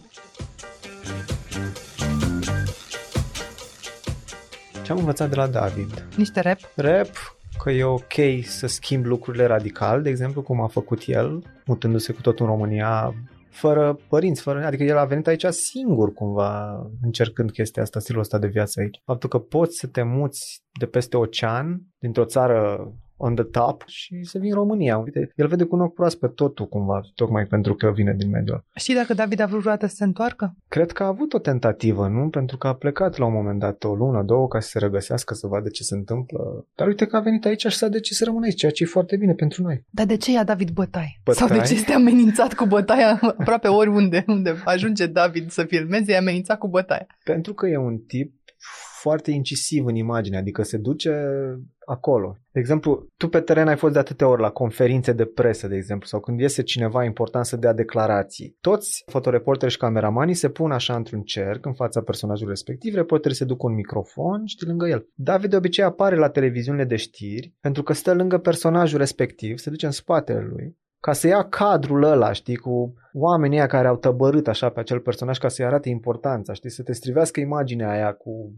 Ce 4.84 4.92
am 4.92 4.98
învățat 4.98 5.30
de 5.30 5.36
la 5.36 5.48
David? 5.48 6.08
Niște 6.18 6.40
rap? 6.40 6.58
Rap, 6.76 7.08
că 7.64 7.72
e 7.72 7.84
ok 7.84 8.14
să 8.44 8.68
schimbi 8.68 9.08
lucrurile 9.08 9.46
radical, 9.46 10.02
de 10.02 10.10
exemplu, 10.10 10.42
cum 10.42 10.62
a 10.62 10.68
făcut 10.68 11.02
el, 11.06 11.44
mutându-se 11.66 12.14
cu 12.14 12.22
totul 12.22 12.46
în 12.46 12.52
România, 12.52 13.14
fără 13.50 14.00
părinți, 14.08 14.42
fără, 14.42 14.66
adică 14.66 14.84
el 14.84 14.98
a 14.98 15.06
venit 15.06 15.28
aici 15.28 15.46
singur 15.46 16.14
cumva, 16.14 16.82
încercând 17.02 17.52
chestia 17.52 17.82
asta, 17.82 18.00
stilul 18.00 18.22
ăsta 18.22 18.38
de 18.38 18.48
viață 18.48 18.80
aici. 18.80 19.02
Faptul 19.06 19.30
că 19.30 19.40
poți 19.40 19.78
să 19.78 19.88
te 19.88 20.04
muți 20.04 20.64
de 20.80 20.86
peste 20.86 21.18
ocean, 21.18 21.82
dintr-o 22.00 22.26
țară 22.26 22.92
on 23.22 23.36
the 23.36 23.44
top 23.44 23.84
și 23.88 24.20
să 24.24 24.38
vii 24.38 24.50
în 24.50 24.56
România. 24.56 24.98
Uite, 24.98 25.32
el 25.36 25.48
vede 25.48 25.64
cu 25.64 25.76
un 25.76 25.82
ochi 25.82 25.94
proaspăt 25.94 26.36
totul 26.36 26.68
cumva, 26.68 27.02
tocmai 27.16 27.46
pentru 27.46 27.76
că 27.76 27.92
vine 27.92 28.14
din 28.18 28.30
mediul 28.30 28.56
ăla. 28.56 28.64
Știi 28.76 28.96
dacă 28.96 29.14
David 29.14 29.40
a 29.40 29.46
vrut 29.46 29.60
vreodată 29.60 29.88
să 29.88 29.96
se 29.96 30.04
întoarcă? 30.04 30.56
Cred 30.68 30.92
că 30.92 31.04
a 31.04 31.08
avut 31.08 31.34
o 31.34 31.40
tentativă, 31.40 32.08
nu? 32.08 32.30
Pentru 32.30 32.58
că 32.58 32.68
a 32.68 32.74
plecat 32.74 33.18
la 33.18 33.26
un 33.26 33.34
moment 33.34 33.60
dat 33.60 33.84
o 33.84 33.96
lună, 33.96 34.24
două, 34.24 34.48
ca 34.48 34.60
să 34.60 34.70
se 34.70 34.80
regăsească, 34.80 35.34
să 35.34 35.48
vadă 35.48 35.70
ce 35.70 35.84
se 35.84 35.96
întâmplă. 35.96 36.66
Dar 36.76 36.88
uite 36.88 37.06
că 37.06 37.16
a 37.16 37.20
venit 37.20 37.46
aici 37.46 37.66
și 37.66 37.78
s-a 37.78 37.88
decis 37.88 38.18
să 38.18 38.24
rămână 38.24 38.46
aici, 38.46 38.58
ceea 38.58 38.72
ce 38.72 38.84
e 38.84 38.86
foarte 38.86 39.18
bine 39.18 39.34
pentru 39.34 39.64
noi. 39.64 39.86
Dar 39.90 40.06
de 40.06 40.18
ce 40.18 40.32
ia 40.32 40.44
David 40.44 40.70
bătaie? 40.70 41.20
Bătaie? 41.24 41.48
Sau 41.48 41.58
de 41.58 41.64
ce 41.64 41.74
este 41.74 41.94
amenințat 41.94 42.54
cu 42.54 42.66
bătaia 42.66 43.20
aproape 43.22 43.68
oriunde 43.68 44.24
unde 44.28 44.62
ajunge 44.66 45.06
David 45.06 45.50
să 45.50 45.64
filmeze, 45.64 46.12
e 46.12 46.18
amenințat 46.18 46.58
cu 46.58 46.68
bătaia? 46.68 47.08
Pentru 47.24 47.54
că 47.54 47.68
e 47.68 47.78
un 47.78 47.98
tip 47.98 48.41
foarte 49.02 49.32
incisiv 49.32 49.86
în 49.86 49.96
imagine, 49.96 50.38
adică 50.38 50.64
se 50.64 50.78
duce 50.78 51.14
acolo. 51.86 52.38
De 52.52 52.60
exemplu, 52.60 53.08
tu 53.18 53.28
pe 53.28 53.40
teren 53.40 53.68
ai 53.68 53.76
fost 53.76 53.94
de 53.94 54.00
atâtea 54.00 54.28
ori 54.28 54.42
la 54.42 54.50
conferințe 54.50 55.12
de 55.12 55.26
presă, 55.26 55.68
de 55.68 55.76
exemplu, 55.76 56.08
sau 56.08 56.20
când 56.20 56.40
iese 56.40 56.64
cineva 56.64 57.04
important 57.04 57.46
să 57.46 57.58
dea 57.58 57.74
declarații. 57.74 58.58
Toți 58.62 59.04
fotoreporteri 59.06 59.72
și 59.72 59.78
cameramanii 59.78 60.34
se 60.34 60.50
pun 60.50 60.72
așa 60.72 60.96
într-un 60.96 61.22
cerc 61.22 61.66
în 61.66 61.74
fața 61.74 62.02
personajului 62.02 62.54
respectiv, 62.54 62.94
reporterii 62.94 63.38
se 63.38 63.46
duc 63.46 63.58
cu 63.58 63.68
un 63.68 63.74
microfon 63.74 64.46
și 64.46 64.66
lângă 64.66 64.88
el. 64.88 65.08
David 65.14 65.50
de 65.50 65.56
obicei 65.56 65.84
apare 65.84 66.16
la 66.16 66.30
televiziunile 66.30 66.86
de 66.86 66.96
știri 66.96 67.54
pentru 67.62 67.84
că 67.84 67.94
stă 67.94 68.14
lângă 68.14 68.38
personajul 68.38 68.98
respectiv, 68.98 69.58
se 69.58 69.70
duce 69.70 69.86
în 69.86 69.92
spatele 69.92 70.42
lui 70.42 70.80
ca 71.02 71.14
să 71.14 71.28
ia 71.28 71.44
cadrul 71.44 72.04
ăla, 72.04 72.32
știi, 72.32 72.56
cu 72.56 72.94
oamenii 73.14 73.58
ăia 73.58 73.68
care 73.68 73.88
au 73.88 73.96
tăbărât 73.96 74.48
așa 74.48 74.70
pe 74.70 74.80
acel 74.80 75.00
personaj 75.00 75.38
ca 75.38 75.48
să-i 75.48 75.66
arate 75.66 75.90
importanța, 75.90 76.54
știi, 76.54 76.70
să 76.70 76.84
te 76.84 76.94
strivească 76.94 77.40
imaginea 77.40 77.90
aia 77.90 78.14
cu 78.14 78.54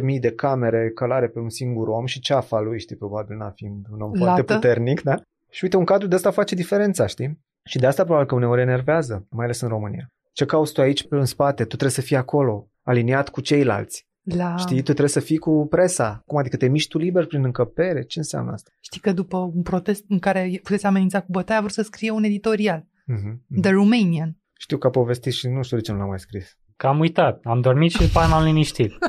10.000 0.00 0.20
de 0.20 0.32
camere 0.32 0.90
călare 0.90 1.28
pe 1.28 1.38
un 1.38 1.48
singur 1.48 1.88
om 1.88 2.06
și 2.06 2.20
ceafa 2.20 2.60
lui, 2.60 2.80
știi, 2.80 2.96
probabil 2.96 3.36
n-a 3.36 3.50
fiind 3.50 3.86
un 3.92 4.00
om 4.00 4.10
Lată. 4.12 4.24
foarte 4.24 4.42
puternic, 4.42 5.02
da? 5.02 5.14
Și 5.50 5.64
uite, 5.64 5.76
un 5.76 5.84
cadru 5.84 6.06
de 6.08 6.14
asta 6.14 6.30
face 6.30 6.54
diferența, 6.54 7.06
știi? 7.06 7.40
Și 7.64 7.78
de 7.78 7.86
asta 7.86 8.02
probabil 8.02 8.28
că 8.28 8.34
uneori 8.34 8.60
enervează, 8.60 9.26
mai 9.30 9.44
ales 9.44 9.60
în 9.60 9.68
România. 9.68 10.06
Ce 10.32 10.44
cauți 10.44 10.72
tu 10.72 10.80
aici 10.80 11.06
în 11.08 11.24
spate? 11.24 11.62
Tu 11.62 11.68
trebuie 11.68 11.90
să 11.90 12.00
fii 12.00 12.16
acolo, 12.16 12.68
aliniat 12.82 13.28
cu 13.28 13.40
ceilalți. 13.40 14.08
La... 14.22 14.56
Știi, 14.56 14.76
tu 14.76 14.82
trebuie 14.82 15.08
să 15.08 15.20
fii 15.20 15.38
cu 15.38 15.66
presa. 15.70 16.22
Cum 16.26 16.38
adică 16.38 16.56
te 16.56 16.68
miști 16.68 16.88
tu 16.88 16.98
liber 16.98 17.26
prin 17.26 17.44
încăpere? 17.44 18.02
Ce 18.02 18.18
înseamnă 18.18 18.52
asta? 18.52 18.70
Știi 18.80 19.00
că 19.00 19.12
după 19.12 19.36
un 19.36 19.62
protest 19.62 20.04
în 20.08 20.18
care 20.18 20.60
puteți 20.62 20.86
amenința 20.86 21.20
cu 21.20 21.26
bătaia, 21.30 21.58
a 21.58 21.62
vrut 21.62 21.74
să 21.74 21.82
scrie 21.82 22.10
un 22.10 22.24
editorial. 22.24 22.86
Mm-hmm. 22.86 23.60
The 23.60 23.70
Romanian. 23.70 24.36
Știu 24.58 24.78
că 24.78 24.86
a 24.86 24.90
povestit 24.90 25.32
și 25.32 25.48
nu 25.48 25.62
știu 25.62 25.76
de 25.76 25.82
ce 25.82 25.92
nu 25.92 25.98
l-am 25.98 26.08
mai 26.08 26.18
scris. 26.18 26.58
Că 26.76 26.86
am 26.86 26.98
uitat, 26.98 27.40
am 27.44 27.60
dormit 27.60 27.90
și 27.90 27.98
după 27.98 28.18
aia 28.18 28.28
m-am 28.28 28.44
liniștit. 28.44 28.92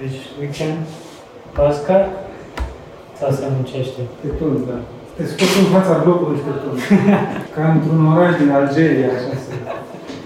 Deci, 0.00 0.20
weekend, 0.38 0.86
Pascal, 1.54 2.04
sau 3.18 3.30
se 3.30 3.46
muncește? 3.54 4.00
Te 4.20 4.28
tun, 4.28 4.64
da. 4.66 4.78
Te 5.16 5.26
scot 5.26 5.48
în 5.64 5.68
fața 5.74 6.02
blocului 6.02 6.38
și 6.38 6.44
te 6.44 6.50
tun. 6.50 6.74
Ca 7.54 7.72
într-un 7.72 8.06
oraș 8.06 8.36
din 8.40 8.50
Algeria, 8.50 9.06
așa 9.06 9.34
să... 9.44 9.52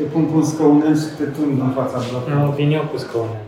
Te 0.01 0.07
pun 0.07 0.31
cu 0.31 0.37
un 0.37 0.45
scăunel 0.45 0.97
și 0.97 1.17
te 1.17 1.25
tun 1.25 1.61
în 1.61 1.71
fața 1.71 1.99
blocului. 2.11 2.37
Nu, 2.39 2.51
vin 2.51 2.71
eu 2.71 2.87
cu 2.87 2.97
scaune. 2.97 3.41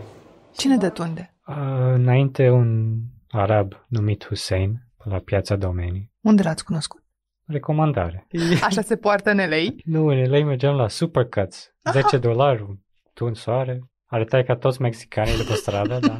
Cine 0.51 0.77
de 0.77 0.89
tunde? 0.89 1.33
Uh, 1.47 1.55
înainte 1.93 2.49
un 2.49 2.97
arab 3.29 3.73
numit 3.87 4.25
Hussein, 4.25 4.87
la 5.03 5.19
piața 5.19 5.55
domenii. 5.55 6.11
Unde 6.21 6.43
l-ați 6.43 6.63
cunoscut? 6.63 7.03
Recomandare. 7.45 8.27
Așa 8.61 8.81
se 8.81 8.95
poartă 8.95 9.29
în 9.29 9.37
LA? 9.37 9.73
Nu, 9.83 10.05
în 10.05 10.29
LA 10.29 10.45
mergeam 10.45 10.75
la 10.75 10.87
Supercuts. 10.87 11.73
10 11.91 12.17
dolari, 12.17 12.79
tun 13.13 13.33
soare. 13.33 13.79
Arătai 14.05 14.43
ca 14.43 14.55
toți 14.55 14.81
mexicanii 14.81 15.37
de 15.37 15.43
pe 15.47 15.53
stradă, 15.53 15.99
dar 16.01 16.19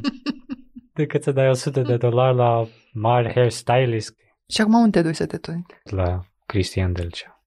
decât 0.99 1.23
să 1.23 1.31
dai 1.31 1.49
100 1.49 1.81
de 1.81 1.97
dolari 1.97 2.35
la 2.35 2.67
mari 2.93 3.33
hairstylist 3.33 4.15
Și 4.49 4.61
acum 4.61 4.73
unde 4.73 5.01
te 5.01 5.07
duci 5.07 5.15
să 5.15 5.25
te 5.25 5.37
tuni? 5.37 5.65
la 5.83 6.19
Cristian 6.45 6.93
Delcea. 6.93 7.42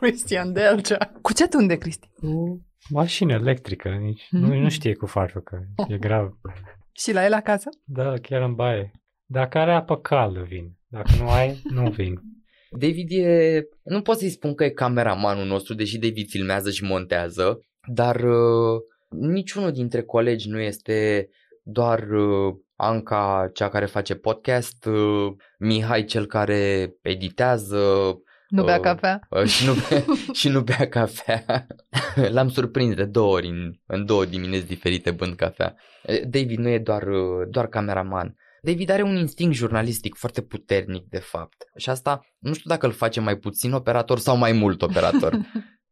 Christian 0.00 0.52
Delcea. 0.52 1.12
Cu 1.22 1.32
ce 1.32 1.48
tunde, 1.48 1.76
Cristi? 1.76 2.08
Cu 2.14 2.60
mașină 2.90 3.32
electrică, 3.32 3.88
nici 3.88 4.26
nu, 4.30 4.54
nu 4.54 4.68
știe 4.68 4.94
cu 4.94 5.06
farfucă, 5.06 5.66
e 5.88 5.98
grav. 5.98 6.38
Și 7.02 7.12
la 7.12 7.24
el 7.24 7.32
acasă? 7.32 7.68
Da, 7.84 8.14
chiar 8.22 8.42
în 8.42 8.54
baie. 8.54 8.90
Dacă 9.24 9.58
are 9.58 9.72
apă 9.72 9.96
caldă, 9.96 10.42
vin. 10.48 10.76
Dacă 10.86 11.10
nu 11.18 11.28
ai, 11.28 11.62
nu 11.64 11.90
vin. 11.90 12.14
David 12.80 13.08
e... 13.10 13.62
Nu 13.82 14.02
pot 14.02 14.18
să-i 14.18 14.30
spun 14.30 14.54
că 14.54 14.64
e 14.64 14.70
cameramanul 14.70 15.46
nostru, 15.46 15.74
deși 15.74 15.98
David 15.98 16.28
filmează 16.28 16.70
și 16.70 16.84
montează, 16.84 17.58
dar 17.92 18.16
uh, 18.16 18.80
niciunul 19.08 19.72
dintre 19.72 20.02
colegi 20.02 20.48
nu 20.48 20.60
este 20.60 21.28
doar 21.62 22.08
uh, 22.10 22.54
Anca, 22.76 23.50
cea 23.54 23.68
care 23.68 23.86
face 23.86 24.14
podcast, 24.14 24.84
uh, 24.84 25.32
Mihai, 25.58 26.04
cel 26.04 26.26
care 26.26 26.92
editează, 27.02 28.14
Nu 28.48 28.64
bea 28.64 28.80
cafea? 28.80 29.20
Uh, 29.30 29.44
și, 29.44 29.66
nu 29.66 29.72
bea, 29.88 30.04
și 30.38 30.48
nu 30.48 30.60
bea 30.60 30.88
cafea. 30.88 31.66
L-am 32.34 32.48
surprins 32.48 32.94
de 32.94 33.04
două 33.04 33.34
ori 33.34 33.46
în, 33.46 33.72
în 33.86 34.06
două 34.06 34.24
dimineți 34.24 34.66
diferite 34.66 35.10
bând 35.10 35.34
cafea. 35.34 35.74
Uh, 36.02 36.20
David 36.28 36.58
nu 36.58 36.68
e 36.68 36.78
doar, 36.78 37.02
uh, 37.02 37.48
doar 37.50 37.66
cameraman. 37.66 38.36
David 38.62 38.90
are 38.90 39.02
un 39.02 39.16
instinct 39.16 39.54
jurnalistic 39.54 40.14
foarte 40.14 40.42
puternic, 40.42 41.08
de 41.08 41.18
fapt. 41.18 41.64
Și 41.76 41.90
asta 41.90 42.20
nu 42.38 42.52
știu 42.52 42.70
dacă 42.70 42.86
îl 42.86 42.92
face 42.92 43.20
mai 43.20 43.36
puțin 43.36 43.72
operator 43.72 44.18
sau 44.18 44.36
mai 44.36 44.52
mult 44.52 44.82
operator. 44.82 45.38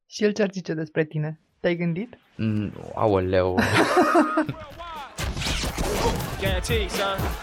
Și 0.09 0.25
el 0.25 0.33
ce-ar 0.33 0.51
zice 0.53 0.75
despre 0.75 1.05
tine? 1.05 1.40
Te-ai 1.61 1.77
gândit? 1.77 2.19
Mm, 2.37 2.73
Aoleu. 2.95 3.59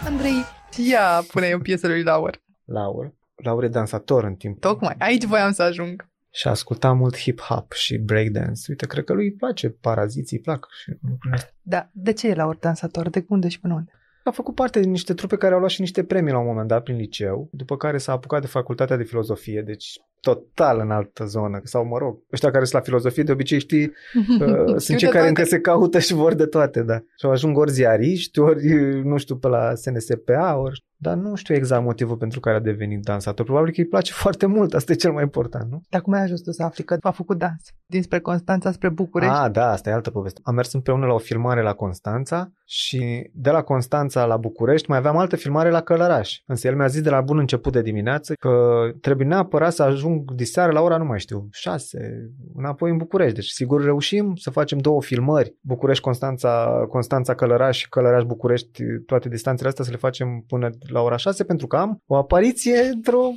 Andrei, 0.04 0.44
ia 0.76 1.24
pune 1.32 1.52
o 1.54 1.58
piesă 1.58 1.86
lui 1.86 2.02
Laur. 2.02 2.42
Laur. 2.64 3.14
Laur 3.44 3.64
e 3.64 3.68
dansator 3.68 4.24
în 4.24 4.34
timp. 4.34 4.60
Tocmai, 4.60 4.94
aici 4.98 5.24
voiam 5.24 5.52
să 5.52 5.62
ajung. 5.62 6.08
Și 6.30 6.48
asculta 6.48 6.92
mult 6.92 7.16
hip-hop 7.16 7.72
și 7.74 7.98
breakdance. 7.98 8.60
Uite, 8.68 8.86
cred 8.86 9.04
că 9.04 9.12
lui 9.12 9.24
îi 9.24 9.32
place, 9.32 9.68
paraziții 9.68 10.36
îi 10.36 10.42
plac. 10.42 10.68
Și 10.82 10.90
lucrurile 10.90 11.34
astea. 11.34 11.54
Da, 11.62 11.88
de 11.92 12.12
ce 12.12 12.28
e 12.28 12.34
Laur 12.34 12.56
dansator? 12.56 13.08
De 13.10 13.24
unde 13.28 13.48
și 13.48 13.60
până 13.60 13.74
unde? 13.74 13.90
A 14.24 14.30
făcut 14.30 14.54
parte 14.54 14.80
din 14.80 14.90
niște 14.90 15.14
trupe 15.14 15.36
care 15.36 15.52
au 15.52 15.58
luat 15.58 15.70
și 15.70 15.80
niște 15.80 16.04
premii 16.04 16.32
la 16.32 16.38
un 16.38 16.46
moment 16.46 16.68
dat 16.68 16.82
prin 16.82 16.96
liceu, 16.96 17.48
după 17.52 17.76
care 17.76 17.98
s-a 17.98 18.12
apucat 18.12 18.40
de 18.40 18.46
facultatea 18.46 18.96
de 18.96 19.02
filozofie, 19.02 19.62
deci 19.62 20.00
total 20.24 20.80
în 20.80 20.90
altă 20.90 21.24
zonă. 21.24 21.60
Sau, 21.62 21.84
mă 21.84 21.98
rog, 21.98 22.18
ăștia 22.32 22.50
care 22.50 22.64
sunt 22.64 22.74
la 22.74 22.86
filozofie, 22.86 23.22
de 23.22 23.32
obicei 23.32 23.58
știi, 23.58 23.84
uh, 24.40 24.76
sunt 24.76 24.98
cei 24.98 25.08
care 25.08 25.28
încă 25.28 25.44
se 25.44 25.60
caută 25.60 25.98
și 25.98 26.14
vor 26.14 26.34
de 26.34 26.46
toate, 26.46 26.82
da. 26.82 26.98
Și 26.98 27.24
au 27.24 27.30
ajung 27.30 27.58
ori 27.58 27.70
ziariști, 27.70 28.38
ori, 28.38 28.66
nu 29.04 29.16
știu, 29.16 29.36
pe 29.36 29.48
la 29.48 29.74
SNSPA, 29.74 30.56
ori... 30.56 30.84
Dar 30.96 31.14
nu 31.14 31.34
știu 31.34 31.54
exact 31.54 31.84
motivul 31.84 32.16
pentru 32.16 32.40
care 32.40 32.56
a 32.56 32.60
devenit 32.60 33.02
dansator. 33.02 33.44
Probabil 33.44 33.72
că 33.72 33.80
îi 33.80 33.86
place 33.86 34.12
foarte 34.24 34.46
mult, 34.46 34.74
asta 34.74 34.92
e 34.92 34.94
cel 34.94 35.12
mai 35.12 35.22
important, 35.22 35.70
nu? 35.70 35.80
Dar 35.88 36.00
cum 36.00 36.12
ai 36.12 36.22
ajuns 36.22 36.40
tu 36.40 36.50
să 36.50 36.62
afli 36.62 36.84
că 36.84 36.96
a 37.00 37.10
făcut 37.10 37.38
dans? 37.38 37.62
Dinspre 37.86 38.20
Constanța 38.20 38.72
spre 38.72 38.88
București? 38.88 39.34
Ah, 39.34 39.50
da, 39.50 39.70
asta 39.70 39.90
e 39.90 39.92
altă 39.92 40.10
poveste. 40.10 40.40
Am 40.42 40.54
mers 40.54 40.72
împreună 40.72 41.06
la 41.06 41.12
o 41.12 41.18
filmare 41.18 41.62
la 41.62 41.72
Constanța 41.72 42.52
și 42.64 43.30
de 43.32 43.50
la 43.50 43.62
Constanța 43.62 44.24
la 44.24 44.36
București 44.36 44.88
mai 44.88 44.98
aveam 44.98 45.16
altă 45.16 45.36
filmare 45.36 45.70
la 45.70 45.80
Călăraș. 45.80 46.40
Însă 46.46 46.66
el 46.66 46.76
mi-a 46.76 46.86
zis 46.86 47.02
de 47.02 47.10
la 47.10 47.20
bun 47.20 47.38
început 47.38 47.72
de 47.72 47.82
dimineață 47.82 48.34
că 48.34 48.82
trebuie 49.00 49.26
neapărat 49.26 49.72
să 49.72 49.82
ajung 49.82 50.13
diseară 50.34 50.72
la 50.72 50.80
ora, 50.80 50.96
nu 50.96 51.04
mai 51.04 51.20
știu, 51.20 51.48
6, 51.50 52.30
înapoi 52.54 52.90
în 52.90 52.96
București. 52.96 53.34
Deci 53.34 53.48
sigur 53.48 53.84
reușim 53.84 54.34
să 54.34 54.50
facem 54.50 54.78
două 54.78 55.02
filmări, 55.02 55.56
București-Constanța, 55.60 56.84
Constanța-Călăraș 56.88 57.78
și 57.78 57.88
Călăraș-București, 57.88 58.82
toate 59.06 59.28
distanțele 59.28 59.68
astea 59.68 59.84
să 59.84 59.90
le 59.90 59.96
facem 59.96 60.44
până 60.48 60.70
la 60.88 61.00
ora 61.00 61.16
6 61.16 61.44
pentru 61.44 61.66
că 61.66 61.76
am 61.76 62.02
o 62.06 62.16
apariție 62.16 62.78
într-o 62.78 63.30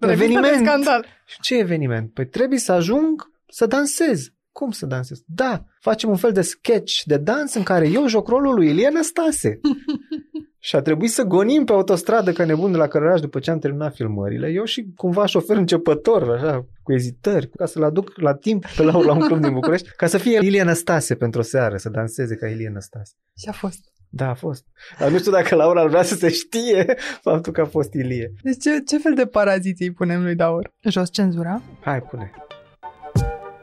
eveniment. 0.00 0.66
scandal. 0.66 1.04
Și 1.26 1.40
ce 1.40 1.58
eveniment? 1.58 2.12
Păi 2.12 2.26
trebuie 2.26 2.58
să 2.58 2.72
ajung 2.72 3.30
să 3.48 3.66
dansez. 3.66 4.28
Cum 4.52 4.70
să 4.70 4.86
dansez? 4.86 5.22
Da, 5.26 5.64
facem 5.80 6.10
un 6.10 6.16
fel 6.16 6.32
de 6.32 6.40
sketch 6.40 7.02
de 7.04 7.16
dans 7.16 7.54
în 7.54 7.62
care 7.62 7.88
eu 7.88 8.06
joc 8.06 8.28
rolul 8.28 8.54
lui 8.54 8.68
Ilie 8.68 8.88
Năstase. 8.88 9.60
și 10.62 10.76
a 10.76 10.80
trebuit 10.80 11.10
să 11.10 11.22
gonim 11.22 11.64
pe 11.64 11.72
autostradă 11.72 12.32
ca 12.32 12.44
nebun 12.44 12.72
de 12.72 12.76
la 12.76 12.86
Cărăraș 12.86 13.20
după 13.20 13.38
ce 13.38 13.50
am 13.50 13.58
terminat 13.58 13.94
filmările. 13.94 14.48
Eu 14.48 14.64
și 14.64 14.86
cumva 14.96 15.26
șofer 15.26 15.56
începător, 15.56 16.30
așa, 16.30 16.66
cu 16.82 16.92
ezitări, 16.92 17.48
ca 17.48 17.66
să-l 17.66 17.82
aduc 17.82 18.12
la 18.16 18.34
timp 18.34 18.66
pe 18.76 18.82
la, 18.82 18.98
la 18.98 19.12
un 19.12 19.20
club 19.20 19.40
din 19.40 19.52
București, 19.52 19.88
ca 19.96 20.06
să 20.06 20.18
fie 20.18 20.38
Ilie 20.42 20.62
Năstase 20.62 21.14
pentru 21.14 21.40
o 21.40 21.42
seară, 21.42 21.76
să 21.76 21.88
danseze 21.88 22.36
ca 22.36 22.46
Ilie 22.48 22.68
Năstase. 22.68 23.12
Și 23.38 23.48
a 23.48 23.52
fost. 23.52 23.78
Da, 24.08 24.28
a 24.28 24.34
fost. 24.34 24.64
Dar 24.98 25.10
nu 25.10 25.18
știu 25.18 25.30
dacă 25.30 25.54
Laura 25.54 25.80
ar 25.80 25.88
vrea 25.88 26.02
să 26.02 26.14
se 26.14 26.30
știe 26.30 26.96
faptul 27.22 27.52
că 27.52 27.60
a 27.60 27.64
fost 27.64 27.92
Ilie. 27.92 28.32
Deci 28.42 28.62
ce, 28.62 28.70
ce 28.86 28.98
fel 28.98 29.14
de 29.14 29.26
paraziții 29.26 29.86
îi 29.86 29.92
punem 29.92 30.22
lui 30.22 30.34
Daur? 30.34 30.72
Jos 30.82 31.10
cenzura? 31.10 31.62
Hai, 31.80 32.00
pune. 32.02 32.30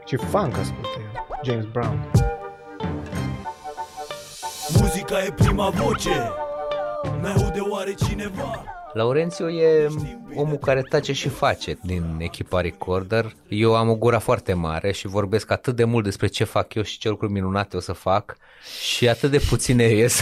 Ce 0.04 0.16
funk 0.16 0.56
ascultă 0.56 0.88
el. 0.98 1.24
James 1.44 1.66
Brown. 1.72 2.10
Muzica 4.80 5.24
e 5.24 5.32
prima 5.36 5.68
voce 5.68 6.46
Ne 7.04 7.28
aude 7.28 7.60
oare 7.60 7.94
cineva? 8.06 8.64
Laurențiu 8.92 9.48
e 9.48 9.86
omul 10.34 10.56
care 10.56 10.82
tace 10.82 11.12
și 11.12 11.28
face 11.28 11.78
din 11.82 12.16
echipa 12.18 12.60
Recorder. 12.60 13.34
Eu 13.48 13.76
am 13.76 13.88
o 13.88 13.96
gură 13.96 14.18
foarte 14.18 14.52
mare 14.52 14.92
și 14.92 15.06
vorbesc 15.06 15.50
atât 15.50 15.76
de 15.76 15.84
mult 15.84 16.04
despre 16.04 16.26
ce 16.26 16.44
fac 16.44 16.74
eu 16.74 16.82
și 16.82 16.98
ce 16.98 17.08
lucruri 17.08 17.32
minunate 17.32 17.76
o 17.76 17.80
să 17.80 17.92
fac 17.92 18.36
și 18.94 19.08
atât 19.08 19.30
de 19.30 19.40
puține 19.48 19.84
ies 19.84 20.20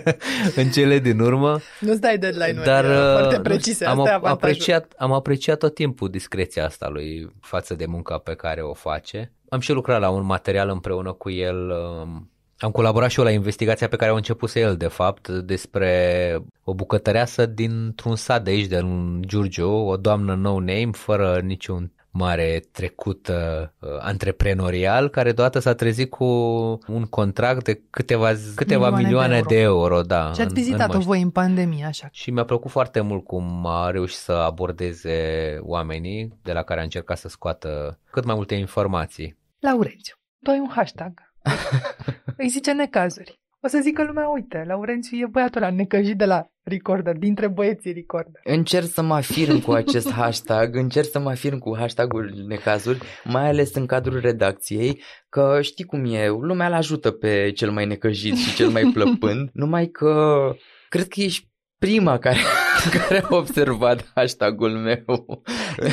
în 0.56 0.70
cele 0.70 0.98
din 0.98 1.20
urmă. 1.20 1.60
Nu-ți 1.80 2.00
dai 2.00 2.18
deadline-uri 2.18 2.64
Dar 2.64 2.84
foarte 3.12 3.36
uh, 3.36 3.42
precise, 3.42 3.84
am, 3.84 3.98
asta 3.98 4.10
e 4.10 4.14
avantajul. 4.14 4.48
apreciat, 4.48 4.92
am 4.96 5.12
apreciat 5.12 5.58
tot 5.58 5.74
timpul 5.74 6.08
discreția 6.10 6.64
asta 6.64 6.88
lui 6.88 7.32
față 7.40 7.74
de 7.74 7.86
munca 7.86 8.18
pe 8.18 8.34
care 8.34 8.62
o 8.62 8.74
face. 8.74 9.32
Am 9.48 9.60
și 9.60 9.72
lucrat 9.72 10.00
la 10.00 10.10
un 10.10 10.24
material 10.24 10.68
împreună 10.68 11.12
cu 11.12 11.30
el 11.30 11.70
um, 11.70 12.30
am 12.58 12.70
colaborat 12.70 13.10
și 13.10 13.18
eu 13.18 13.24
la 13.24 13.30
investigația 13.30 13.88
pe 13.88 13.96
care 13.96 14.10
au 14.10 14.16
început 14.16 14.54
el, 14.54 14.76
de 14.76 14.86
fapt, 14.86 15.28
despre 15.28 16.38
o 16.64 16.74
bucătăreasă 16.74 17.46
dintr-un 17.46 18.16
sat 18.16 18.44
de 18.44 18.50
aici, 18.50 18.66
de 18.66 18.80
un 18.80 19.22
Giurgiu, 19.26 19.70
o 19.70 19.96
doamnă 19.96 20.34
no-name, 20.34 20.90
fără 20.92 21.40
niciun 21.44 21.92
mare 22.10 22.62
trecut 22.72 23.28
uh, 23.28 23.68
antreprenorial, 24.00 25.08
care 25.08 25.32
deodată 25.32 25.58
s-a 25.58 25.74
trezit 25.74 26.10
cu 26.10 26.24
un 26.86 27.04
contract 27.10 27.64
de 27.64 27.82
câteva, 27.90 28.32
câteva 28.54 28.90
milioane, 28.90 29.02
Milioane 29.02 29.26
milioane 29.26 29.40
de 29.48 29.54
de, 29.54 29.60
euro. 29.60 30.00
Da, 30.00 30.24
Și 30.34 30.40
ați 30.40 30.40
în- 30.40 30.54
vizitat-o 30.54 30.82
în 30.84 30.88
măști. 30.94 31.06
voi 31.06 31.20
în 31.22 31.30
pandemie, 31.30 31.84
așa. 31.84 32.08
Și 32.12 32.30
mi-a 32.30 32.44
plăcut 32.44 32.70
foarte 32.70 33.00
mult 33.00 33.24
cum 33.24 33.66
a 33.66 33.90
reușit 33.90 34.18
să 34.18 34.32
abordeze 34.32 35.16
oamenii 35.60 36.38
de 36.42 36.52
la 36.52 36.62
care 36.62 36.80
a 36.80 36.82
încercat 36.82 37.18
să 37.18 37.28
scoată 37.28 37.98
cât 38.10 38.24
mai 38.24 38.34
multe 38.34 38.54
informații. 38.54 39.36
Laurențiu, 39.58 40.14
tu 40.42 40.50
ai 40.50 40.58
un 40.58 40.70
hashtag. 40.74 41.12
Îi 42.36 42.48
zice 42.48 42.72
necazuri. 42.72 43.38
O 43.60 43.68
să 43.68 43.78
zică 43.82 44.04
lumea, 44.04 44.28
uite, 44.28 44.64
Laurențiu 44.66 45.18
e 45.18 45.26
băiatul 45.26 45.62
ăla 45.62 45.70
necăjit 45.70 46.16
de 46.16 46.24
la 46.24 46.46
Recorder, 46.62 47.16
dintre 47.16 47.48
băieții 47.48 47.92
Recorder. 47.92 48.40
Încerc 48.44 48.86
să 48.86 49.02
mă 49.02 49.14
afirm 49.14 49.60
cu 49.60 49.72
acest 49.72 50.10
hashtag, 50.10 50.74
încerc 50.76 51.10
să 51.10 51.18
mă 51.18 51.30
afirm 51.30 51.58
cu 51.58 51.76
hashtagul 51.76 52.44
necazuri, 52.46 52.98
mai 53.24 53.48
ales 53.48 53.74
în 53.74 53.86
cadrul 53.86 54.20
redacției, 54.20 55.02
că 55.28 55.58
știi 55.62 55.84
cum 55.84 56.04
e, 56.04 56.28
lumea 56.28 56.66
îl 56.66 56.72
ajută 56.72 57.10
pe 57.10 57.52
cel 57.54 57.70
mai 57.70 57.86
necăjit 57.86 58.36
și 58.36 58.54
cel 58.54 58.68
mai 58.68 58.90
plăpând, 58.94 59.50
numai 59.52 59.86
că 59.86 60.36
cred 60.88 61.08
că 61.08 61.20
ești 61.20 61.48
prima 61.78 62.18
care, 62.18 62.38
care 62.92 63.24
a 63.30 63.34
observat 63.34 64.10
hashtagul 64.14 64.70
meu. 64.70 65.42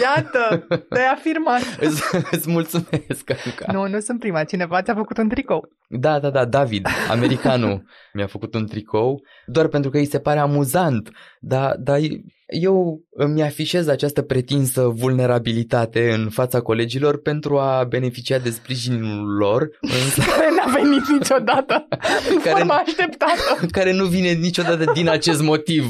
Iată, 0.01 0.65
te-ai 0.89 1.07
afirmat. 1.13 1.61
îți, 1.87 2.01
îți 2.31 2.49
mulțumesc, 2.49 3.29
Anca. 3.45 3.71
Nu, 3.71 3.87
nu 3.87 3.99
sunt 3.99 4.19
prima. 4.19 4.43
Cineva 4.43 4.81
ți-a 4.81 4.93
făcut 4.95 5.17
un 5.17 5.29
tricou. 5.29 5.67
Da, 5.89 6.19
da, 6.19 6.29
da, 6.29 6.45
David, 6.45 6.87
americanul, 7.09 7.83
mi-a 8.13 8.27
făcut 8.27 8.53
un 8.55 8.67
tricou, 8.67 9.21
doar 9.45 9.67
pentru 9.67 9.89
că 9.89 9.97
îi 9.97 10.05
se 10.05 10.19
pare 10.19 10.39
amuzant, 10.39 11.09
dar, 11.39 11.75
dar 11.79 11.99
eu 12.47 13.01
îmi 13.11 13.41
afișez 13.43 13.87
această 13.87 14.21
pretinsă 14.21 14.81
vulnerabilitate 14.95 16.11
în 16.13 16.29
fața 16.29 16.61
colegilor 16.61 17.21
pentru 17.21 17.57
a 17.57 17.83
beneficia 17.83 18.37
de 18.37 18.49
sprijinul 18.49 19.35
lor, 19.37 19.67
însă 19.81 20.21
Care 20.37 20.49
n-a 20.55 20.71
venit 20.71 21.07
niciodată 21.07 21.87
în 22.31 22.37
Care- 22.41 22.55
forma 22.57 22.75
așteptată. 22.75 23.65
care 23.71 23.93
nu 23.93 24.05
vine 24.05 24.31
niciodată 24.31 24.91
din 24.93 25.09
acest 25.09 25.41
motiv. 25.41 25.85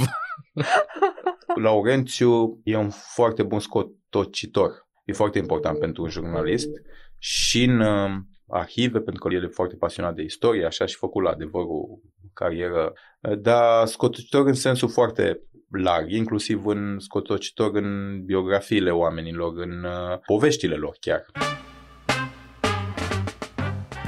Laurențiu 1.65 2.61
e 2.63 2.75
un 2.77 2.89
foarte 2.89 3.43
bun 3.43 3.59
scotocitor. 3.59 4.87
E 5.05 5.13
foarte 5.13 5.37
important 5.37 5.79
pentru 5.79 6.03
un 6.03 6.09
jurnalist 6.09 6.69
și 7.17 7.63
în 7.63 7.79
uh, 7.79 8.11
arhive, 8.47 8.99
pentru 8.99 9.23
că 9.23 9.33
el 9.33 9.43
e 9.43 9.47
foarte 9.47 9.75
pasionat 9.75 10.15
de 10.15 10.21
istorie, 10.21 10.65
așa 10.65 10.85
și 10.85 10.95
făcut 10.95 11.23
la 11.23 11.29
adevărul 11.29 12.01
carieră, 12.33 12.93
uh, 13.21 13.39
dar 13.39 13.85
scotocitor 13.85 14.47
în 14.47 14.53
sensul 14.53 14.89
foarte 14.89 15.41
larg, 15.69 16.11
inclusiv 16.11 16.65
în 16.65 16.99
scotocitor 16.99 17.75
în 17.75 18.21
biografiile 18.25 18.91
oamenilor, 18.91 19.53
în 19.57 19.83
uh, 19.83 20.19
poveștile 20.25 20.75
lor 20.75 20.95
chiar. 20.99 21.25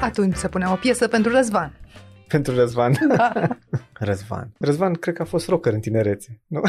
Atunci 0.02 0.36
să 0.36 0.48
punem 0.48 0.72
o 0.72 0.76
piesă 0.76 1.08
pentru 1.08 1.32
Răzvan. 1.32 1.87
Pentru 2.36 2.56
Răzvan. 2.56 2.94
Da. 3.08 3.58
Răzvan. 4.10 4.54
Răzvan 4.60 4.94
cred 4.94 5.16
că 5.16 5.22
a 5.22 5.26
fost 5.26 5.48
rocker 5.48 5.74
în 5.74 5.80
tinerețe. 5.80 6.42
Nu? 6.48 6.62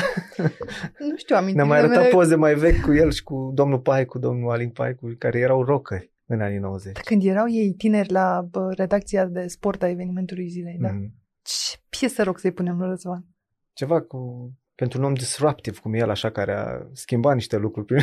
Nu 1.08 1.16
știu, 1.16 1.36
amintirile 1.36 1.54
Ne-am 1.54 1.68
mai 1.68 1.78
arătat 1.78 1.96
mele... 1.96 2.08
poze 2.08 2.34
mai 2.34 2.54
vechi 2.54 2.80
cu 2.80 2.94
el 2.94 3.10
și 3.10 3.22
cu 3.22 3.50
domnul 3.54 3.78
Paicu, 3.78 4.18
domnul 4.18 4.50
Alin 4.50 4.70
Paicu, 4.70 5.14
care 5.18 5.38
erau 5.38 5.64
rockeri 5.64 6.12
în 6.26 6.40
anii 6.40 6.58
90. 6.58 6.96
Când 6.96 7.24
erau 7.24 7.48
ei 7.48 7.72
tineri 7.72 8.12
la 8.12 8.46
bă, 8.50 8.72
redacția 8.76 9.24
de 9.24 9.46
sport 9.46 9.82
a 9.82 9.88
evenimentului 9.88 10.48
zilei, 10.48 10.76
da. 10.80 10.88
Mhm. 10.88 11.14
Ce 11.42 11.78
piesă 11.88 12.22
rock 12.22 12.38
să-i 12.38 12.52
punem 12.52 12.78
lui 12.78 12.88
Răzvan? 12.88 13.26
Ceva 13.72 14.00
cu... 14.00 14.52
Pentru 14.74 14.98
un 14.98 15.04
om 15.04 15.14
disruptiv 15.14 15.78
cum 15.78 15.94
el, 15.94 16.10
așa, 16.10 16.30
care 16.30 16.52
a 16.52 16.86
schimbat 16.92 17.34
niște 17.34 17.56
lucruri, 17.56 17.86
prin... 17.86 18.02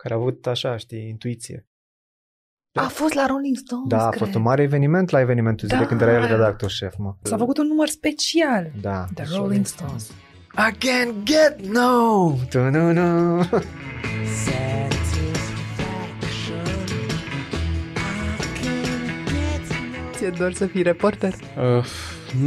care 0.00 0.14
a 0.14 0.16
avut, 0.16 0.46
așa, 0.46 0.76
știi, 0.76 1.08
intuiție. 1.08 1.66
A 2.80 2.88
fost 2.88 3.12
la 3.14 3.26
Rolling 3.26 3.56
Stones, 3.56 3.86
Da, 3.88 4.04
a 4.04 4.08
cred. 4.08 4.22
fost 4.22 4.34
un 4.34 4.42
mare 4.42 4.62
eveniment 4.62 5.10
la 5.10 5.20
evenimentul 5.20 5.68
zilei 5.68 5.82
Da. 5.82 5.88
când 5.88 6.00
era 6.00 6.12
el 6.12 6.26
redactor 6.26 6.70
șef, 6.70 6.94
mă. 6.98 7.14
S-a 7.22 7.36
făcut 7.36 7.58
un 7.58 7.66
număr 7.66 7.88
special. 7.88 8.70
Da. 8.80 9.04
The 9.14 9.24
Rolling 9.36 9.66
Stones. 9.66 10.10
I 10.58 10.72
can't 10.76 11.22
get 11.24 11.66
no. 11.72 12.32
Tu-nu-nu. 12.50 13.42
Ți-e 20.12 20.30
dor 20.38 20.52
să 20.52 20.66
fii 20.66 20.82
reporter? 20.82 21.32
Uh, 21.78 21.84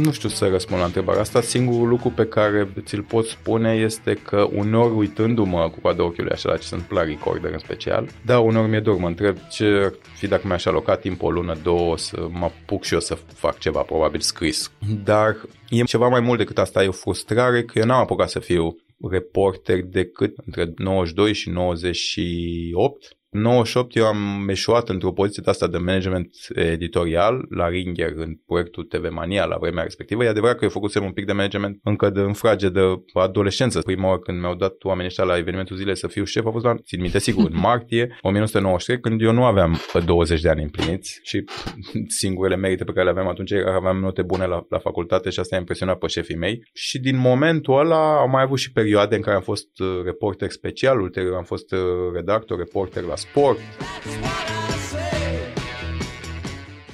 nu 0.02 0.12
știu 0.12 0.28
să 0.28 0.48
răspund 0.48 0.78
la 0.80 0.86
întrebarea 0.86 1.20
asta. 1.20 1.40
Singurul 1.40 1.88
lucru 1.88 2.10
pe 2.10 2.26
care 2.26 2.68
ți-l 2.84 3.02
pot 3.02 3.26
spune 3.26 3.72
este 3.72 4.14
că 4.14 4.48
uneori 4.52 4.94
uitându-mă 4.94 5.70
cu 5.70 5.80
coada 5.80 6.04
ochiului 6.04 6.30
așa 6.30 6.48
la 6.48 6.56
ce 6.56 6.66
se 6.66 6.74
întâmplă 6.74 7.00
la 7.00 7.06
recorder 7.06 7.52
în 7.52 7.58
special, 7.58 8.08
da, 8.24 8.38
uneori 8.38 8.68
mi-e 8.68 8.80
dor, 8.80 8.96
mă 8.96 9.06
întreb 9.06 9.36
ce 9.50 9.64
ar 9.64 9.92
fi 10.14 10.26
dacă 10.26 10.46
mi-aș 10.46 10.64
aloca 10.64 10.96
timp 10.96 11.22
o 11.22 11.30
lună, 11.30 11.56
două, 11.62 11.96
să 11.96 12.26
mă 12.30 12.44
apuc 12.44 12.84
și 12.84 12.94
eu 12.94 13.00
să 13.00 13.18
fac 13.34 13.58
ceva, 13.58 13.80
probabil 13.80 14.20
scris. 14.20 14.72
Dar 15.04 15.36
e 15.68 15.82
ceva 15.82 16.08
mai 16.08 16.20
mult 16.20 16.38
decât 16.38 16.58
asta, 16.58 16.82
e 16.82 16.88
o 16.88 16.92
frustrare 16.92 17.62
că 17.64 17.78
eu 17.78 17.84
n-am 17.84 18.00
apucat 18.00 18.30
să 18.30 18.38
fiu 18.38 18.76
reporter 19.10 19.80
decât 19.82 20.34
între 20.44 20.72
92 20.76 21.32
și 21.32 21.50
98 21.50 23.18
98 23.30 23.96
eu 23.96 24.06
am 24.06 24.48
eșuat 24.48 24.88
într-o 24.88 25.12
poziție 25.12 25.42
de 25.44 25.50
asta 25.50 25.66
de 25.66 25.78
management 25.78 26.36
editorial 26.54 27.46
la 27.50 27.68
Ringer 27.68 28.12
în 28.16 28.34
proiectul 28.46 28.84
TV 28.84 29.10
Mania 29.10 29.44
la 29.44 29.56
vremea 29.60 29.82
respectivă. 29.82 30.24
E 30.24 30.28
adevărat 30.28 30.56
că 30.56 30.64
eu 30.64 30.70
făcusem 30.70 31.04
un 31.04 31.12
pic 31.12 31.26
de 31.26 31.32
management 31.32 31.80
încă 31.82 32.10
de 32.10 32.20
în 32.20 32.32
frage 32.32 32.68
de 32.68 32.80
adolescență. 33.14 33.80
Prima 33.80 34.08
oară 34.08 34.18
când 34.18 34.40
mi-au 34.40 34.54
dat 34.54 34.84
oamenii 34.84 35.06
ăștia 35.06 35.24
la 35.24 35.36
evenimentul 35.36 35.76
zilei 35.76 35.96
să 35.96 36.06
fiu 36.06 36.24
șef 36.24 36.46
a 36.46 36.50
fost 36.50 36.64
la, 36.64 36.74
țin 36.76 37.00
minte 37.00 37.18
sigur, 37.18 37.50
în 37.50 37.58
martie 37.60 38.18
1993 38.20 39.00
când 39.00 39.22
eu 39.22 39.32
nu 39.32 39.44
aveam 39.44 39.80
20 40.06 40.40
de 40.40 40.48
ani 40.48 40.62
împliniți 40.62 41.20
și 41.22 41.44
singurele 42.20 42.56
merite 42.56 42.84
pe 42.84 42.92
care 42.92 43.04
le 43.04 43.10
aveam 43.10 43.28
atunci 43.28 43.50
era 43.50 43.70
că 43.70 43.76
aveam 43.76 43.98
note 43.98 44.22
bune 44.22 44.46
la, 44.46 44.66
la 44.68 44.78
facultate 44.78 45.30
și 45.30 45.40
asta 45.40 45.56
a 45.56 45.58
impresionat 45.58 45.98
pe 45.98 46.06
șefii 46.06 46.36
mei. 46.36 46.68
Și 46.72 46.98
din 46.98 47.16
momentul 47.16 47.78
ăla 47.78 48.20
am 48.20 48.30
mai 48.30 48.42
avut 48.42 48.58
și 48.58 48.72
perioade 48.72 49.16
în 49.16 49.22
care 49.22 49.36
am 49.36 49.42
fost 49.42 49.78
uh, 49.78 50.00
reporter 50.04 50.50
special, 50.50 51.00
ulterior 51.00 51.36
am 51.36 51.44
fost 51.44 51.72
uh, 51.72 51.78
redactor, 52.14 52.58
reporter 52.58 53.02
la 53.02 53.16
sport. 53.20 53.58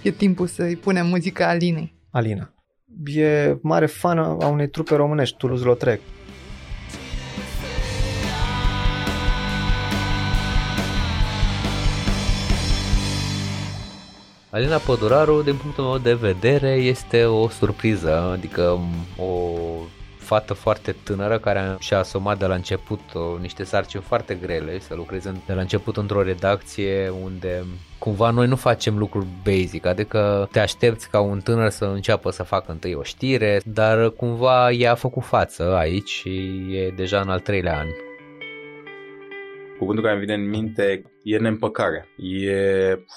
E 0.02 0.10
timpul 0.10 0.46
să-i 0.46 0.76
punem 0.76 1.06
muzica 1.06 1.48
Alinei. 1.48 1.94
Alina. 2.10 2.54
E 3.04 3.56
mare 3.62 3.86
fană 3.86 4.36
a 4.40 4.46
unei 4.46 4.68
trupe 4.68 4.94
românești, 4.94 5.36
Toulouse-Lautrec. 5.36 6.00
Alina 14.50 14.76
Păduraru, 14.76 15.42
din 15.42 15.56
punctul 15.56 15.84
meu 15.84 15.98
de 15.98 16.14
vedere, 16.14 16.70
este 16.70 17.24
o 17.24 17.48
surpriză, 17.48 18.30
adică 18.32 18.78
o 19.16 19.60
fată 20.26 20.54
foarte 20.54 20.94
tânără 21.04 21.38
care 21.38 21.76
și-a 21.78 21.98
asumat 21.98 22.38
de 22.38 22.46
la 22.46 22.54
început 22.54 23.00
o, 23.14 23.38
niște 23.40 23.64
sarcini 23.64 24.02
foarte 24.02 24.34
grele, 24.34 24.78
să 24.78 24.94
lucreze 24.94 25.42
de 25.46 25.52
la 25.52 25.60
început 25.60 25.96
într-o 25.96 26.22
redacție 26.22 27.08
unde 27.22 27.64
cumva 27.98 28.30
noi 28.30 28.46
nu 28.46 28.56
facem 28.56 28.98
lucruri 28.98 29.26
basic, 29.44 29.86
adică 29.86 30.48
te 30.52 30.60
aștepți 30.60 31.10
ca 31.10 31.20
un 31.20 31.40
tânăr 31.40 31.70
să 31.70 31.84
înceapă 31.84 32.30
să 32.30 32.42
facă 32.42 32.72
întâi 32.72 32.94
o 32.94 33.02
știre, 33.02 33.60
dar 33.64 34.10
cumva 34.10 34.70
ea 34.70 34.90
a 34.90 34.94
făcut 34.94 35.22
față 35.22 35.74
aici 35.76 36.08
și 36.08 36.66
e 36.72 36.90
deja 36.96 37.20
în 37.20 37.28
al 37.28 37.40
treilea 37.40 37.78
an. 37.78 37.86
Cuvântul 39.78 40.04
care 40.04 40.16
îmi 40.16 40.24
vine 40.24 40.34
în 40.34 40.48
minte 40.48 41.02
e 41.22 41.38
neîmpăcare. 41.38 42.08
E 42.16 42.56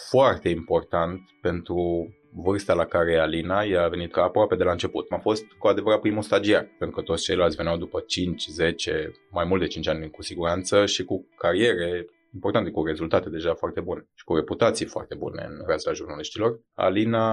foarte 0.09 0.49
important 0.49 1.21
pentru 1.41 2.09
vârsta 2.31 2.73
la 2.73 2.85
care 2.85 3.11
e 3.11 3.19
Alina, 3.19 3.63
ea 3.63 3.83
a 3.83 3.87
venit 3.87 4.11
ca 4.11 4.23
aproape 4.23 4.55
de 4.55 4.63
la 4.63 4.71
început. 4.71 5.11
A 5.11 5.17
fost 5.17 5.45
cu 5.57 5.67
adevărat 5.67 5.99
primul 5.99 6.21
stagiar, 6.21 6.67
pentru 6.77 6.95
că 6.95 7.01
toți 7.01 7.23
ceilalți 7.23 7.55
veneau 7.55 7.77
după 7.77 8.03
5, 8.07 8.47
10, 8.47 9.11
mai 9.29 9.45
mult 9.45 9.61
de 9.61 9.67
5 9.67 9.87
ani 9.87 10.09
cu 10.09 10.21
siguranță 10.21 10.85
și 10.85 11.03
cu 11.03 11.25
cariere 11.37 12.05
importante, 12.33 12.69
cu 12.69 12.85
rezultate 12.85 13.29
deja 13.29 13.53
foarte 13.53 13.79
bune 13.79 14.07
și 14.13 14.23
cu 14.23 14.35
reputații 14.35 14.85
foarte 14.85 15.15
bune 15.15 15.45
în 15.49 15.63
razna 15.67 15.91
jurnaliștilor. 15.93 16.59
Alina 16.73 17.25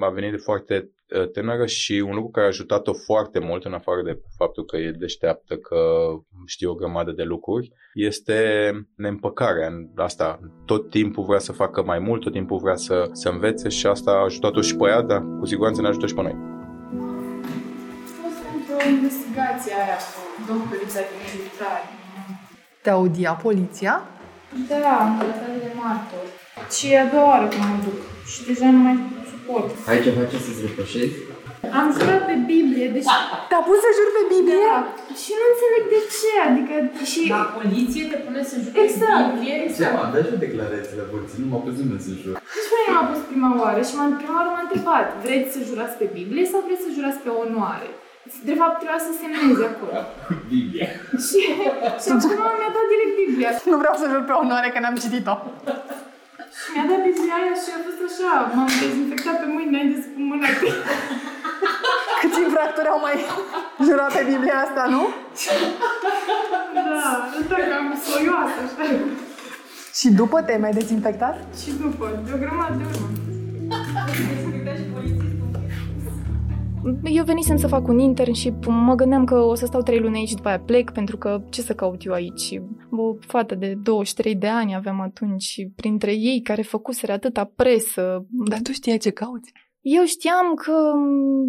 a 0.00 0.10
venit 0.12 0.30
de 0.30 0.36
foarte 0.36 0.90
uh, 1.16 1.30
tânără 1.30 1.66
și 1.66 1.92
un 1.92 2.14
lucru 2.14 2.30
care 2.30 2.46
a 2.46 2.48
ajutat-o 2.48 2.92
foarte 2.92 3.38
mult, 3.38 3.64
în 3.64 3.72
afară 3.72 4.02
de 4.02 4.20
faptul 4.36 4.64
că 4.64 4.76
e 4.76 4.90
deșteaptă, 4.90 5.56
că 5.56 5.78
știe 6.46 6.66
o 6.66 6.74
grămadă 6.74 7.12
de 7.12 7.22
lucruri, 7.22 7.72
este 7.94 8.70
neîmpăcarea. 8.96 9.70
Asta 9.96 10.40
tot 10.64 10.90
timpul 10.90 11.24
vrea 11.24 11.38
să 11.38 11.52
facă 11.52 11.82
mai 11.82 11.98
mult, 11.98 12.20
tot 12.20 12.32
timpul 12.32 12.58
vrea 12.58 12.76
să, 12.76 13.08
să 13.12 13.28
învețe 13.28 13.68
și 13.68 13.86
asta 13.86 14.10
a 14.10 14.24
ajutat-o 14.24 14.60
și 14.60 14.76
pe 14.76 14.88
ea, 14.88 15.02
dar 15.02 15.24
cu 15.38 15.46
siguranță 15.46 15.80
ne 15.80 15.88
ajută 15.88 16.06
și 16.06 16.14
pe 16.14 16.22
noi. 16.22 16.36
fost 18.22 18.40
într-o 18.54 18.88
investigație 18.88 19.72
aia 19.72 19.98
cu 20.14 20.52
doctorița 20.52 21.00
din 21.10 21.20
militari. 21.34 21.86
Te 22.82 22.90
audia 22.90 23.32
poliția? 23.32 24.08
Da, 24.72 24.94
în 25.06 25.12
calitate 25.18 25.58
de 25.66 25.72
martor. 25.82 26.24
Și 26.74 26.84
e 26.92 27.00
a 27.04 27.06
doua 27.12 27.28
oară 27.32 27.46
când 27.52 27.64
mă 27.72 27.78
duc. 27.86 27.98
Și 28.32 28.38
deja 28.48 28.66
nu 28.76 28.80
mai 28.86 28.96
suport. 29.32 29.68
Ai 29.90 29.98
ceva 30.06 30.22
ce 30.30 30.38
să-ți 30.46 30.64
reproșezi? 30.66 31.16
Am 31.78 31.86
jurat 31.96 32.22
pe 32.30 32.36
Biblie, 32.52 32.86
deci... 32.96 33.10
Te-a 33.50 33.62
pus 33.68 33.78
să 33.84 33.90
juri 33.98 34.12
pe 34.18 34.24
Biblie? 34.32 34.64
Da. 34.72 34.78
Și 35.22 35.30
nu 35.38 35.44
înțeleg 35.52 35.82
de 35.94 36.00
ce, 36.18 36.32
adică... 36.48 36.74
Și... 37.10 37.20
La 37.36 37.44
poliție 37.58 38.04
te 38.12 38.18
pune 38.26 38.40
să 38.50 38.54
juri 38.64 38.76
Exact, 38.84 39.18
pe 39.20 39.30
Biblie? 39.32 39.56
exact. 39.66 39.94
am 40.04 40.10
dat 40.14 40.22
și 40.26 40.34
o 40.36 40.42
declarație 40.46 40.94
la 41.02 41.06
poliție, 41.12 41.38
nu 41.42 41.48
m-a 41.50 41.60
pus 41.64 41.74
nimeni 41.82 42.04
să 42.06 42.12
jur. 42.22 42.34
Nici 42.56 42.68
pe 42.70 42.76
mine 42.78 42.92
m-a 42.96 43.06
pus 43.10 43.20
prima 43.30 43.50
oară 43.62 43.80
și 43.88 43.92
m-a, 43.96 44.06
prima 44.20 44.36
oară 44.38 44.50
m-a 44.54 44.64
întrebat, 44.66 45.06
vreți 45.24 45.50
să 45.54 45.60
jurați 45.68 45.94
pe 46.00 46.06
Biblie 46.16 46.44
sau 46.52 46.60
vreți 46.66 46.84
să 46.86 46.90
jurați 46.96 47.20
pe 47.24 47.30
onoare? 47.44 47.88
De 48.48 48.54
fapt, 48.60 48.76
trebuia 48.80 49.00
să 49.06 49.12
semneze 49.20 49.64
acolo. 49.72 49.98
Biblia. 50.52 50.88
și, 51.26 51.40
și 52.02 52.08
acum 52.14 52.50
mi-a 52.60 52.70
dat 52.76 52.86
direct 52.92 53.14
Biblia. 53.22 53.50
Nu 53.72 53.76
vreau 53.82 53.94
să 54.00 54.04
jur 54.12 54.22
pe 54.28 54.34
onoare 54.42 54.68
că 54.70 54.78
n-am 54.80 54.96
citit-o. 55.04 55.34
Și 56.58 56.68
mi-a 56.72 56.86
dat 56.90 57.00
Biblia 57.08 57.34
aia 57.40 57.54
și 57.62 57.70
a 57.76 57.78
fost 57.86 58.00
așa, 58.08 58.32
m-am 58.54 58.70
dezinfectat 58.82 59.36
pe 59.40 59.46
mâini 59.54 59.72
înainte 59.72 59.96
să 60.04 60.08
pun 60.14 60.24
mâna 60.30 60.48
pe 60.60 60.68
Câți 62.20 62.40
infractori 62.46 62.92
au 62.94 63.00
mai 63.06 63.16
jurat 63.86 64.10
pe 64.16 64.22
Biblia 64.32 64.56
asta, 64.66 64.82
nu? 64.94 65.02
Da, 66.74 67.06
asta 67.38 67.56
că 67.68 67.74
am 67.80 67.88
soioasă, 68.06 68.58
așa. 68.66 68.84
Și 69.98 70.06
după 70.20 70.36
te-ai 70.42 70.58
mai 70.64 70.70
dezinfectat? 70.80 71.36
Și 71.62 71.70
după, 71.82 72.04
de 72.24 72.30
o 72.34 72.38
grămadă 72.42 72.74
de 72.80 72.84
urmă. 72.90 73.08
Eu 77.04 77.24
venisem 77.24 77.56
să 77.56 77.66
fac 77.66 77.86
un 77.88 77.98
internship, 77.98 78.64
mă 78.66 78.94
gândeam 78.94 79.24
că 79.24 79.38
o 79.38 79.54
să 79.54 79.66
stau 79.66 79.82
trei 79.82 79.98
luni 79.98 80.16
aici 80.16 80.28
și 80.28 80.34
după 80.34 80.48
aia 80.48 80.60
plec, 80.60 80.90
pentru 80.90 81.16
că 81.16 81.44
ce 81.50 81.60
să 81.60 81.74
caut 81.74 82.04
eu 82.04 82.12
aici? 82.12 82.60
O 82.90 83.14
fată 83.20 83.54
de 83.54 83.74
23 83.82 84.34
de 84.36 84.48
ani 84.48 84.74
aveam 84.74 85.00
atunci 85.00 85.42
și 85.42 85.72
printre 85.76 86.12
ei 86.14 86.40
care 86.40 86.62
făcuseră 86.62 87.12
atâta 87.12 87.44
presă. 87.44 88.26
Dar 88.48 88.60
tu 88.62 88.72
știai 88.72 88.98
ce 88.98 89.10
cauți? 89.10 89.52
Eu 89.80 90.04
știam 90.04 90.54
că 90.54 90.92
m, 90.94 91.48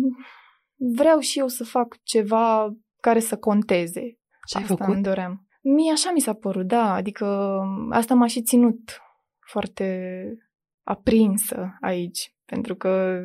vreau 0.95 1.19
și 1.19 1.39
eu 1.39 1.48
să 1.48 1.63
fac 1.63 1.98
ceva 2.04 2.76
care 3.02 3.19
să 3.19 3.38
conteze. 3.38 4.02
Ce 4.48 4.58
ai 4.58 4.63
Asta 4.63 4.76
făcut? 4.76 4.93
îmi 4.93 5.04
doream. 5.04 5.48
Mie 5.62 5.91
așa 5.91 6.12
mi 6.13 6.19
s-a 6.19 6.34
părut, 6.34 6.67
da, 6.67 6.93
adică 6.93 7.60
asta 7.89 8.13
m-a 8.13 8.28
și 8.28 8.41
ținut 8.41 9.02
foarte 9.52 10.19
aprinsă 10.84 11.78
aici, 11.82 12.35
pentru 12.45 12.75
că 12.75 13.19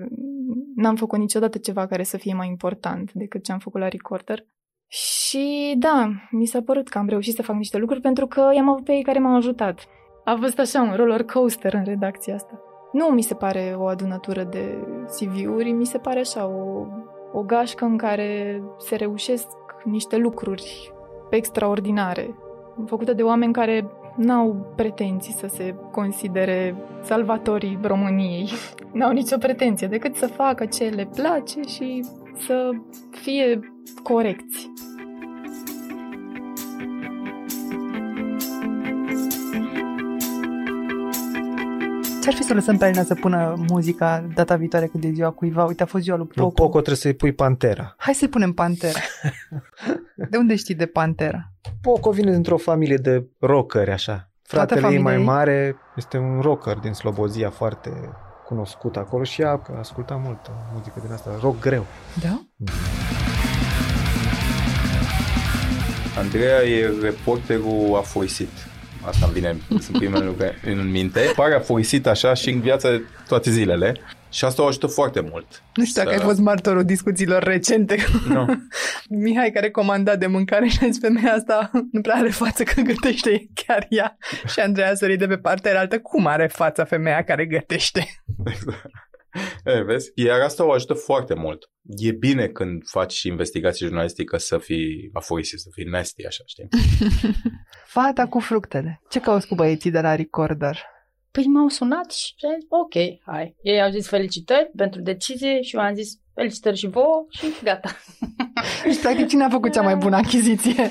n-am 0.74 0.96
făcut 0.96 1.18
niciodată 1.18 1.58
ceva 1.58 1.86
care 1.86 2.02
să 2.02 2.16
fie 2.16 2.34
mai 2.34 2.48
important 2.48 3.12
decât 3.12 3.44
ce 3.44 3.52
am 3.52 3.58
făcut 3.58 3.80
la 3.80 3.88
Recorder. 3.88 4.46
Și 4.86 5.74
da, 5.78 6.10
mi 6.30 6.46
s-a 6.46 6.62
părut 6.62 6.88
că 6.88 6.98
am 6.98 7.08
reușit 7.08 7.34
să 7.34 7.42
fac 7.42 7.56
niște 7.56 7.78
lucruri 7.78 8.00
pentru 8.00 8.26
că 8.26 8.50
i-am 8.54 8.68
avut 8.68 8.84
pe 8.84 8.92
ei 8.92 9.02
care 9.02 9.18
m-au 9.18 9.36
ajutat. 9.36 9.86
A 10.24 10.38
fost 10.40 10.58
așa 10.58 10.82
un 10.82 10.96
roller 10.96 11.24
coaster 11.24 11.74
în 11.74 11.84
redacția 11.84 12.34
asta. 12.34 12.60
Nu 12.92 13.06
mi 13.06 13.22
se 13.22 13.34
pare 13.34 13.74
o 13.76 13.86
adunătură 13.86 14.42
de 14.42 14.78
CV-uri, 15.06 15.70
mi 15.70 15.86
se 15.86 15.98
pare 15.98 16.18
așa 16.18 16.46
o, 16.46 16.86
o 17.32 17.42
gașcă 17.42 17.84
în 17.84 17.96
care 17.96 18.62
se 18.78 18.96
reușesc 18.96 19.46
niște 19.84 20.16
lucruri 20.16 20.92
extraordinare, 21.30 22.34
făcută 22.86 23.12
de 23.12 23.22
oameni 23.22 23.52
care 23.52 23.90
n-au 24.16 24.72
pretenții 24.76 25.32
să 25.32 25.46
se 25.46 25.74
considere 25.90 26.74
salvatorii 27.02 27.78
României. 27.82 28.48
N-au 28.92 29.12
nicio 29.12 29.36
pretenție 29.38 29.86
decât 29.86 30.16
să 30.16 30.26
facă 30.26 30.66
ce 30.66 30.84
le 30.84 31.08
place 31.14 31.60
și 31.60 32.04
să 32.46 32.70
fie 33.10 33.60
corecți. 34.02 34.70
Ce-ar 42.30 42.42
fi 42.42 42.48
să 42.48 42.54
lăsăm 42.54 42.76
pe 42.76 42.84
Alina 42.84 43.02
să 43.02 43.14
pună 43.14 43.54
muzica 43.68 44.26
data 44.34 44.56
viitoare 44.56 44.86
când 44.86 45.04
e 45.04 45.10
ziua 45.10 45.30
cuiva? 45.30 45.64
Uite, 45.64 45.82
a 45.82 45.86
fost 45.86 46.02
ziua 46.02 46.16
lui 46.16 46.26
Poco. 46.26 46.40
Lui 46.40 46.52
Poco 46.52 46.70
trebuie 46.70 46.96
să-i 46.96 47.14
pui 47.14 47.32
Pantera. 47.32 47.94
Hai 47.98 48.14
să-i 48.14 48.28
punem 48.28 48.52
Pantera. 48.52 48.98
de 50.30 50.36
unde 50.36 50.56
știi 50.56 50.74
de 50.74 50.86
Pantera? 50.86 51.52
Poco 51.80 52.10
vine 52.10 52.32
dintr-o 52.32 52.56
familie 52.56 52.96
de 52.96 53.26
rockeri, 53.38 53.90
așa. 53.90 54.30
Fratele 54.42 54.80
ei 54.80 54.82
mai 54.82 54.92
familia 54.92 55.18
ei? 55.18 55.24
mare 55.24 55.76
este 55.96 56.18
un 56.18 56.40
rocker 56.40 56.76
din 56.76 56.92
Slobozia 56.92 57.50
foarte 57.50 57.90
cunoscut 58.46 58.96
acolo 58.96 59.22
și 59.22 59.42
ea 59.42 59.62
asculta 59.78 60.14
multă 60.14 60.50
muzică 60.74 61.00
din 61.04 61.12
asta, 61.12 61.30
rock 61.40 61.60
greu. 61.60 61.86
Da? 62.22 62.42
Andreea 66.18 66.62
e 66.62 66.90
reporterul 67.02 67.96
afoisit. 67.96 68.68
Asta 69.04 69.26
îmi 69.26 69.34
vine, 69.34 69.56
sunt 69.68 69.98
primele 69.98 70.24
lucruri 70.24 70.58
în 70.64 70.90
minte. 70.90 71.20
Pare 71.36 71.54
afoisit 71.54 72.06
așa 72.06 72.34
și 72.34 72.50
în 72.50 72.60
viața 72.60 72.90
de 72.90 73.02
toate 73.28 73.50
zilele. 73.50 73.94
Și 74.30 74.44
asta 74.44 74.62
o 74.62 74.66
ajută 74.66 74.86
foarte 74.86 75.20
mult. 75.20 75.62
Nu 75.74 75.84
știu 75.84 76.02
dacă 76.02 76.14
ai 76.14 76.22
fost 76.22 76.38
martorul 76.38 76.84
discuțiilor 76.84 77.42
recente. 77.42 77.96
Nu. 78.28 78.46
Mihai 79.24 79.50
care 79.50 79.70
comanda 79.70 80.16
de 80.16 80.26
mâncare 80.26 80.66
și 80.66 80.78
a 80.82 80.86
zis 80.86 81.00
femeia 81.00 81.32
asta 81.32 81.70
nu 81.92 82.00
prea 82.00 82.14
are 82.14 82.30
față 82.30 82.62
că 82.62 82.80
gătește 82.80 83.48
chiar 83.54 83.86
ea. 83.88 84.16
Și 84.46 84.60
Andreea 84.60 84.90
a 84.90 84.94
sărit 84.94 85.18
de 85.18 85.26
pe 85.26 85.36
partea 85.36 85.80
altă. 85.80 85.98
Cum 85.98 86.26
are 86.26 86.46
fața 86.46 86.84
femeia 86.84 87.24
care 87.24 87.46
gătește? 87.46 88.06
E, 89.64 89.82
vezi? 89.82 90.10
Iar 90.14 90.40
asta 90.40 90.66
o 90.66 90.72
ajută 90.72 90.94
foarte 90.94 91.34
mult. 91.34 91.70
E 91.96 92.12
bine 92.12 92.46
când 92.46 92.82
faci 92.86 93.22
investigație 93.22 93.86
jurnalistică 93.86 94.36
să 94.36 94.58
fii 94.58 95.10
afoisit, 95.12 95.58
să 95.58 95.68
fii 95.72 95.84
nasty, 95.84 96.26
așa, 96.26 96.42
știi? 96.46 96.68
Fata 97.96 98.26
cu 98.26 98.38
fructele. 98.38 99.00
Ce 99.08 99.20
cauți 99.20 99.46
cu 99.46 99.54
băieții 99.54 99.90
de 99.90 100.00
la 100.00 100.14
Recorder? 100.14 100.78
Păi 101.30 101.44
m-au 101.44 101.68
sunat 101.68 102.12
și 102.12 102.34
am 102.46 102.54
zis, 102.58 102.68
ok, 102.68 102.94
hai. 103.32 103.56
Ei 103.62 103.82
au 103.82 103.90
zis 103.90 104.08
felicitări 104.08 104.70
pentru 104.76 105.00
decizie 105.00 105.62
și 105.62 105.76
eu 105.76 105.82
am 105.82 105.94
zis 105.94 106.10
felicitări 106.34 106.76
și 106.76 106.86
vouă 106.86 107.26
și 107.28 107.46
gata. 107.62 107.90
Deci, 108.84 109.00
practic, 109.00 109.26
cine 109.28 109.44
a 109.44 109.48
făcut 109.48 109.72
cea 109.72 109.82
mai 109.82 109.96
bună 109.96 110.16
achiziție? 110.16 110.88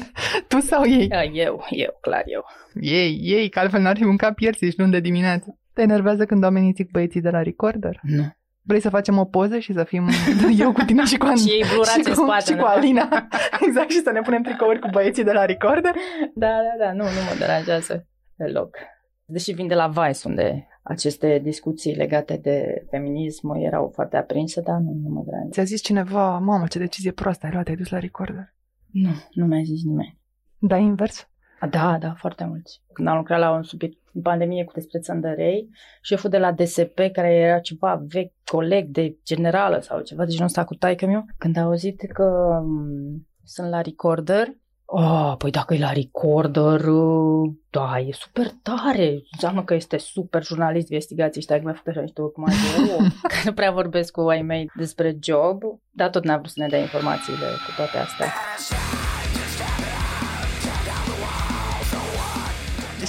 Tu 0.48 0.60
sau 0.60 0.86
ei? 0.86 1.08
Da, 1.08 1.24
Eu, 1.24 1.66
eu, 1.70 1.98
clar 2.02 2.24
eu. 2.26 2.46
Ei, 2.82 3.20
ei, 3.22 3.50
că 3.50 3.60
altfel 3.60 3.82
n-ar 3.82 3.98
fi 3.98 4.04
mâncat 4.04 4.34
piersi 4.34 4.66
și 4.66 4.74
luni 4.78 4.92
de 4.92 5.00
dimineață. 5.00 5.60
Te 5.80 5.86
enervează 5.86 6.26
când 6.26 6.44
oamenii 6.44 6.72
zic 6.72 6.92
băieții 6.92 7.22
de 7.22 7.30
la 7.30 7.42
Recorder? 7.42 8.00
Nu. 8.02 8.24
Vrei 8.62 8.80
să 8.80 8.90
facem 8.90 9.18
o 9.18 9.26
poză 9.26 9.60
și 9.60 9.74
să 9.74 9.84
fim 9.84 10.08
eu 10.64 10.72
cu 10.72 10.82
tine 10.82 11.04
și 11.04 11.18
cu, 11.18 11.26
An- 11.26 11.36
Și 11.36 11.50
ei 11.50 11.64
blurați 11.74 11.92
și 11.92 12.08
în 12.08 12.14
cu, 12.14 12.22
spate, 12.22 12.44
și 12.44 12.52
cu 12.52 12.58
nu? 12.58 12.66
Alina. 12.66 13.28
exact, 13.68 13.90
și 13.90 14.02
să 14.02 14.12
ne 14.12 14.22
punem 14.22 14.42
tricouri 14.42 14.80
cu 14.80 14.88
băieții 14.92 15.24
de 15.24 15.32
la 15.32 15.46
Recorder? 15.46 15.96
Da, 16.36 16.48
da, 16.48 16.86
da, 16.86 16.92
nu, 16.92 17.04
nu 17.04 17.22
mă 17.30 17.36
deranjează 17.40 18.08
deloc. 18.36 18.78
Deși 19.26 19.52
vin 19.52 19.68
de 19.68 19.74
la 19.74 19.88
Vice, 19.88 20.28
unde 20.28 20.68
aceste 20.84 21.40
discuții 21.44 21.96
legate 21.96 22.38
de 22.42 22.86
feminism 22.90 23.54
erau 23.54 23.92
foarte 23.94 24.18
aprinse, 24.18 24.62
dar 24.62 24.78
nu, 24.78 24.92
nu 25.04 25.10
mă 25.10 25.22
deranjează. 25.26 25.54
Ți-a 25.54 25.64
zis 25.64 25.82
cineva, 25.82 26.38
mamă, 26.38 26.66
ce 26.68 26.80
decizie 26.80 27.12
proastă 27.12 27.46
ai 27.46 27.52
luat, 27.52 27.68
ai 27.68 27.76
dus 27.76 27.90
la 27.90 28.00
Recorder. 28.00 28.54
Nu, 28.92 29.10
nu 29.32 29.46
mi-a 29.46 29.62
zis 29.64 29.84
nimeni. 29.84 30.18
Da, 30.58 30.78
invers? 30.78 31.30
A, 31.60 31.68
Da, 31.68 31.98
da, 32.00 32.14
foarte 32.18 32.46
mulți. 32.46 32.82
Când 32.94 33.08
am 33.08 33.18
lucrat 33.18 33.40
la 33.40 33.52
un 33.52 33.64
subiect 33.64 33.98
în 34.14 34.22
pandemie 34.22 34.64
cu 34.64 34.72
despre 34.74 35.00
țăndărei, 35.00 35.70
șeful 36.02 36.30
de 36.30 36.38
la 36.38 36.52
DSP, 36.52 37.00
care 37.14 37.34
era 37.34 37.60
ceva 37.60 38.04
vechi, 38.08 38.34
coleg 38.46 38.88
de 38.88 39.18
generală 39.26 39.80
sau 39.80 40.02
ceva, 40.02 40.26
deci 40.26 40.40
nu 40.40 40.48
sta 40.48 40.64
cu 40.64 40.76
taică 40.76 41.06
meu, 41.06 41.26
când 41.38 41.58
a 41.58 41.62
auzit 41.62 42.12
că 42.12 42.60
m, 42.66 43.28
sunt 43.44 43.70
la 43.70 43.82
recorder, 43.82 44.48
Oh, 44.92 45.34
păi 45.38 45.52
dacă 45.52 45.74
e 45.74 45.80
la 45.80 45.92
recorder, 45.92 46.88
uh, 46.88 47.52
da, 47.70 48.00
e 48.00 48.12
super 48.12 48.52
tare. 48.62 49.22
Înseamnă 49.32 49.64
că 49.64 49.74
este 49.74 49.98
super 49.98 50.44
jurnalist 50.44 50.88
de 50.88 50.94
investigații 50.94 51.42
și 51.42 51.48
că 51.48 51.60
mi-a 51.64 51.74
făcut 51.74 51.88
așa 51.88 52.02
niște 52.02 52.22
ochi 52.22 52.38
mai 52.38 52.54
de 52.54 52.92
oh, 52.94 53.12
că 53.32 53.36
nu 53.46 53.54
prea 53.54 53.72
vorbesc 53.72 54.12
cu 54.12 54.22
ai 54.22 54.42
mei 54.42 54.72
despre 54.76 55.18
job, 55.22 55.62
dar 55.90 56.10
tot 56.10 56.24
n-a 56.24 56.38
vrut 56.38 56.50
să 56.50 56.60
ne 56.60 56.68
dea 56.68 56.80
informațiile 56.80 57.46
cu 57.46 57.74
toate 57.76 57.98
astea. 57.98 58.28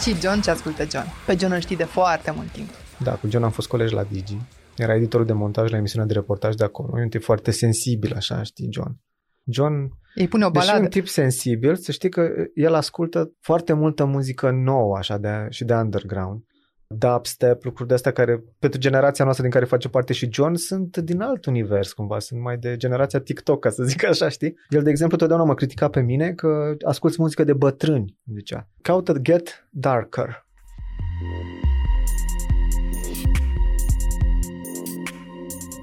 Și 0.02 0.20
John 0.20 0.40
ce 0.40 0.50
ascultă 0.50 0.84
John? 0.90 1.06
Pe 1.26 1.36
John 1.38 1.52
îl 1.52 1.60
știi 1.60 1.76
de 1.76 1.84
foarte 1.84 2.30
mult 2.36 2.50
timp. 2.50 2.68
Da, 3.02 3.12
cu 3.12 3.28
John 3.28 3.44
am 3.44 3.50
fost 3.50 3.68
colegi 3.68 3.94
la 3.94 4.02
Digi. 4.10 4.36
Era 4.76 4.94
editorul 4.94 5.26
de 5.26 5.32
montaj 5.32 5.70
la 5.70 5.76
emisiunea 5.76 6.06
de 6.06 6.12
reportaj 6.14 6.54
de 6.54 6.64
acolo. 6.64 6.98
E 6.98 7.02
un 7.02 7.08
tip 7.08 7.22
foarte 7.22 7.50
sensibil, 7.50 8.14
așa, 8.14 8.42
știi, 8.42 8.68
John. 8.70 8.98
John, 9.44 9.90
Ei 10.14 10.28
pune 10.28 10.44
o 10.44 10.50
deși 10.50 10.64
e 10.64 10.66
baladă. 10.66 10.84
un 10.84 10.90
tip 10.90 11.06
sensibil, 11.08 11.76
să 11.76 11.92
știi 11.92 12.08
că 12.08 12.28
el 12.54 12.74
ascultă 12.74 13.32
foarte 13.40 13.72
multă 13.72 14.04
muzică 14.04 14.50
nouă, 14.50 14.96
așa, 14.96 15.18
de, 15.18 15.46
și 15.50 15.64
de 15.64 15.74
underground. 15.74 16.44
Dubstep, 16.98 17.64
lucruri 17.64 17.88
de 17.88 17.94
astea 17.94 18.12
care, 18.12 18.44
pentru 18.58 18.80
generația 18.80 19.24
noastră 19.24 19.44
din 19.44 19.54
care 19.54 19.64
face 19.64 19.88
parte 19.88 20.12
și 20.12 20.28
John, 20.32 20.54
sunt 20.54 20.96
din 20.96 21.20
alt 21.20 21.46
univers, 21.46 21.92
cumva, 21.92 22.18
sunt 22.18 22.40
mai 22.40 22.56
de 22.56 22.76
generația 22.76 23.20
TikTok, 23.20 23.60
ca 23.60 23.70
să 23.70 23.82
zic 23.82 24.04
așa, 24.04 24.28
știi? 24.28 24.56
El, 24.68 24.82
de 24.82 24.90
exemplu, 24.90 25.16
totdeauna 25.16 25.46
mă 25.46 25.54
critica 25.54 25.88
pe 25.88 26.00
mine 26.00 26.32
că 26.32 26.74
ascult 26.86 27.16
muzică 27.16 27.44
de 27.44 27.52
bătrâni, 27.52 28.18
zicea. 28.34 28.68
Caută 28.82 29.18
Get 29.22 29.68
Darker. 29.70 30.46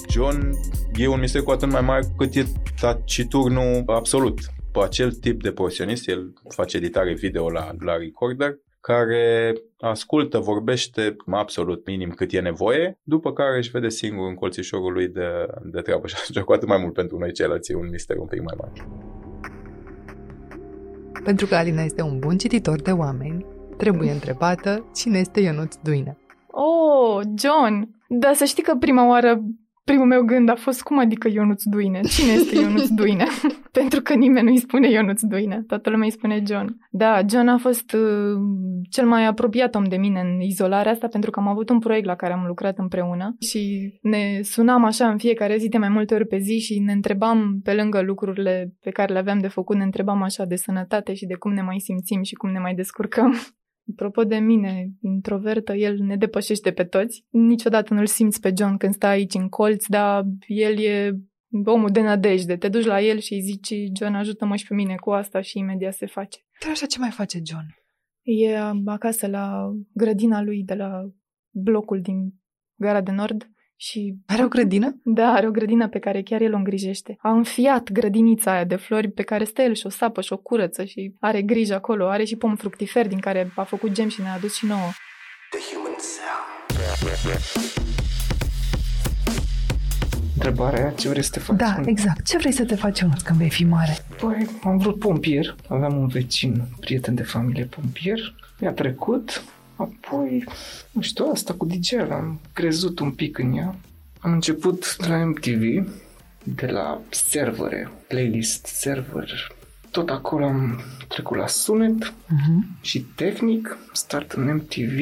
John 0.10 0.50
e 0.96 1.08
un 1.08 1.20
mister 1.20 1.42
cu 1.42 1.52
atât 1.52 1.72
mai 1.72 1.82
mare 1.82 2.08
cât 2.18 2.36
e 2.36 2.44
taciturnul 2.80 3.84
absolut. 3.86 4.40
Pe 4.72 4.80
acel 4.80 5.12
tip 5.12 5.42
de 5.42 5.52
profesionist, 5.52 6.08
el 6.08 6.34
face 6.50 6.78
editare 6.78 7.14
video 7.14 7.50
la, 7.50 7.72
la 7.80 7.98
recorder, 7.98 8.58
care 8.82 9.54
ascultă, 9.80 10.38
vorbește 10.40 11.16
absolut 11.26 11.86
minim 11.86 12.10
cât 12.10 12.32
e 12.32 12.40
nevoie, 12.40 13.00
după 13.04 13.34
care 13.34 13.58
își 13.58 13.70
vede 13.70 13.90
singur 13.90 14.28
în 14.28 14.36
colțișorul 14.36 14.94
lui 14.94 15.08
de, 15.08 15.28
de 15.64 15.82
treabă 15.82 16.08
și 16.08 16.16
atunci 16.20 16.46
cu 16.46 16.54
atât 16.54 16.68
mai 16.68 16.78
mult 16.78 16.94
pentru 16.94 17.18
noi 17.18 17.34
ceilalți 17.34 17.72
e 17.72 17.76
un 17.76 17.90
mister 17.90 18.18
un 18.18 18.28
pic 18.28 18.42
mai 18.42 18.56
mare. 18.58 18.72
Pentru 21.24 21.46
că 21.46 21.56
Alina 21.56 21.82
este 21.82 22.02
un 22.02 22.20
bun 22.20 22.38
cititor 22.38 22.82
de 22.82 22.92
oameni, 22.92 23.46
trebuie 23.78 24.12
întrebată 24.12 24.90
cine 24.96 25.20
este 25.20 25.40
Ionuț 25.40 25.76
Duină. 25.76 26.18
Oh, 26.48 27.22
John! 27.22 27.90
Dar 28.08 28.34
să 28.34 28.44
știi 28.44 28.64
că 28.64 28.76
prima 28.80 29.08
oară 29.08 29.42
primul 29.90 30.06
meu 30.06 30.24
gând 30.24 30.50
a 30.50 30.56
fost 30.56 30.82
cum 30.82 31.00
adică 31.00 31.28
Ionuț 31.28 31.64
Duine? 31.64 32.00
Cine 32.02 32.32
este 32.32 32.56
Ionuț 32.56 32.88
Duine? 32.88 33.26
Pentru 33.80 34.02
că 34.02 34.14
nimeni 34.14 34.46
nu 34.46 34.52
îi 34.52 34.60
spune 34.60 34.90
Ionuț 34.90 35.22
Duine, 35.22 35.64
toată 35.68 35.90
lumea 35.90 36.06
îi 36.06 36.12
spune 36.12 36.44
John. 36.48 36.78
Da, 36.92 37.22
John 37.30 37.48
a 37.48 37.58
fost 37.58 37.94
uh, 37.94 38.38
cel 38.90 39.08
mai 39.08 39.26
apropiat 39.26 39.76
om 39.76 39.84
de 39.84 39.96
mine 39.96 40.20
în 40.20 40.42
izolarea 40.42 40.92
asta 40.92 41.08
pentru 41.08 41.32
că 41.32 41.40
am 41.40 41.48
avut 41.48 41.70
un 41.70 41.80
proiect 41.80 42.06
la 42.06 42.16
care 42.16 42.34
am 42.34 42.44
lucrat 42.48 42.78
împreună 42.78 43.36
și 43.40 43.94
ne 44.02 44.40
sunam 44.42 44.84
așa 44.84 45.10
în 45.10 45.18
fiecare 45.18 45.58
zi 45.58 45.68
de 45.68 45.78
mai 45.78 45.90
multe 45.90 46.14
ori 46.14 46.28
pe 46.28 46.38
zi 46.38 46.60
și 46.60 46.80
ne 46.80 46.92
întrebam 46.92 47.60
pe 47.64 47.74
lângă 47.74 48.02
lucrurile 48.02 48.74
pe 48.82 48.90
care 48.90 49.14
le 49.14 49.20
aveam 49.20 49.40
de 49.40 49.48
făcut, 49.48 49.76
ne 49.76 49.84
întrebam 49.84 50.22
așa 50.22 50.46
de 50.46 50.56
sănătate 50.56 51.14
și 51.14 51.26
de 51.26 51.36
cum 51.36 51.54
ne 51.54 51.62
mai 51.62 51.80
simțim 51.80 52.24
și 52.24 52.34
cum 52.34 52.50
ne 52.50 52.60
mai 52.60 52.74
descurcăm. 52.74 53.36
Apropo 53.92 54.24
de 54.24 54.38
mine, 54.38 54.92
introvertă, 55.02 55.74
el 55.74 55.98
ne 55.98 56.16
depășește 56.16 56.72
pe 56.72 56.84
toți. 56.84 57.26
Niciodată 57.30 57.94
nu-l 57.94 58.06
simți 58.06 58.40
pe 58.40 58.54
John 58.58 58.78
când 58.78 58.94
stă 58.94 59.06
aici 59.06 59.34
în 59.34 59.50
colț, 59.50 59.86
dar 59.86 60.24
el 60.48 60.80
e 60.80 61.12
omul 61.66 61.90
de 61.90 62.02
nădejde. 62.02 62.58
Te 62.58 62.68
duci 62.68 62.86
la 62.86 63.02
el 63.02 63.20
și 63.20 63.34
îi 63.34 63.42
zici, 63.42 63.74
John, 64.00 64.14
ajută-mă 64.14 64.56
și 64.56 64.68
pe 64.68 64.74
mine 64.74 64.96
cu 64.96 65.12
asta 65.12 65.42
și 65.42 65.58
imediat 65.58 65.94
se 65.94 66.06
face. 66.06 66.40
Dar 66.62 66.72
așa 66.72 66.86
ce 66.86 67.00
mai 67.00 67.12
face 67.12 67.42
John? 67.46 67.66
E 68.22 68.58
acasă 68.86 69.28
la 69.28 69.72
grădina 69.94 70.42
lui 70.42 70.64
de 70.64 70.74
la 70.74 71.12
blocul 71.50 72.02
din 72.02 72.34
Gara 72.76 73.02
de 73.02 73.12
Nord 73.12 73.50
și... 73.80 74.16
Are 74.26 74.44
o 74.44 74.48
grădină? 74.48 75.00
Da, 75.04 75.32
are 75.32 75.48
o 75.48 75.52
grădină 75.52 75.88
pe 75.88 76.00
care 76.00 76.22
chiar 76.22 76.42
el 76.42 76.54
o 76.54 76.58
îngrijește. 76.58 77.18
A 77.20 77.32
înfiat 77.32 77.92
grădinița 77.92 78.52
aia 78.52 78.64
de 78.64 78.76
flori 78.76 79.12
pe 79.12 79.22
care 79.22 79.44
stă 79.44 79.62
el 79.62 79.74
și 79.74 79.86
o 79.86 79.90
sapă 79.90 80.22
și 80.22 80.34
o 80.34 80.38
curăță 80.38 80.84
și 80.84 81.14
are 81.20 81.42
grijă 81.42 81.74
acolo. 81.74 82.08
Are 82.08 82.24
și 82.24 82.36
pom 82.36 82.56
fructifer 82.56 83.08
din 83.08 83.20
care 83.20 83.52
a 83.56 83.64
făcut 83.64 83.92
gem 83.92 84.10
și 84.10 84.22
ne-a 84.22 84.34
adus 84.34 84.56
și 84.56 84.66
nouă. 84.66 84.90
The 85.50 85.60
human 85.74 85.96
cell. 85.96 86.58
Întrebarea 90.34 90.92
ce 90.92 91.10
vrei 91.10 91.24
să 91.24 91.30
te 91.32 91.40
faci? 91.40 91.58
Da, 91.58 91.82
exact. 91.86 92.26
Ce 92.26 92.38
vrei 92.38 92.52
să 92.52 92.66
te 92.66 92.76
faci 92.76 93.00
Ionuț 93.00 93.22
când 93.22 93.40
vei 93.40 93.50
fi 93.50 93.64
mare? 93.64 93.98
Păi, 94.22 94.48
am 94.64 94.78
vrut 94.78 95.00
pompier. 95.00 95.56
Aveam 95.68 95.98
un 95.98 96.08
vecin, 96.08 96.62
prieten 96.80 97.16
de 97.16 97.24
familie 97.24 97.66
pompier. 97.66 98.36
Mi-a 98.60 98.72
trecut. 98.72 99.44
Apoi, 99.78 100.44
nu 100.92 101.02
știu, 101.02 101.26
asta 101.26 101.54
cu 101.54 101.66
dj 101.66 101.94
am 101.94 102.40
crezut 102.54 103.00
un 103.00 103.12
pic 103.12 103.38
în 103.38 103.54
ea. 103.54 103.76
Am 104.20 104.32
început 104.32 105.08
la 105.08 105.26
MTV, 105.26 105.88
de 106.44 106.66
la 106.66 107.02
servere, 107.10 107.92
playlist, 108.08 108.66
server, 108.66 109.58
tot 109.98 110.10
acolo 110.10 110.46
am 110.46 110.82
trecut 111.08 111.38
la 111.38 111.48
sunet 111.48 112.14
uh-huh. 112.14 112.82
și 112.82 113.00
tehnic, 113.00 113.78
start 113.94 114.32
în 114.32 114.54
MTV, 114.54 115.00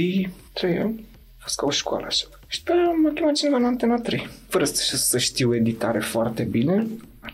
trei 0.54 0.80
ani. 0.80 1.06
A 1.38 1.42
fost 1.42 1.56
ca 1.60 1.66
o 1.66 1.70
școală 1.70 2.06
așa. 2.06 2.26
Și 2.48 2.64
pe 2.64 2.72
aia 2.72 2.92
m-a 3.04 3.12
chemat 3.14 3.34
cineva 3.34 3.58
în 3.58 3.66
Antena 3.66 3.96
3, 3.96 4.30
fără 4.48 4.66
să, 4.66 4.96
să 4.96 5.18
știu 5.18 5.56
editare 5.56 6.00
foarte 6.00 6.44
bine. 6.44 6.88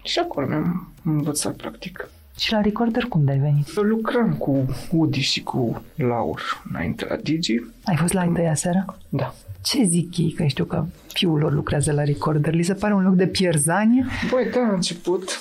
Și 0.04 0.20
acolo 0.20 0.48
mi-am 0.48 0.94
învățat 1.04 1.56
practic. 1.56 2.10
Și 2.38 2.52
la 2.52 2.62
recorder 2.62 3.04
cum 3.04 3.24
de-ai 3.24 3.38
venit? 3.38 3.68
Eu 3.78 3.84
lucram 3.84 4.34
cu 4.34 4.66
Udi 4.92 5.20
și 5.20 5.44
cu 5.44 5.84
Laur 5.96 6.64
înainte 6.70 7.06
la 7.10 7.16
Digi. 7.16 7.56
Ai 7.84 7.96
fost 7.96 8.14
la 8.14 8.32
ei 8.38 8.48
aseară? 8.48 8.98
Da. 9.10 9.34
Ce 9.64 9.84
zic 9.84 10.18
ei? 10.18 10.32
Că 10.32 10.46
știu 10.46 10.66
că 10.66 10.86
fiul 11.08 11.40
lor 11.40 11.54
lucrează 11.54 11.92
la 11.92 12.04
recorder. 12.04 12.54
Li 12.54 12.64
se 12.64 12.74
pare 12.74 12.94
un 12.94 13.04
loc 13.04 13.14
de 13.14 13.28
pierzanie? 13.28 14.06
Băi, 14.30 14.50
da, 14.54 14.60
a 14.60 14.74
început 14.74 15.40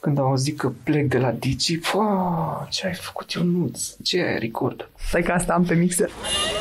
când 0.00 0.18
au 0.18 0.26
auzit 0.26 0.58
că 0.58 0.72
plec 0.82 1.08
de 1.08 1.18
la 1.18 1.30
Digi, 1.30 1.78
Pă, 1.78 2.66
ce 2.70 2.86
ai 2.86 2.94
făcut 2.94 3.30
Ionuț? 3.30 3.88
Ce 4.02 4.20
ai 4.20 4.38
record? 4.38 4.88
Stai 5.08 5.22
că 5.22 5.32
asta 5.32 5.52
am 5.52 5.64
pe 5.64 5.74
mixer. 5.74 6.10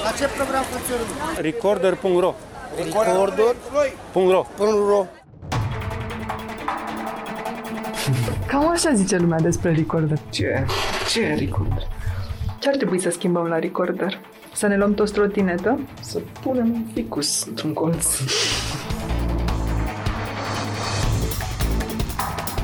La 0.04 0.12
ce 0.18 0.34
program 0.36 0.64
funcționează? 0.64 1.42
Recorder.ro 1.42 2.36
Recorder.ro 2.78 4.46
.ro 4.88 5.06
Cam 8.48 8.70
așa 8.70 8.94
zice 8.94 9.18
lumea 9.18 9.40
despre 9.40 9.74
recorder. 9.74 10.20
Ce? 10.30 10.66
Ce 11.12 11.22
e 11.22 11.34
recorder? 11.36 11.88
Ce 12.60 12.70
ar 12.70 12.76
trebui 12.76 13.00
să 13.00 13.10
schimbăm 13.10 13.46
la 13.46 13.60
recorder? 13.60 14.20
Să 14.54 14.68
ne 14.68 14.78
luăm 14.78 14.94
toți 14.94 15.14
trotinetă? 15.14 15.80
Să 16.02 16.22
punem 16.42 16.72
un 16.72 16.84
ficus 16.94 17.44
într-un 17.44 17.74
colț. 17.74 18.06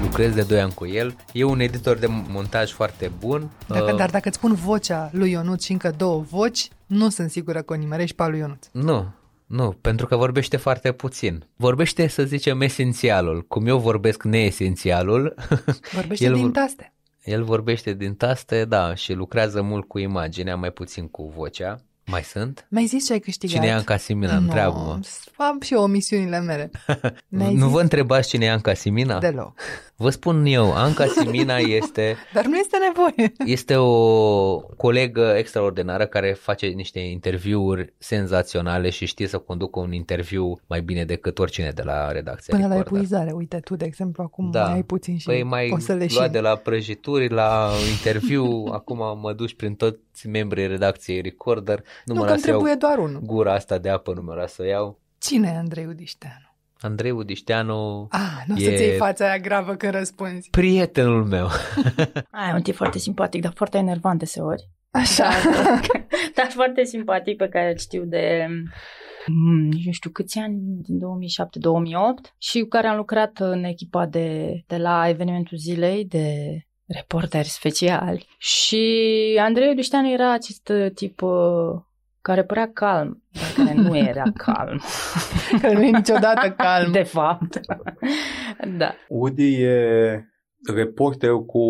Lucrez 0.02 0.34
de 0.34 0.42
2 0.42 0.60
ani 0.62 0.74
cu 0.74 0.86
el. 0.86 1.16
E 1.32 1.44
un 1.44 1.60
editor 1.60 1.98
de 1.98 2.08
montaj 2.30 2.72
foarte 2.72 3.12
bun. 3.20 3.50
Dacă, 3.68 3.92
Uh, 3.92 3.96
dar 3.98 4.10
dacă 4.10 4.28
îți 4.28 4.38
spun 4.38 4.54
vocea 4.54 5.10
lui 5.14 5.32
Ionut 5.32 5.62
și 5.62 5.72
încă 5.72 5.94
două 5.98 6.24
voci, 6.30 6.68
nu 6.86 7.10
sunt 7.10 7.30
sigură 7.30 7.62
că 7.62 7.74
o 7.74 7.76
nimerești 7.76 8.16
pe 8.16 8.24
a 8.24 8.28
lui 8.28 8.40
Ionut. 8.40 8.64
Nu, 8.72 9.06
nu, 9.46 9.72
pentru 9.82 10.06
că 10.08 10.16
vorbește 10.16 10.58
foarte 10.58 10.92
puțin. 10.92 11.48
Vorbește, 11.56 12.08
să 12.08 12.24
zicem, 12.24 12.62
esențialul. 12.62 13.42
Cum 13.42 13.68
eu 13.68 13.80
vorbesc 13.80 14.24
neesențialul, 14.24 15.34
Vorbește 15.94 16.26
El 16.26 16.34
din 16.34 16.42
vor- 16.42 16.52
taste. 16.52 16.94
el 17.24 17.44
vorbește 17.44 17.94
din 17.94 18.16
taste, 18.16 18.66
da, 18.66 18.96
și 18.96 19.14
lucrează 19.14 19.62
mult 19.62 19.88
cu 19.88 20.00
imaginea, 20.00 20.56
mai 20.56 20.72
puțin 20.72 21.08
cu 21.08 21.34
vocea. 21.36 21.85
Mai 22.08 22.24
sunt? 22.24 22.68
Mi-ai 22.70 22.86
zis 22.86 23.06
ce 23.06 23.14
ai 23.14 23.20
câștigat? 23.20 23.56
Cine 23.56 23.68
e 23.68 23.74
Anca 23.74 23.98
Simina? 23.98 24.36
Întreabă-mă. 24.36 25.00
Am 25.38 25.60
și 25.62 25.74
eu 25.74 25.82
omisiunile 25.82 26.40
mele. 26.40 26.72
Mi-ai 27.28 27.54
Nu 27.54 27.64
zis? 27.66 27.72
vă 27.74 27.82
întrebați 27.82 28.30
cine 28.30 28.46
e 28.46 28.50
Anca 28.52 28.74
Simina? 28.74 29.20
Deloc. 29.20 29.54
Vă 29.96 30.10
spun 30.10 30.46
eu, 30.46 30.74
Anca 30.74 31.06
Simina 31.06 31.58
este 31.82 32.16
Dar 32.34 32.46
nu 32.46 32.58
este 32.58 32.78
nevoie. 32.78 33.32
Este 33.46 33.76
o 33.76 34.58
colegă 34.60 35.34
extraordinară 35.38 36.06
care 36.06 36.32
face 36.34 36.66
niște 36.68 37.00
interviuri 37.00 37.94
senzaționale 37.98 38.90
și 38.90 39.06
știe 39.06 39.28
să 39.28 39.38
conducă 39.38 39.80
un 39.80 39.94
interviu 39.94 40.60
mai 40.68 40.82
bine 40.82 41.06
decât 41.06 41.40
oricine 41.40 41.72
de 41.76 41.82
la 41.82 42.12
redacția 42.12 42.56
Până 42.56 42.68
la 42.68 42.74
Recorder. 42.76 42.98
epuizare. 43.02 43.32
Uite, 43.32 43.58
tu, 43.60 43.76
de 43.76 43.86
exemplu, 43.86 44.24
acum 44.24 44.52
Da. 44.52 44.64
mai 44.64 44.74
ai 44.74 44.84
puțin 44.84 45.18
și 45.18 45.26
Păi 45.26 45.44
mai 45.44 45.68
poți 45.70 45.86
să 45.86 45.94
le 45.94 46.08
și... 46.08 46.16
luat 46.16 46.32
de 46.32 46.40
la 46.40 46.56
prăjituri 46.56 47.30
la 47.30 47.70
interviu, 47.92 48.70
acum 48.72 49.20
mă 49.22 49.34
duci 49.34 49.56
prin 49.56 49.76
toți 50.16 50.28
membrii 50.28 50.68
redacției 50.68 51.22
Recorder, 51.22 51.84
nu, 52.06 52.14
Nu, 52.14 52.20
mă 52.20 52.26
că 52.26 52.32
las 52.32 52.42
să 52.42 52.48
iau 52.50 52.58
trebuie 52.58 52.78
doar 52.80 52.98
unul. 52.98 53.22
gura 53.22 53.54
asta 53.54 53.78
de 53.78 53.90
apă, 53.90 54.14
nu 54.14 54.22
mă 54.22 54.34
las 54.34 54.54
să 54.54 54.62
o 54.62 54.66
iau. 54.66 55.00
Cine 55.20 55.52
e 55.54 55.58
Andrei 55.58 55.86
Udișteanu? 55.86 56.54
Andrei 56.80 57.12
Udișteanu 57.12 58.08
Ah, 58.12 58.44
nu 58.46 58.56
o 58.56 58.58
e 58.60 58.64
să-ți 58.64 58.82
iei 58.84 58.98
fața 58.98 59.26
aia 59.26 59.38
gravă 59.38 59.76
când 59.76 59.94
răspunzi. 59.94 60.50
prietenul 60.50 61.26
meu. 61.26 61.48
Ai 62.46 62.54
un 62.54 62.62
tip 62.62 62.76
foarte 62.76 62.98
simpatic, 62.98 63.42
dar 63.42 63.54
foarte 63.56 63.78
enervant 63.78 64.20
deseori. 64.20 64.70
Așa. 64.92 65.24
Dar, 65.54 65.82
dar 66.36 66.48
foarte 66.50 66.84
simpatic 66.84 67.38
pe 67.38 67.48
care 67.48 67.70
îl 67.70 67.78
știu 67.78 68.04
de 68.04 68.46
mm, 69.28 69.68
nici 69.70 69.86
nu 69.86 69.92
știu 69.92 70.10
câți 70.10 70.38
ani, 70.40 70.58
din 70.82 70.98
2007-2008 71.00 72.36
și 72.38 72.60
cu 72.62 72.68
care 72.68 72.88
am 72.88 72.98
lucrat 72.98 73.32
în 73.40 73.64
echipa 73.64 74.06
de, 74.06 74.52
de 74.68 74.78
la 74.78 75.10
evenimentul 75.10 75.58
zilei 75.58 76.06
de 76.06 76.28
reporteri 76.88 77.48
speciali. 77.48 78.28
Și 78.38 79.38
Andrei 79.42 79.76
Dușteanu 79.76 80.12
era 80.12 80.32
acest 80.32 80.72
tip 80.94 81.22
uh, 81.22 81.82
care 82.22 82.44
părea 82.44 82.72
calm, 82.74 83.24
dar 83.32 83.66
care 83.66 83.80
nu 83.80 83.98
era 84.10 84.24
calm. 84.38 84.82
Care 85.62 85.74
nu 85.74 85.84
e 85.84 85.92
niciodată 85.92 86.52
calm. 86.52 86.92
De 86.92 87.04
fapt. 87.04 87.60
da. 88.78 88.96
Udi 89.08 89.62
e 89.62 90.26
reporter 90.74 91.32
cu 91.32 91.64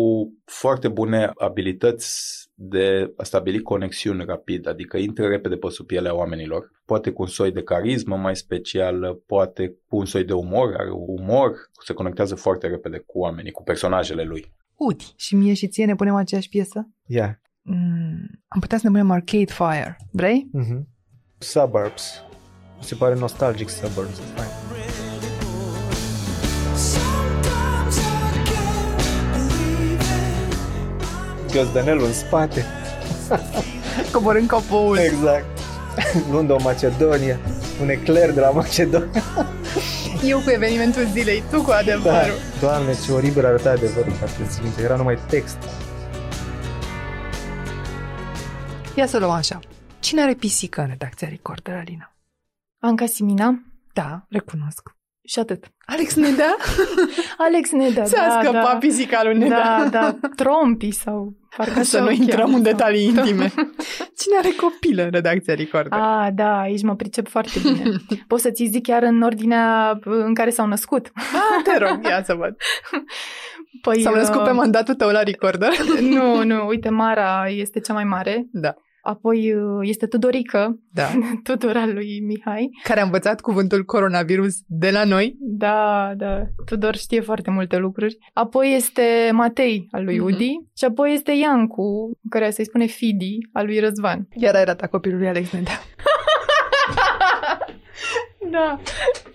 foarte 0.44 0.88
bune 0.88 1.30
abilități 1.34 2.44
de 2.54 3.12
a 3.16 3.22
stabili 3.22 3.62
conexiuni 3.62 4.24
rapid, 4.24 4.68
adică 4.68 4.96
intră 4.96 5.26
repede 5.26 5.56
pe 5.56 5.68
sub 5.68 5.86
pielea 5.86 6.14
oamenilor, 6.14 6.70
poate 6.86 7.10
cu 7.10 7.22
un 7.22 7.28
soi 7.28 7.52
de 7.52 7.62
carismă 7.62 8.16
mai 8.16 8.36
special, 8.36 9.20
poate 9.26 9.76
cu 9.88 9.96
un 9.96 10.04
soi 10.04 10.24
de 10.24 10.32
umor, 10.32 10.74
are 10.78 10.90
umor, 10.90 11.70
se 11.84 11.92
conectează 11.92 12.34
foarte 12.34 12.66
repede 12.66 13.02
cu 13.06 13.18
oamenii, 13.18 13.52
cu 13.52 13.62
personajele 13.62 14.22
lui. 14.22 14.54
Udi. 14.76 15.12
Și 15.16 15.34
mie 15.34 15.54
și 15.54 15.68
ție 15.68 15.84
ne 15.84 15.94
punem 15.94 16.14
aceeași 16.14 16.48
piesă? 16.48 16.88
Yeah. 17.06 17.30
Mm, 17.62 18.42
am 18.48 18.60
putea 18.60 18.78
să 18.78 18.84
ne 18.84 18.90
punem 18.90 19.10
Arcade 19.10 19.52
Fire. 19.52 19.96
Vrei? 20.10 20.50
Mm-hmm. 20.58 20.82
Suburbs. 21.38 22.22
Mi 22.78 22.84
se 22.84 22.94
pare 22.94 23.14
nostalgic 23.14 23.68
Suburbs. 23.68 24.18
e 24.18 24.22
fain. 24.34 24.48
Găzdanelul 31.52 32.04
în 32.04 32.12
spate. 32.12 32.64
Coborând 34.12 34.48
capoul. 34.48 34.96
Exact. 34.96 35.58
Luând 36.30 36.50
o 36.50 36.56
Macedonia. 36.62 37.38
Un 37.80 37.88
ecler 37.88 38.32
de 38.32 38.40
la 38.40 38.50
Macedonia. 38.50 39.22
Eu 40.24 40.38
cu 40.38 40.50
evenimentul 40.50 41.06
zilei, 41.06 41.42
tu 41.50 41.62
cu 41.62 41.70
adevărul. 41.70 42.12
Da. 42.12 42.58
Doamne, 42.60 42.94
ce 43.04 43.12
oribil 43.12 43.46
arăta 43.46 43.70
adevărul, 43.70 44.12
frate 44.12 44.50
Sfinte. 44.50 44.82
Era 44.82 44.96
numai 44.96 45.18
text. 45.28 45.58
Ia 48.94 49.06
să 49.06 49.18
luăm 49.18 49.30
așa. 49.30 49.58
Cine 50.00 50.22
are 50.22 50.34
pisică 50.34 50.80
în 50.80 50.86
redacția 50.86 51.28
Recorder, 51.28 51.74
Alina? 51.74 52.12
Anca 52.78 53.06
Simina. 53.06 53.62
Da, 53.92 54.26
recunosc. 54.28 54.95
Și 55.26 55.38
atât. 55.38 55.64
Alex 55.86 56.14
Nedea? 56.14 56.56
Alex 57.46 57.70
Nedea, 57.70 58.04
Ți-a 58.10 58.26
da, 58.28 58.38
scăpat 58.42 58.72
da. 58.72 58.76
pisica 58.78 59.20
lui 59.24 59.38
Nedea. 59.38 59.88
Da, 59.88 59.88
da, 59.90 60.28
trompi 60.36 60.90
sau 60.90 61.36
parcă 61.56 61.82
să 61.82 61.96
așa 61.96 62.00
nu 62.04 62.06
o 62.06 62.10
intrăm 62.10 62.38
cheamă, 62.38 62.56
în 62.56 62.62
sau- 62.64 62.72
detalii 62.72 63.04
intime. 63.14 63.52
Cine 64.18 64.36
are 64.38 64.48
copilă 64.60 65.02
în 65.02 65.10
redacția 65.10 65.54
Recorder? 65.54 65.98
Ah, 65.98 66.28
da, 66.34 66.58
aici 66.60 66.82
mă 66.82 66.94
pricep 66.96 67.28
foarte 67.28 67.58
bine. 67.62 67.82
Pot 68.26 68.40
să 68.40 68.50
ți 68.50 68.64
zic 68.64 68.82
chiar 68.82 69.02
în 69.02 69.22
ordinea 69.22 69.98
în 70.04 70.34
care 70.34 70.50
s-au 70.50 70.66
născut. 70.66 71.10
Ah, 71.14 71.62
te 71.72 71.78
rog, 71.78 72.04
ia 72.04 72.22
să 72.24 72.34
văd. 72.34 72.56
Păi, 73.82 74.02
S-au 74.02 74.14
născut 74.14 74.42
pe 74.42 74.50
uh, 74.50 74.56
mandatul 74.56 74.94
tău 74.94 75.10
la 75.10 75.22
Recorder? 75.22 75.70
Nu, 76.00 76.44
nu, 76.44 76.66
uite, 76.66 76.88
Mara 76.88 77.48
este 77.48 77.80
cea 77.80 77.92
mai 77.92 78.04
mare. 78.04 78.46
Da. 78.52 78.74
Apoi 79.08 79.52
uh, 79.54 79.88
este 79.88 80.06
Tudorică, 80.06 80.78
Da. 80.92 81.06
Tudor 81.42 81.76
al 81.76 81.92
lui 81.92 82.20
Mihai. 82.26 82.70
Care 82.82 83.00
a 83.00 83.04
învățat 83.04 83.40
cuvântul 83.40 83.84
coronavirus 83.84 84.54
de 84.66 84.90
la 84.90 85.04
noi. 85.04 85.36
Da, 85.40 86.12
da, 86.16 86.42
Tudor 86.64 86.96
știe 86.96 87.20
foarte 87.20 87.50
multe 87.50 87.76
lucruri. 87.76 88.18
Apoi 88.32 88.72
este 88.74 89.30
Matei 89.32 89.88
al 89.90 90.04
lui 90.04 90.16
Mhm. 90.18 90.24
Udi 90.24 90.56
și 90.76 90.84
apoi 90.84 91.12
este 91.12 91.32
Iancu, 91.32 92.10
care 92.30 92.50
să-i 92.50 92.64
spune 92.64 92.86
Fidi, 92.86 93.38
al 93.52 93.64
lui 93.66 93.78
Răzvan. 93.78 94.28
Iar 94.34 94.54
ai 94.54 94.60
arătat 94.60 94.90
copilul 94.90 95.18
lui 95.18 95.28
Alex 95.28 95.50
Nedea. 95.52 95.80
Da, 98.50 98.80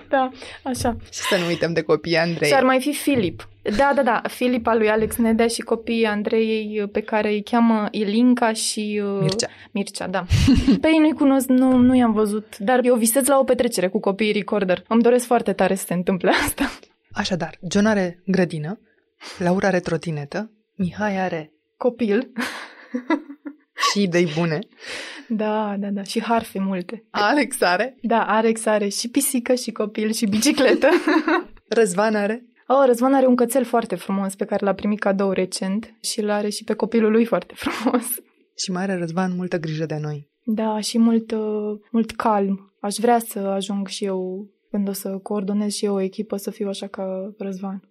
da, 0.09 0.31
așa. 0.63 0.95
Și 1.11 1.19
să 1.19 1.37
nu 1.37 1.45
uităm 1.45 1.73
de 1.73 1.81
copiii 1.81 2.17
Andrei. 2.17 2.47
Și 2.49 2.53
ar 2.55 2.63
mai 2.63 2.79
fi 2.79 2.93
Filip. 2.93 3.49
Da, 3.77 3.91
da, 3.95 4.03
da, 4.03 4.21
Filip 4.27 4.67
al 4.67 4.77
lui 4.77 4.89
Alex 4.89 5.15
Nedea 5.15 5.47
și 5.47 5.61
copiii 5.61 6.05
Andrei 6.05 6.89
pe 6.91 7.01
care 7.01 7.29
îi 7.29 7.43
cheamă 7.43 7.87
Ilinca 7.91 8.53
și... 8.53 9.01
uh, 9.05 9.19
Mircea. 9.21 9.47
Mircea, 9.71 10.07
da. 10.07 10.25
Pe 10.81 10.87
ei 10.87 10.97
nu-i 10.99 11.13
cunosc, 11.13 11.47
nu, 11.47 11.77
nu 11.77 11.95
i-am 11.95 12.11
văzut, 12.13 12.57
dar 12.57 12.79
eu 12.83 12.95
visez 12.95 13.27
la 13.27 13.39
o 13.39 13.43
petrecere 13.43 13.87
cu 13.87 13.99
copiii 13.99 14.31
Recorder. 14.31 14.83
Îmi 14.87 15.01
doresc 15.01 15.25
foarte 15.25 15.53
tare 15.53 15.75
să 15.75 15.85
se 15.85 15.93
întâmple 15.93 16.31
asta. 16.45 16.71
Așadar, 17.11 17.57
John 17.71 17.85
are 17.85 18.21
grădină, 18.25 18.79
Laura 19.37 19.67
are 19.67 19.79
trotinetă, 19.79 20.51
Mihai 20.75 21.17
are 21.17 21.51
Copil. 21.77 22.31
și 23.91 24.01
idei 24.01 24.27
bune, 24.37 24.59
Da, 25.27 25.75
da, 25.79 25.87
da, 25.89 26.03
și 26.03 26.21
harfe 26.23 26.59
multe. 26.59 27.03
Alex 27.09 27.61
are, 27.61 27.95
Da, 28.01 28.23
Alex 28.23 28.65
are 28.65 28.87
și 28.87 29.09
pisică, 29.09 29.53
și 29.53 29.71
copil, 29.71 30.11
și 30.11 30.25
bicicletă. 30.25 30.87
Răzvan 31.67 32.15
are, 32.15 32.45
Oh, 32.67 32.83
Răzvan 32.85 33.13
are 33.13 33.25
un 33.25 33.35
cățel 33.35 33.63
foarte 33.63 33.95
frumos 33.95 34.35
pe 34.35 34.45
care 34.45 34.65
l-a 34.65 34.73
primit 34.73 34.99
cadou 34.99 35.31
recent 35.31 35.93
și 36.01 36.19
îl 36.19 36.29
are 36.29 36.49
și 36.49 36.63
pe 36.63 36.73
copilul 36.73 37.11
lui 37.11 37.25
foarte 37.25 37.53
frumos. 37.55 38.05
și 38.57 38.71
mai 38.71 38.83
are 38.83 38.95
Răzvan 38.97 39.35
multă 39.35 39.57
grijă 39.57 39.85
de 39.85 39.97
noi. 40.01 40.29
Da, 40.43 40.79
și 40.79 40.99
mult, 40.99 41.31
uh, 41.31 41.79
mult 41.91 42.11
calm. 42.11 42.73
Aș 42.79 42.95
vrea 42.95 43.19
să 43.19 43.39
ajung 43.39 43.87
și 43.87 44.05
eu, 44.05 44.49
când 44.69 44.87
o 44.87 44.91
să 44.91 45.09
coordonez 45.23 45.71
și 45.73 45.85
eu 45.85 45.93
o 45.93 45.99
echipă, 46.01 46.37
să 46.37 46.51
fiu 46.51 46.67
așa 46.67 46.87
ca 46.87 47.33
Răzvan. 47.37 47.81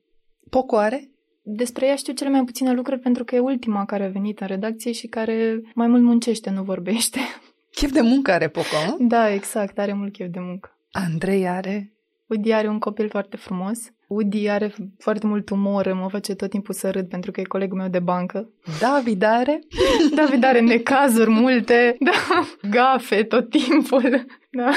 Poco 0.50 0.76
are? 0.76 1.10
Despre 1.42 1.86
ea 1.86 1.96
știu 1.96 2.12
cele 2.12 2.30
mai 2.30 2.44
puține 2.44 2.72
lucruri 2.72 3.00
pentru 3.00 3.24
că 3.24 3.34
e 3.34 3.38
ultima 3.38 3.84
care 3.84 4.04
a 4.04 4.08
venit 4.08 4.40
în 4.40 4.46
redacție 4.46 4.92
și 4.92 5.06
care 5.06 5.62
mai 5.74 5.86
mult 5.86 6.02
muncește, 6.02 6.50
nu 6.50 6.62
vorbește. 6.62 7.18
Chef 7.76 7.92
de 7.92 8.00
muncă 8.00 8.32
are 8.32 8.48
Poco, 8.48 8.76
nu? 8.86 9.06
Da, 9.06 9.32
exact, 9.32 9.78
are 9.78 9.92
mult 9.92 10.12
chef 10.12 10.28
de 10.30 10.40
muncă. 10.40 10.78
Andrei 10.90 11.48
are? 11.48 11.92
Woody 12.26 12.52
are 12.52 12.68
un 12.68 12.78
copil 12.78 13.08
foarte 13.08 13.36
frumos. 13.36 13.78
Woody 14.06 14.48
are 14.48 14.74
foarte 14.98 15.26
mult 15.26 15.50
umor, 15.50 15.92
mă 15.92 16.08
face 16.08 16.34
tot 16.34 16.50
timpul 16.50 16.74
să 16.74 16.90
râd 16.90 17.08
pentru 17.08 17.30
că 17.30 17.40
e 17.40 17.44
colegul 17.44 17.78
meu 17.78 17.88
de 17.88 17.98
bancă. 17.98 18.50
David 18.80 19.22
are? 19.22 19.60
David 20.16 20.44
are 20.44 20.60
necazuri 20.60 21.30
multe, 21.30 21.96
da, 22.00 22.46
gafe 22.70 23.22
tot 23.22 23.50
timpul. 23.50 24.26
Da. 24.50 24.70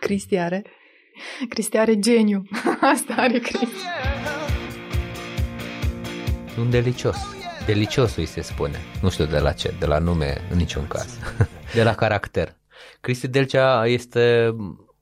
Cristi 0.00 0.36
are? 0.36 0.64
Cristi 1.48 1.76
are 1.76 1.98
geniu. 1.98 2.42
Asta 2.94 3.14
are 3.16 3.38
Cristi. 3.38 3.84
Un 6.58 6.70
delicios. 6.70 7.16
Delicios 7.66 8.16
îi 8.16 8.26
se 8.26 8.40
spune. 8.40 8.78
Nu 9.02 9.10
știu 9.10 9.24
de 9.24 9.38
la 9.38 9.52
ce, 9.52 9.74
de 9.78 9.86
la 9.86 9.98
nume 9.98 10.40
în 10.50 10.56
niciun 10.56 10.86
caz. 10.86 11.18
de 11.74 11.82
la 11.82 11.94
caracter. 11.94 12.56
Cristi 13.00 13.28
Delcea 13.28 13.86
este 13.86 14.54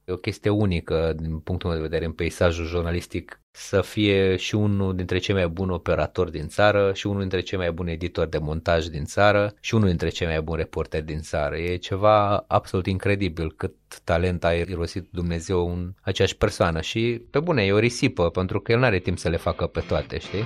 o 0.06 0.16
chestie 0.16 0.50
unică 0.50 1.12
din 1.16 1.38
punctul 1.38 1.68
meu 1.70 1.78
de 1.78 1.84
vedere 1.84 2.04
în 2.04 2.12
peisajul 2.12 2.66
jurnalistic 2.66 3.39
să 3.52 3.80
fie 3.80 4.36
și 4.36 4.54
unul 4.54 4.94
dintre 4.94 5.18
cei 5.18 5.34
mai 5.34 5.48
buni 5.48 5.72
operatori 5.72 6.30
din 6.30 6.48
țară 6.48 6.92
și 6.94 7.06
unul 7.06 7.20
dintre 7.20 7.40
cei 7.40 7.58
mai 7.58 7.72
buni 7.72 7.92
editori 7.92 8.30
de 8.30 8.38
montaj 8.38 8.86
din 8.86 9.04
țară 9.04 9.54
și 9.60 9.74
unul 9.74 9.88
dintre 9.88 10.08
cei 10.08 10.26
mai 10.26 10.40
buni 10.40 10.58
reporteri 10.58 11.04
din 11.04 11.20
țară. 11.20 11.56
E 11.56 11.76
ceva 11.76 12.44
absolut 12.48 12.86
incredibil 12.86 13.52
cât 13.56 13.74
talent 14.04 14.44
a 14.44 14.52
irosit 14.52 15.08
Dumnezeu 15.10 15.70
în 15.72 15.92
aceeași 16.00 16.36
persoană 16.36 16.80
și 16.80 17.22
pe 17.30 17.40
bune 17.40 17.64
e 17.64 17.72
o 17.72 17.78
risipă 17.78 18.30
pentru 18.30 18.60
că 18.60 18.72
el 18.72 18.78
nu 18.78 18.84
are 18.84 18.98
timp 18.98 19.18
să 19.18 19.28
le 19.28 19.36
facă 19.36 19.66
pe 19.66 19.80
toate, 19.80 20.18
știi? 20.18 20.44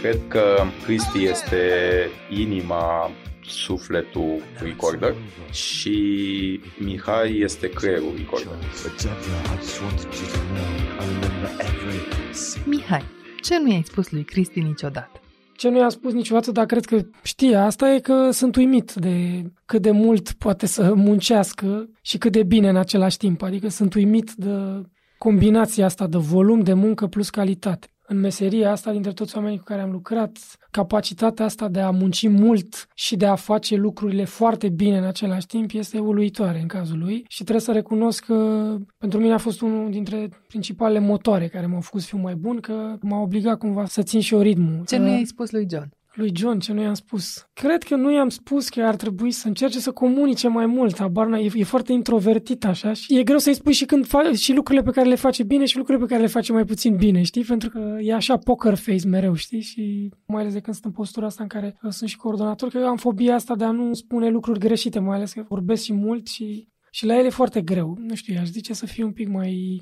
Cred 0.00 0.18
că 0.28 0.62
Cristi 0.84 1.24
este 1.24 1.60
inima 2.30 3.10
sufletul 3.46 4.42
recorder 4.62 5.14
și 5.50 6.60
Mihai 6.78 7.38
este 7.38 7.68
creierul 7.68 8.12
recorder. 8.16 8.52
Mihai, 12.66 13.02
ce 13.42 13.58
nu 13.58 13.70
i-ai 13.70 13.82
spus 13.86 14.10
lui 14.10 14.24
Cristi 14.24 14.60
niciodată? 14.60 15.20
Ce 15.56 15.68
nu 15.68 15.78
i-am 15.78 15.88
spus 15.88 16.12
niciodată, 16.12 16.50
dar 16.50 16.66
cred 16.66 16.84
că 16.84 17.00
știe 17.22 17.56
asta, 17.56 17.94
e 17.94 18.00
că 18.00 18.30
sunt 18.30 18.56
uimit 18.56 18.92
de 18.92 19.42
cât 19.64 19.82
de 19.82 19.90
mult 19.90 20.32
poate 20.32 20.66
să 20.66 20.94
muncească 20.94 21.88
și 22.02 22.18
cât 22.18 22.32
de 22.32 22.42
bine 22.42 22.68
în 22.68 22.76
același 22.76 23.16
timp. 23.16 23.42
Adică 23.42 23.68
sunt 23.68 23.94
uimit 23.94 24.32
de 24.32 24.82
combinația 25.18 25.84
asta 25.84 26.06
de 26.06 26.18
volum 26.18 26.60
de 26.60 26.72
muncă 26.72 27.06
plus 27.06 27.30
calitate 27.30 27.91
în 28.06 28.20
meseria 28.20 28.70
asta, 28.70 28.92
dintre 28.92 29.12
toți 29.12 29.36
oamenii 29.36 29.58
cu 29.58 29.64
care 29.64 29.80
am 29.80 29.90
lucrat, 29.90 30.38
capacitatea 30.70 31.44
asta 31.44 31.68
de 31.68 31.80
a 31.80 31.90
munci 31.90 32.28
mult 32.28 32.88
și 32.94 33.16
de 33.16 33.26
a 33.26 33.34
face 33.34 33.76
lucrurile 33.76 34.24
foarte 34.24 34.68
bine 34.68 34.98
în 34.98 35.04
același 35.04 35.46
timp 35.46 35.70
este 35.72 35.98
uluitoare 35.98 36.60
în 36.60 36.66
cazul 36.66 36.98
lui 36.98 37.24
și 37.28 37.42
trebuie 37.42 37.64
să 37.64 37.72
recunosc 37.72 38.24
că 38.24 38.76
pentru 38.98 39.18
mine 39.20 39.32
a 39.32 39.38
fost 39.38 39.60
unul 39.60 39.90
dintre 39.90 40.28
principalele 40.46 40.98
motoare 40.98 41.48
care 41.48 41.66
m-au 41.66 41.80
făcut 41.80 42.00
să 42.00 42.06
fiu 42.06 42.18
mai 42.18 42.34
bun, 42.34 42.60
că 42.60 42.96
m-a 43.00 43.20
obligat 43.20 43.58
cumva 43.58 43.86
să 43.86 44.02
țin 44.02 44.20
și 44.20 44.34
eu 44.34 44.40
ritmul. 44.40 44.82
Ce 44.86 44.96
nu 44.96 45.08
i-ai 45.08 45.24
spus 45.24 45.50
lui 45.50 45.66
John? 45.70 45.90
Lui 46.14 46.32
John 46.36 46.58
ce 46.58 46.72
nu 46.72 46.82
i-am 46.82 46.94
spus. 46.94 47.46
Cred 47.52 47.82
că 47.82 47.96
nu 47.96 48.12
i-am 48.12 48.28
spus 48.28 48.68
că 48.68 48.82
ar 48.82 48.96
trebui 48.96 49.30
să 49.30 49.48
încerce 49.48 49.78
să 49.80 49.92
comunice 49.92 50.48
mai 50.48 50.66
mult. 50.66 51.00
Abarna 51.00 51.38
e, 51.38 51.50
e 51.54 51.64
foarte 51.64 51.92
introvertit 51.92 52.64
așa 52.64 52.92
și 52.92 53.18
e 53.18 53.22
greu 53.22 53.38
să-i 53.38 53.54
spui 53.54 53.72
și 53.72 53.84
când 53.84 54.06
fa- 54.06 54.38
și 54.38 54.52
lucrurile 54.52 54.84
pe 54.84 54.90
care 54.90 55.08
le 55.08 55.14
face 55.14 55.42
bine 55.42 55.64
și 55.64 55.76
lucrurile 55.76 56.04
pe 56.04 56.10
care 56.10 56.24
le 56.24 56.32
face 56.32 56.52
mai 56.52 56.64
puțin 56.64 56.96
bine, 56.96 57.22
știi? 57.22 57.44
Pentru 57.44 57.68
că 57.68 57.96
e 58.00 58.14
așa 58.14 58.36
poker 58.36 58.74
face 58.74 59.06
mereu, 59.06 59.34
știi? 59.34 59.60
Și 59.60 60.12
mai 60.26 60.40
ales 60.40 60.52
de 60.52 60.60
când 60.60 60.76
sunt 60.76 60.86
în 60.86 60.92
postura 60.92 61.26
asta 61.26 61.42
în 61.42 61.48
care 61.48 61.78
uh, 61.82 61.90
sunt 61.90 62.08
și 62.08 62.16
coordonator, 62.16 62.68
că 62.68 62.78
eu 62.78 62.86
am 62.86 62.96
fobia 62.96 63.34
asta 63.34 63.54
de 63.54 63.64
a 63.64 63.70
nu 63.70 63.94
spune 63.94 64.28
lucruri 64.28 64.58
greșite, 64.58 64.98
mai 64.98 65.16
ales 65.16 65.32
că 65.32 65.44
vorbesc 65.48 65.82
și 65.82 65.92
mult 65.92 66.26
și, 66.26 66.68
și 66.90 67.06
la 67.06 67.18
el 67.18 67.24
e 67.24 67.28
foarte 67.30 67.62
greu. 67.62 67.98
Nu 68.00 68.14
știu, 68.14 68.34
aș 68.40 68.48
zice 68.48 68.72
să 68.72 68.86
fiu 68.86 69.06
un 69.06 69.12
pic 69.12 69.28
mai 69.28 69.80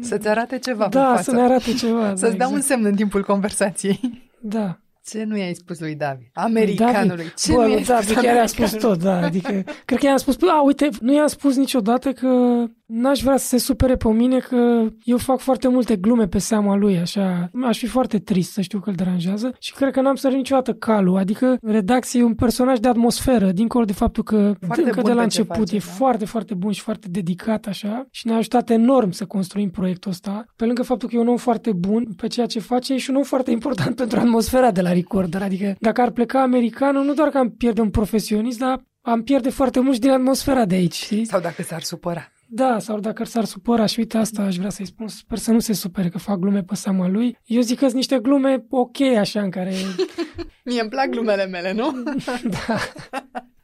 să-ți 0.00 0.28
arate 0.28 0.58
ceva 0.58 0.88
Da, 0.88 1.12
pe 1.16 1.22
să 1.22 1.32
ne 1.32 1.40
arate 1.40 1.72
ceva. 1.72 2.08
Să-ți 2.16 2.20
da, 2.20 2.26
dea 2.26 2.34
exact. 2.36 2.54
un 2.54 2.60
semn 2.60 2.84
în 2.84 2.94
timpul 2.94 3.22
conversației. 3.24 4.00
Da. 4.40 4.80
Ce 5.08 5.24
nu 5.24 5.36
i-ai 5.36 5.54
spus 5.54 5.80
lui 5.80 5.94
David? 5.94 6.26
Americanului. 6.32 7.16
David, 7.16 7.34
Ce 7.34 7.52
bă, 7.52 7.60
nu 7.62 7.68
i-ai 7.68 7.76
lui 7.76 7.84
David 7.84 8.08
spus 8.08 8.22
chiar 8.22 8.34
i-a 8.34 8.46
spus 8.46 8.72
tot, 8.72 8.98
da. 8.98 9.20
Adică, 9.22 9.64
cred 9.84 9.98
că 9.98 10.06
i-am 10.06 10.16
spus, 10.16 10.36
a, 10.48 10.62
uite, 10.62 10.88
nu 11.00 11.14
i-am 11.14 11.26
spus 11.26 11.56
niciodată 11.56 12.12
că 12.12 12.64
n-aș 12.86 13.20
vrea 13.20 13.36
să 13.36 13.46
se 13.46 13.58
supere 13.58 13.96
pe 13.96 14.08
mine 14.08 14.38
că 14.38 14.88
eu 15.04 15.16
fac 15.16 15.38
foarte 15.38 15.68
multe 15.68 15.96
glume 15.96 16.26
pe 16.26 16.38
seama 16.38 16.76
lui, 16.76 16.98
așa. 16.98 17.50
Aș 17.62 17.78
fi 17.78 17.86
foarte 17.86 18.18
trist 18.18 18.52
să 18.52 18.60
știu 18.60 18.80
că 18.80 18.90
îl 18.90 18.96
deranjează 18.96 19.54
și 19.58 19.72
cred 19.72 19.92
că 19.92 20.00
n-am 20.00 20.14
sărit 20.14 20.36
niciodată 20.36 20.72
calul. 20.72 21.16
Adică 21.16 21.56
redacție 21.62 22.20
e 22.20 22.24
un 22.24 22.34
personaj 22.34 22.78
de 22.78 22.88
atmosferă, 22.88 23.52
dincolo 23.52 23.84
de 23.84 23.92
faptul 23.92 24.22
că 24.22 24.54
Foarte 24.60 24.82
încă 24.82 25.00
bun 25.00 25.10
de 25.10 25.16
la 25.16 25.22
pe 25.22 25.28
ce 25.28 25.38
început 25.40 25.56
face, 25.56 25.76
e 25.76 25.78
da? 25.78 25.92
foarte, 25.92 26.24
foarte 26.24 26.54
bun 26.54 26.72
și 26.72 26.80
foarte 26.80 27.08
dedicat 27.10 27.66
așa 27.66 28.06
și 28.10 28.26
ne-a 28.26 28.36
ajutat 28.36 28.70
enorm 28.70 29.10
să 29.10 29.24
construim 29.24 29.70
proiectul 29.70 30.10
ăsta. 30.10 30.44
Pe 30.56 30.64
lângă 30.64 30.82
faptul 30.82 31.08
că 31.08 31.16
e 31.16 31.18
un 31.18 31.28
om 31.28 31.36
foarte 31.36 31.72
bun 31.72 32.04
pe 32.16 32.26
ceea 32.26 32.46
ce 32.46 32.60
face, 32.60 32.94
e 32.94 32.96
și 32.96 33.10
un 33.10 33.16
om 33.16 33.22
foarte 33.22 33.50
important 33.50 33.96
pentru 34.02 34.18
atmosfera 34.18 34.70
de 34.70 34.80
la 34.80 34.92
Recorder. 34.92 35.42
Adică 35.42 35.76
dacă 35.80 36.00
ar 36.00 36.10
pleca 36.10 36.42
americanul, 36.42 37.04
nu 37.04 37.14
doar 37.14 37.28
că 37.28 37.38
am 37.38 37.50
pierde 37.50 37.80
un 37.80 37.90
profesionist, 37.90 38.58
dar 38.58 38.84
am 39.00 39.22
pierde 39.22 39.50
foarte 39.50 39.80
mult 39.80 39.94
și 39.94 40.00
din 40.00 40.10
atmosfera 40.10 40.64
de 40.64 40.74
aici, 40.74 40.94
știi? 40.94 41.24
Sau 41.24 41.40
dacă 41.40 41.62
s-ar 41.62 41.82
supăra. 41.82 42.30
Da, 42.48 42.78
sau 42.78 43.00
dacă 43.00 43.24
s-ar 43.24 43.44
supăra 43.44 43.86
și 43.86 43.98
uite 43.98 44.18
asta 44.18 44.42
aș 44.42 44.56
vrea 44.56 44.70
să-i 44.70 44.86
spun, 44.86 45.08
sper 45.08 45.38
să 45.38 45.52
nu 45.52 45.58
se 45.58 45.72
supere 45.72 46.08
că 46.08 46.18
fac 46.18 46.38
glume 46.38 46.62
pe 46.62 46.74
seama 46.74 47.08
lui. 47.08 47.38
Eu 47.44 47.60
zic 47.60 47.78
că 47.78 47.84
sunt 47.84 47.96
niște 47.96 48.18
glume 48.18 48.66
ok 48.70 49.00
așa 49.00 49.42
în 49.42 49.50
care... 49.50 49.72
Mie 50.64 50.80
îmi 50.80 50.90
plac 50.90 51.08
glumele 51.08 51.46
mele, 51.46 51.72
nu? 51.72 52.02
da. 52.66 52.78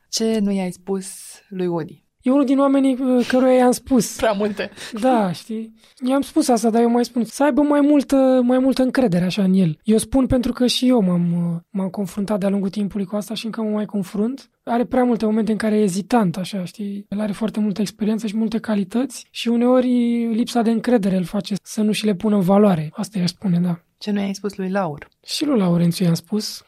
Ce 0.08 0.38
nu 0.38 0.50
i-ai 0.52 0.70
spus 0.72 1.06
lui 1.48 1.66
Woody? 1.66 2.04
E 2.22 2.30
unul 2.30 2.44
din 2.44 2.58
oamenii 2.58 2.98
uh, 3.00 3.26
căruia 3.26 3.52
i-am 3.52 3.70
spus. 3.70 4.16
Prea 4.16 4.32
multe. 4.32 4.70
Da, 5.00 5.32
știi? 5.32 5.74
I-am 6.08 6.20
spus 6.20 6.48
asta, 6.48 6.70
dar 6.70 6.82
eu 6.82 6.90
mai 6.90 7.04
spun 7.04 7.24
să 7.24 7.44
aibă 7.44 7.62
mai 7.62 7.80
multă, 7.80 8.40
mai 8.42 8.58
multă 8.58 8.82
încredere 8.82 9.24
așa 9.24 9.42
în 9.42 9.52
el. 9.54 9.78
Eu 9.82 9.98
spun 9.98 10.26
pentru 10.26 10.52
că 10.52 10.66
și 10.66 10.88
eu 10.88 11.00
m-am, 11.00 11.32
uh, 11.32 11.60
m-am 11.70 11.88
confruntat 11.88 12.40
de-a 12.40 12.48
lungul 12.48 12.70
timpului 12.70 13.06
cu 13.06 13.16
asta 13.16 13.34
și 13.34 13.44
încă 13.46 13.62
mă 13.62 13.70
mai 13.70 13.84
confrunt. 13.84 14.50
Are 14.64 14.84
prea 14.84 15.04
multe 15.04 15.24
momente 15.24 15.52
în 15.52 15.58
care 15.58 15.76
e 15.76 15.82
ezitant, 15.82 16.36
așa, 16.36 16.64
știi? 16.64 17.06
El 17.08 17.20
are 17.20 17.32
foarte 17.32 17.60
multă 17.60 17.80
experiență 17.80 18.26
și 18.26 18.36
multe 18.36 18.58
calități 18.58 19.26
și 19.30 19.48
uneori 19.48 19.88
lipsa 20.34 20.62
de 20.62 20.70
încredere 20.70 21.16
îl 21.16 21.24
face 21.24 21.54
să 21.62 21.82
nu 21.82 21.92
și 21.92 22.04
le 22.04 22.14
pună 22.14 22.34
în 22.34 22.40
valoare. 22.40 22.90
Asta 22.92 23.18
i-aș 23.18 23.28
spune, 23.28 23.60
da. 23.60 23.80
Ce 23.98 24.10
nu 24.10 24.20
i-ai 24.20 24.34
spus 24.34 24.56
lui 24.56 24.70
Laur? 24.70 25.08
Și 25.26 25.44
lui 25.44 25.58
Laurențiu 25.58 26.04
i-am 26.04 26.14
spus 26.14 26.62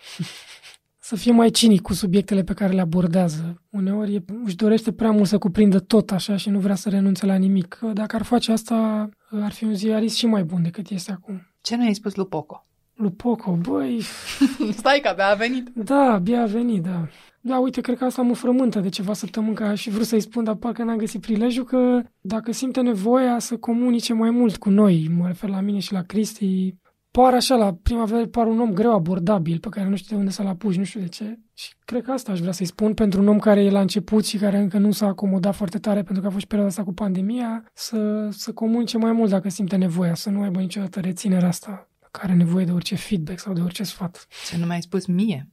să 1.08 1.16
fie 1.16 1.32
mai 1.32 1.50
cinic 1.50 1.80
cu 1.80 1.92
subiectele 1.92 2.42
pe 2.42 2.52
care 2.52 2.72
le 2.72 2.80
abordează. 2.80 3.62
Uneori 3.70 4.14
e, 4.14 4.24
își 4.44 4.56
dorește 4.56 4.92
prea 4.92 5.10
mult 5.10 5.26
să 5.26 5.38
cuprindă 5.38 5.78
tot 5.78 6.10
așa 6.10 6.36
și 6.36 6.50
nu 6.50 6.58
vrea 6.58 6.74
să 6.74 6.88
renunțe 6.88 7.26
la 7.26 7.34
nimic. 7.34 7.78
Dacă 7.92 8.16
ar 8.16 8.22
face 8.22 8.52
asta, 8.52 9.08
ar 9.30 9.52
fi 9.52 9.64
un 9.64 9.74
ziarist 9.74 10.16
și 10.16 10.26
mai 10.26 10.44
bun 10.44 10.62
decât 10.62 10.90
este 10.90 11.12
acum. 11.12 11.46
Ce 11.60 11.76
nu 11.76 11.82
i-ai 11.82 11.94
spus 11.94 12.14
lui 12.14 12.26
Poco? 12.26 12.66
Lui 12.94 13.10
Poco, 13.10 13.52
băi... 13.52 14.00
Stai 14.78 15.00
că 15.02 15.08
abia 15.08 15.28
a 15.28 15.34
venit. 15.34 15.70
Da, 15.74 16.12
abia 16.12 16.42
a 16.42 16.46
venit, 16.46 16.82
da. 16.82 17.08
Da, 17.46 17.58
uite, 17.58 17.80
cred 17.80 17.98
că 17.98 18.04
asta 18.04 18.22
mă 18.22 18.34
frământă 18.34 18.80
de 18.80 18.88
ceva 18.88 19.12
săptămâni, 19.12 19.54
că 19.54 19.64
aș 19.64 19.82
fi 19.82 19.90
vrut 19.90 20.06
să-i 20.06 20.20
spun, 20.20 20.44
dar 20.44 20.54
parcă 20.54 20.82
n-am 20.82 20.96
găsit 20.96 21.20
prilejul 21.20 21.64
că 21.64 22.02
dacă 22.20 22.52
simte 22.52 22.80
nevoia 22.80 23.38
să 23.38 23.56
comunice 23.56 24.12
mai 24.12 24.30
mult 24.30 24.56
cu 24.56 24.70
noi, 24.70 25.10
mă 25.18 25.26
refer 25.26 25.50
la 25.50 25.60
mine 25.60 25.78
și 25.78 25.92
la 25.92 26.02
Cristi, 26.02 26.74
par 27.10 27.34
așa, 27.34 27.56
la 27.56 27.74
prima 27.82 28.04
vedere, 28.04 28.26
par 28.26 28.46
un 28.46 28.60
om 28.60 28.72
greu 28.72 28.92
abordabil, 28.94 29.58
pe 29.58 29.68
care 29.68 29.88
nu 29.88 29.96
știu 29.96 30.14
de 30.14 30.20
unde 30.20 30.30
să-l 30.32 30.46
apuci, 30.46 30.76
nu 30.76 30.84
știu 30.84 31.00
de 31.00 31.08
ce. 31.08 31.38
Și 31.54 31.72
cred 31.84 32.02
că 32.02 32.10
asta 32.10 32.32
aș 32.32 32.40
vrea 32.40 32.52
să-i 32.52 32.66
spun 32.66 32.94
pentru 32.94 33.20
un 33.20 33.28
om 33.28 33.38
care 33.38 33.64
e 33.64 33.70
la 33.70 33.80
început 33.80 34.26
și 34.26 34.38
care 34.38 34.58
încă 34.58 34.78
nu 34.78 34.90
s-a 34.90 35.06
acomodat 35.06 35.54
foarte 35.54 35.78
tare 35.78 36.02
pentru 36.02 36.22
că 36.22 36.28
a 36.28 36.32
fost 36.32 36.44
perioada 36.44 36.70
asta 36.70 36.84
cu 36.84 36.92
pandemia, 36.92 37.70
să, 37.74 38.28
să 38.30 38.52
comunice 38.52 38.98
mai 38.98 39.12
mult 39.12 39.30
dacă 39.30 39.48
simte 39.48 39.76
nevoia, 39.76 40.14
să 40.14 40.30
nu 40.30 40.42
aibă 40.42 40.60
niciodată 40.60 41.00
reținerea 41.00 41.48
asta 41.48 41.88
care 42.18 42.32
are 42.32 42.36
nevoie 42.36 42.64
de 42.64 42.72
orice 42.72 42.94
feedback 42.94 43.38
sau 43.38 43.52
de 43.52 43.60
orice 43.60 43.82
sfat. 43.82 44.26
Ce 44.48 44.56
nu 44.56 44.66
mi-ai 44.66 44.82
spus 44.82 45.06
mie? 45.06 45.48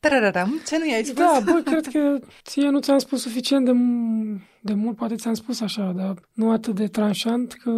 Tararam, 0.00 0.60
ce 0.66 0.78
nu 0.78 0.86
i-ai 0.86 1.04
spus? 1.04 1.16
Da, 1.16 1.40
bă, 1.44 1.62
cred 1.64 1.86
că 1.86 2.18
ție 2.42 2.68
nu 2.68 2.80
ți-am 2.80 2.98
spus 2.98 3.20
suficient 3.20 3.64
de, 3.64 3.72
de 4.60 4.74
mult, 4.74 4.96
poate 4.96 5.14
ți-am 5.14 5.34
spus 5.34 5.60
așa, 5.60 5.92
dar 5.92 6.28
nu 6.32 6.50
atât 6.50 6.74
de 6.74 6.86
tranșant 6.86 7.52
că 7.52 7.70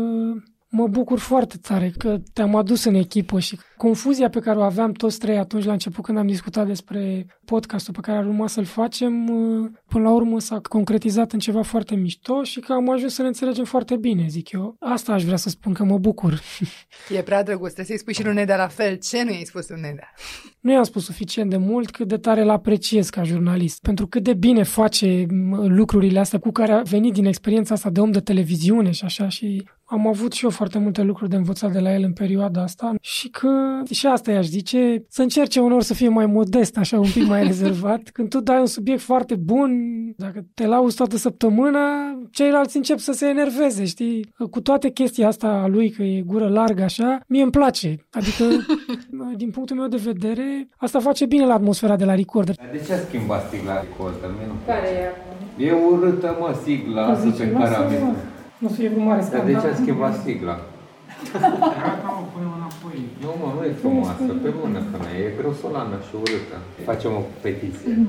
mă 0.74 0.86
bucur 0.86 1.18
foarte 1.18 1.56
tare 1.56 1.92
că 1.98 2.18
te-am 2.32 2.54
adus 2.54 2.84
în 2.84 2.94
echipă 2.94 3.38
și 3.38 3.58
confuzia 3.76 4.28
pe 4.28 4.38
care 4.38 4.58
o 4.58 4.62
aveam 4.62 4.92
toți 4.92 5.18
trei 5.18 5.38
atunci 5.38 5.64
la 5.64 5.72
început 5.72 6.04
când 6.04 6.18
am 6.18 6.26
discutat 6.26 6.66
despre 6.66 7.26
podcastul 7.44 7.94
pe 7.94 8.00
care 8.00 8.18
ar 8.18 8.26
urma 8.26 8.46
să-l 8.46 8.64
facem, 8.64 9.26
până 9.88 10.04
la 10.04 10.10
urmă 10.10 10.40
s-a 10.40 10.60
concretizat 10.68 11.32
în 11.32 11.38
ceva 11.38 11.62
foarte 11.62 11.94
mișto 11.94 12.42
și 12.42 12.60
că 12.60 12.72
am 12.72 12.90
ajuns 12.90 13.14
să 13.14 13.22
ne 13.22 13.28
înțelegem 13.28 13.64
foarte 13.64 13.96
bine, 13.96 14.26
zic 14.28 14.52
eu. 14.52 14.76
Asta 14.80 15.12
aș 15.12 15.24
vrea 15.24 15.36
să 15.36 15.48
spun, 15.48 15.72
că 15.72 15.84
mă 15.84 15.98
bucur. 15.98 16.40
E 17.16 17.22
prea 17.22 17.42
drăguț, 17.42 17.72
trebuie 17.72 17.86
să-i 17.86 17.98
spui 17.98 18.14
și 18.14 18.24
lui 18.24 18.34
Nedea 18.34 18.56
la 18.56 18.68
fel. 18.68 18.96
Ce 18.96 19.22
nu 19.24 19.30
i-ai 19.30 19.44
spus 19.44 19.68
lui 19.68 19.80
Nedea? 19.80 20.12
Nu 20.60 20.72
i-am 20.72 20.82
spus 20.82 21.04
suficient 21.04 21.50
de 21.50 21.56
mult 21.56 21.90
cât 21.90 22.08
de 22.08 22.16
tare 22.16 22.42
îl 22.42 22.50
apreciez 22.50 23.08
ca 23.08 23.22
jurnalist. 23.22 23.82
Pentru 23.82 24.06
cât 24.06 24.22
de 24.22 24.34
bine 24.34 24.62
face 24.62 25.26
lucrurile 25.66 26.18
astea 26.18 26.38
cu 26.38 26.50
care 26.50 26.72
a 26.72 26.82
venit 26.82 27.12
din 27.12 27.24
experiența 27.24 27.74
asta 27.74 27.90
de 27.90 28.00
om 28.00 28.10
de 28.10 28.20
televiziune 28.20 28.90
și 28.90 29.04
așa 29.04 29.28
și 29.28 29.64
am 29.92 30.06
avut 30.06 30.32
și 30.32 30.44
eu 30.44 30.50
foarte 30.50 30.78
multe 30.78 31.02
lucruri 31.02 31.30
de 31.30 31.36
învățat 31.36 31.72
de 31.72 31.78
la 31.78 31.94
el 31.94 32.02
în 32.02 32.12
perioada 32.12 32.62
asta 32.62 32.94
și 33.00 33.28
că 33.28 33.48
și 33.90 34.06
asta 34.06 34.30
i-aș 34.30 34.46
zice, 34.46 35.04
să 35.08 35.22
încerce 35.22 35.60
unor 35.60 35.82
să 35.82 35.94
fie 35.94 36.08
mai 36.08 36.26
modest, 36.26 36.76
așa 36.78 36.98
un 36.98 37.10
pic 37.14 37.26
mai 37.26 37.42
rezervat. 37.50 38.00
Când 38.12 38.28
tu 38.28 38.40
dai 38.40 38.60
un 38.60 38.66
subiect 38.66 39.00
foarte 39.00 39.34
bun, 39.34 39.70
dacă 40.16 40.46
te 40.54 40.66
lauzi 40.66 40.96
toată 40.96 41.16
săptămâna, 41.16 41.80
ceilalți 42.30 42.76
încep 42.76 42.98
să 42.98 43.12
se 43.12 43.26
enerveze, 43.26 43.84
știi? 43.84 44.32
Cu 44.50 44.60
toate 44.60 44.90
chestia 44.90 45.26
asta 45.26 45.48
a 45.48 45.66
lui, 45.66 45.90
că 45.90 46.02
e 46.02 46.22
gură 46.26 46.48
largă 46.48 46.82
așa, 46.82 47.20
mie 47.28 47.42
îmi 47.42 47.50
place. 47.50 48.06
Adică, 48.10 48.44
din 49.42 49.50
punctul 49.50 49.76
meu 49.76 49.88
de 49.88 50.00
vedere, 50.04 50.68
asta 50.76 50.98
face 51.00 51.26
bine 51.26 51.46
la 51.46 51.54
atmosfera 51.54 51.96
de 51.96 52.04
la 52.04 52.14
Recorder. 52.14 52.54
De 52.54 52.82
ce 52.86 52.92
a 52.92 52.96
schimbat 52.96 53.50
sigla 53.50 53.80
Recorder? 53.80 54.30
Mie 54.38 54.46
nu 54.46 54.54
Care 54.66 54.88
e 54.88 55.30
E 55.56 55.72
urâtă, 55.72 56.36
mă, 56.40 56.54
sigla 56.64 57.06
asta 57.06 57.30
pe 57.38 57.50
care 57.50 57.74
am 57.74 58.14
venit. 58.62 58.70
Nu 58.70 58.76
fie 58.76 58.88
vreun 58.88 59.06
mare 59.06 59.20
Dar 59.30 59.44
de 59.44 59.52
ce 59.52 59.58
scandal. 59.58 59.72
a 59.72 59.82
schimbat 59.82 60.14
sigla? 60.24 60.56
Nu, 63.22 63.30
mă, 63.40 63.48
nu 63.56 63.64
e 63.64 63.72
frumoasă, 63.72 64.32
pe 64.42 64.48
bună 64.60 64.80
femeie, 64.92 65.24
e 65.26 65.36
grosolană 65.40 65.96
și 66.06 66.14
urâtă. 66.14 66.56
Facem 66.84 67.12
o 67.20 67.22
petiție. 67.40 68.06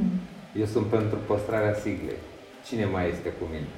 Eu 0.59 0.65
sunt 0.65 0.85
pentru 0.85 1.17
păstrarea 1.27 1.73
siglei. 1.83 2.21
Cine 2.67 2.85
mai 2.93 3.09
este 3.13 3.29
cu 3.39 3.45
mine? 3.53 3.69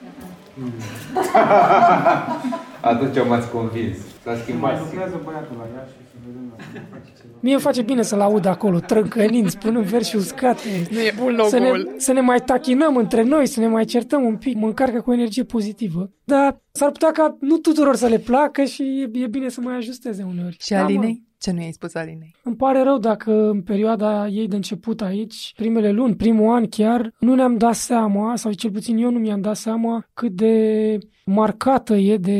Atunci 2.80 3.16
m-ați 3.28 3.50
convins. 3.50 3.96
S-a 4.24 4.36
schimbat 4.42 4.86
sigla. 4.88 5.04
băiatul 5.24 5.56
la 5.58 5.64
ea 5.74 5.84
și 5.86 5.92
să 6.10 6.16
vedem 6.26 6.42
dacă 6.50 6.62
face 6.90 7.12
ceva. 7.20 7.34
Mie 7.40 7.52
îmi 7.52 7.62
face 7.62 7.82
bine 7.82 8.02
să-l 8.02 8.20
aud 8.20 8.44
acolo, 8.44 8.78
trâncănind, 8.78 9.50
spunând 9.50 9.84
versi 9.84 10.16
uscate. 10.16 10.68
Nu 10.90 10.98
e 10.98 11.14
bun 11.18 11.36
să 11.48 11.58
ne, 11.58 11.68
logo-ul. 11.68 11.94
să 11.96 12.12
ne 12.12 12.20
mai 12.20 12.40
tachinăm 12.40 12.96
între 12.96 13.22
noi, 13.22 13.46
să 13.46 13.60
ne 13.60 13.66
mai 13.66 13.84
certăm 13.84 14.22
un 14.24 14.36
pic, 14.36 14.56
mă 14.56 14.66
încarcă 14.66 15.00
cu 15.00 15.12
energie 15.12 15.44
pozitivă. 15.44 16.10
Dar 16.24 16.60
s-ar 16.72 16.90
putea 16.90 17.12
ca 17.12 17.36
nu 17.40 17.56
tuturor 17.56 17.96
să 17.96 18.06
le 18.06 18.18
placă 18.18 18.64
și 18.64 18.82
e, 18.82 19.10
e 19.18 19.26
bine 19.26 19.48
să 19.48 19.60
mai 19.60 19.76
ajusteze 19.76 20.22
uneori. 20.22 20.56
Și 20.60 20.70
Da, 20.72 20.78
mă. 20.78 20.84
Alinei? 20.84 21.22
Ce 21.40 21.50
nu 21.50 21.60
i-ai 21.60 21.72
spus 21.72 21.94
Alinei? 21.94 22.34
Îmi 22.42 22.56
pare 22.56 22.82
rău 22.82 22.98
dacă 22.98 23.32
în 23.32 23.62
perioada 23.62 24.28
ei 24.28 24.48
de 24.48 24.56
început 24.56 25.00
aici, 25.00 25.52
primele 25.56 25.90
luni, 25.90 26.16
primul 26.16 26.54
an 26.54 26.68
chiar, 26.68 27.14
nu 27.18 27.34
ne-am 27.34 27.56
dat 27.56 27.74
seama, 27.74 28.36
sau 28.36 28.52
cel 28.52 28.70
puțin 28.70 28.96
eu 28.96 29.10
nu 29.10 29.18
mi-am 29.18 29.40
dat 29.40 29.56
seama 29.56 30.06
cât 30.14 30.32
de 30.32 30.98
marcată 31.34 31.94
e 31.94 32.16
de 32.16 32.38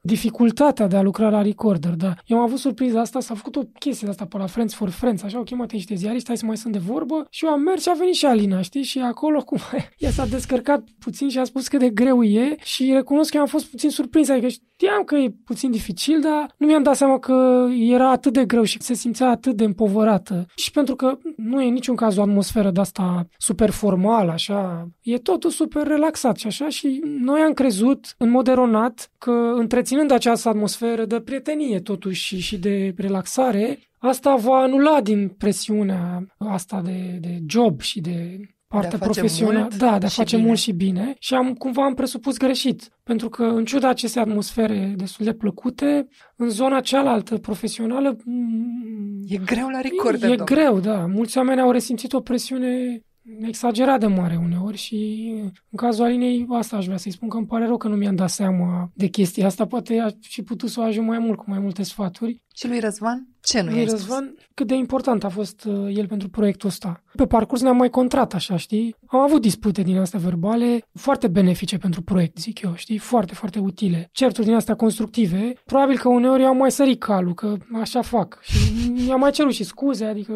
dificultatea 0.00 0.86
de 0.86 0.96
a 0.96 1.02
lucra 1.02 1.28
la 1.28 1.42
recorder, 1.42 1.94
da. 1.94 2.14
Eu 2.26 2.36
am 2.36 2.42
avut 2.42 2.58
surpriza 2.58 3.00
asta, 3.00 3.20
s-a 3.20 3.34
făcut 3.34 3.56
o 3.56 3.62
chestie 3.78 4.06
de 4.06 4.10
asta 4.10 4.24
pe 4.24 4.38
la 4.38 4.46
Friends 4.46 4.74
for 4.74 4.88
Friends, 4.88 5.22
așa, 5.22 5.36
au 5.36 5.42
chemat 5.42 5.72
niște 5.72 5.94
ziariști, 5.94 6.26
hai 6.26 6.36
să 6.36 6.46
mai 6.46 6.56
sunt 6.56 6.72
de 6.72 6.78
vorbă 6.78 7.26
și 7.30 7.44
eu 7.44 7.50
am 7.50 7.60
mers 7.60 7.82
și 7.82 7.88
a 7.88 7.94
venit 7.98 8.14
și 8.14 8.26
Alina, 8.26 8.60
știi, 8.60 8.82
și 8.82 8.98
acolo 8.98 9.40
cum 9.50 9.58
ea 9.98 10.10
s-a 10.10 10.26
descărcat 10.26 10.84
puțin 10.98 11.28
și 11.28 11.38
a 11.38 11.44
spus 11.44 11.68
cât 11.68 11.78
de 11.78 11.90
greu 11.90 12.22
e 12.22 12.54
și 12.62 12.92
recunosc 12.92 13.30
că 13.30 13.36
eu 13.36 13.42
am 13.42 13.48
fost 13.48 13.66
puțin 13.66 13.90
surprins, 13.90 14.28
adică 14.28 14.48
știam 14.48 15.02
că 15.04 15.16
e 15.16 15.34
puțin 15.44 15.70
dificil, 15.70 16.20
dar 16.20 16.54
nu 16.56 16.66
mi-am 16.66 16.82
dat 16.82 16.96
seama 16.96 17.18
că 17.18 17.66
era 17.70 18.10
atât 18.10 18.32
de 18.32 18.44
greu 18.44 18.62
și 18.62 18.82
se 18.82 18.94
simțea 18.94 19.28
atât 19.28 19.56
de 19.56 19.64
împovărată. 19.64 20.46
Și 20.54 20.70
pentru 20.70 20.96
că 20.96 21.18
nu 21.36 21.62
e 21.62 21.66
în 21.66 21.72
niciun 21.72 21.96
caz 21.96 22.16
o 22.16 22.22
atmosferă 22.22 22.70
de 22.70 22.80
asta 22.80 23.26
super 23.38 23.70
formală, 23.70 24.32
așa, 24.32 24.88
e 25.00 25.18
totul 25.18 25.50
super 25.50 25.86
relaxat 25.86 26.36
și 26.36 26.46
așa 26.46 26.68
și 26.68 27.00
noi 27.04 27.40
am 27.40 27.52
crezut 27.52 28.14
în 28.18 28.29
mod 28.30 28.48
eronat 28.48 29.10
că 29.18 29.52
întreținând 29.56 30.10
această 30.10 30.48
atmosferă 30.48 31.04
de 31.04 31.20
prietenie 31.20 31.80
totuși 31.80 32.22
și, 32.24 32.38
și 32.40 32.58
de 32.58 32.94
relaxare, 32.96 33.78
asta 33.98 34.36
va 34.36 34.56
anula 34.56 35.00
din 35.02 35.28
presiunea 35.28 36.26
asta 36.38 36.80
de, 36.84 37.18
de 37.20 37.38
job 37.46 37.80
și 37.80 38.00
de 38.00 38.40
partea 38.68 38.90
face 38.98 39.04
profesională. 39.04 39.58
mult 39.60 39.76
Da, 39.76 39.98
de 39.98 40.06
a 40.06 40.08
și 40.08 40.16
face 40.16 40.36
bine. 40.36 40.46
mult 40.48 40.60
și 40.60 40.72
bine. 40.72 41.14
Și 41.18 41.34
am 41.34 41.54
cumva 41.54 41.84
am 41.84 41.94
presupus 41.94 42.36
greșit. 42.36 42.88
Pentru 43.02 43.28
că, 43.28 43.44
în 43.44 43.64
ciuda 43.64 43.88
acestei 43.88 44.22
atmosfere 44.22 44.94
destul 44.96 45.24
de 45.24 45.32
plăcute, 45.32 46.08
în 46.36 46.48
zona 46.48 46.80
cealaltă 46.80 47.36
profesională... 47.38 48.16
mm, 48.24 49.22
E 49.26 49.36
greu 49.36 49.68
la 49.68 49.80
recorder, 49.80 50.30
E 50.30 50.36
domnule. 50.36 50.54
greu, 50.60 50.80
da. 50.80 51.06
Mulți 51.06 51.38
oameni 51.38 51.60
au 51.60 51.70
resimțit 51.70 52.12
o 52.12 52.20
presiune 52.20 53.00
exagerat 53.40 54.00
de 54.00 54.06
mare 54.06 54.36
uneori 54.36 54.76
și 54.76 55.30
în 55.70 55.76
cazul 55.76 56.04
Alinei 56.04 56.46
asta 56.48 56.76
aș 56.76 56.84
vrea 56.84 56.96
să-i 56.96 57.12
spun 57.12 57.28
că 57.28 57.36
îmi 57.36 57.46
pare 57.46 57.66
rău 57.66 57.76
că 57.76 57.88
nu 57.88 57.96
mi-am 57.96 58.14
dat 58.14 58.30
seama 58.30 58.90
de 58.94 59.06
chestia 59.06 59.46
asta. 59.46 59.66
Poate 59.66 59.98
aș 59.98 60.12
fi 60.20 60.42
putut 60.42 60.68
să 60.68 60.80
o 60.80 60.82
ajung 60.82 61.08
mai 61.08 61.18
mult 61.18 61.38
cu 61.38 61.44
mai 61.46 61.58
multe 61.58 61.82
sfaturi. 61.82 62.42
Și 62.54 62.68
lui 62.68 62.80
Răzvan? 62.80 63.28
Ce 63.42 63.60
nu 63.60 63.68
Lui 63.68 63.76
i-ai 63.76 63.86
spus? 63.86 64.00
Răzvan, 64.00 64.34
cât 64.54 64.66
de 64.66 64.74
important 64.74 65.24
a 65.24 65.28
fost 65.28 65.64
uh, 65.64 65.96
el 65.96 66.06
pentru 66.06 66.28
proiectul 66.28 66.68
ăsta. 66.68 67.02
Pe 67.14 67.26
parcurs 67.26 67.60
ne-am 67.60 67.76
mai 67.76 67.90
contrat, 67.90 68.34
așa, 68.34 68.56
știi? 68.56 68.96
Am 69.06 69.20
avut 69.20 69.40
dispute 69.40 69.82
din 69.82 69.98
astea 69.98 70.18
verbale 70.18 70.88
foarte 70.92 71.28
benefice 71.28 71.78
pentru 71.78 72.02
proiect, 72.02 72.38
zic 72.38 72.60
eu, 72.60 72.74
știi? 72.74 72.98
Foarte, 72.98 73.34
foarte 73.34 73.58
utile. 73.58 74.08
Certuri 74.12 74.46
din 74.46 74.54
astea 74.54 74.74
constructive. 74.74 75.52
Probabil 75.64 75.98
că 75.98 76.08
uneori 76.08 76.42
eu 76.42 76.48
am 76.48 76.56
mai 76.56 76.70
sărit 76.70 77.00
calul, 77.00 77.34
că 77.34 77.56
așa 77.80 78.02
fac. 78.02 78.38
Și 78.42 78.90
mi-am 78.90 79.20
mai 79.20 79.30
cerut 79.30 79.52
și 79.52 79.64
scuze, 79.64 80.04
adică... 80.04 80.34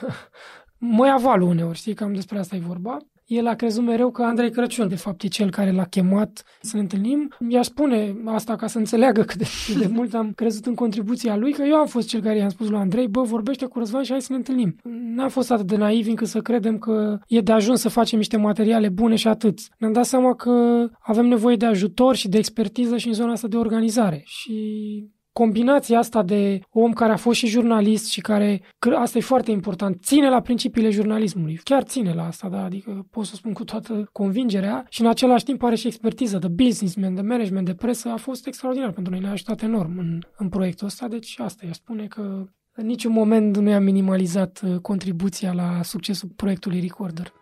mă 0.80 1.06
ia 1.06 1.16
valul 1.16 1.48
uneori, 1.48 1.76
știi? 1.76 1.94
Cam 1.94 2.12
despre 2.12 2.38
asta 2.38 2.56
e 2.56 2.62
vorba. 2.66 2.96
El 3.26 3.46
a 3.46 3.54
crezut 3.54 3.84
mereu 3.84 4.10
că 4.10 4.22
Andrei 4.22 4.50
Crăciun, 4.50 4.88
de 4.88 4.94
fapt, 4.94 5.22
e 5.22 5.28
cel 5.28 5.50
care 5.50 5.70
l-a 5.70 5.84
chemat 5.84 6.44
să 6.60 6.76
ne 6.76 6.82
întâlnim. 6.82 7.34
I-aș 7.48 7.66
spune 7.66 8.16
asta 8.24 8.56
ca 8.56 8.66
să 8.66 8.78
înțeleagă 8.78 9.22
cât 9.22 9.36
de, 9.36 9.44
cât 9.66 9.76
de 9.76 9.86
mult 9.86 10.14
am 10.14 10.32
crezut 10.32 10.66
în 10.66 10.74
contribuția 10.74 11.36
lui, 11.36 11.52
că 11.52 11.62
eu 11.62 11.74
am 11.74 11.86
fost 11.86 12.08
cel 12.08 12.20
care 12.20 12.36
i-am 12.36 12.48
spus 12.48 12.68
lui 12.68 12.78
Andrei, 12.78 13.08
bă, 13.08 13.22
vorbește 13.22 13.66
cu 13.66 13.78
Răzvan 13.78 14.02
și 14.02 14.10
hai 14.10 14.20
să 14.20 14.32
ne 14.32 14.38
întâlnim. 14.38 14.76
N-am 15.14 15.28
fost 15.28 15.50
atât 15.50 15.66
de 15.66 15.76
naiv 15.76 16.08
încât 16.08 16.26
să 16.26 16.40
credem 16.40 16.78
că 16.78 17.18
e 17.26 17.40
de 17.40 17.52
ajuns 17.52 17.80
să 17.80 17.88
facem 17.88 18.18
niște 18.18 18.36
materiale 18.36 18.88
bune 18.88 19.14
și 19.14 19.28
atât. 19.28 19.58
Ne-am 19.78 19.92
dat 19.92 20.04
seama 20.04 20.34
că 20.34 20.86
avem 21.00 21.26
nevoie 21.26 21.56
de 21.56 21.66
ajutor 21.66 22.14
și 22.14 22.28
de 22.28 22.38
expertiză 22.38 22.96
și 22.96 23.06
în 23.06 23.14
zona 23.14 23.32
asta 23.32 23.48
de 23.48 23.56
organizare. 23.56 24.22
Și 24.24 25.08
combinația 25.32 25.98
asta 25.98 26.22
de 26.22 26.60
om 26.70 26.92
care 26.92 27.12
a 27.12 27.16
fost 27.16 27.38
și 27.38 27.46
jurnalist 27.46 28.06
și 28.06 28.20
care, 28.20 28.62
cre- 28.78 28.94
asta 28.94 29.18
e 29.18 29.20
foarte 29.20 29.50
important, 29.50 30.02
ține 30.02 30.28
la 30.28 30.40
principiile 30.40 30.90
jurnalismului. 30.90 31.60
Chiar 31.64 31.82
ține 31.82 32.12
la 32.12 32.26
asta, 32.26 32.48
da, 32.48 32.64
adică 32.64 33.06
pot 33.10 33.24
să 33.26 33.34
spun 33.34 33.52
cu 33.52 33.64
toată 33.64 34.08
convingerea 34.12 34.86
și 34.88 35.00
în 35.00 35.06
același 35.06 35.44
timp 35.44 35.62
are 35.62 35.74
și 35.74 35.86
expertiză 35.86 36.38
de 36.38 36.48
businessman, 36.48 37.14
de 37.14 37.20
management, 37.20 37.66
de 37.66 37.74
presă, 37.74 38.08
a 38.08 38.16
fost 38.16 38.46
extraordinar 38.46 38.90
pentru 38.90 39.12
noi, 39.12 39.20
ne-a 39.20 39.30
ajutat 39.30 39.62
enorm 39.62 39.98
în, 39.98 40.18
în 40.36 40.48
proiectul 40.48 40.86
ăsta, 40.86 41.08
deci 41.08 41.38
asta 41.38 41.66
i 41.66 41.74
spune 41.74 42.06
că 42.06 42.44
în 42.72 42.86
niciun 42.86 43.12
moment 43.12 43.56
nu 43.56 43.70
i-am 43.70 43.82
minimalizat 43.82 44.60
uh, 44.64 44.78
contribuția 44.78 45.52
la 45.52 45.82
succesul 45.82 46.28
proiectului 46.36 46.80
Recorder. 46.80 47.32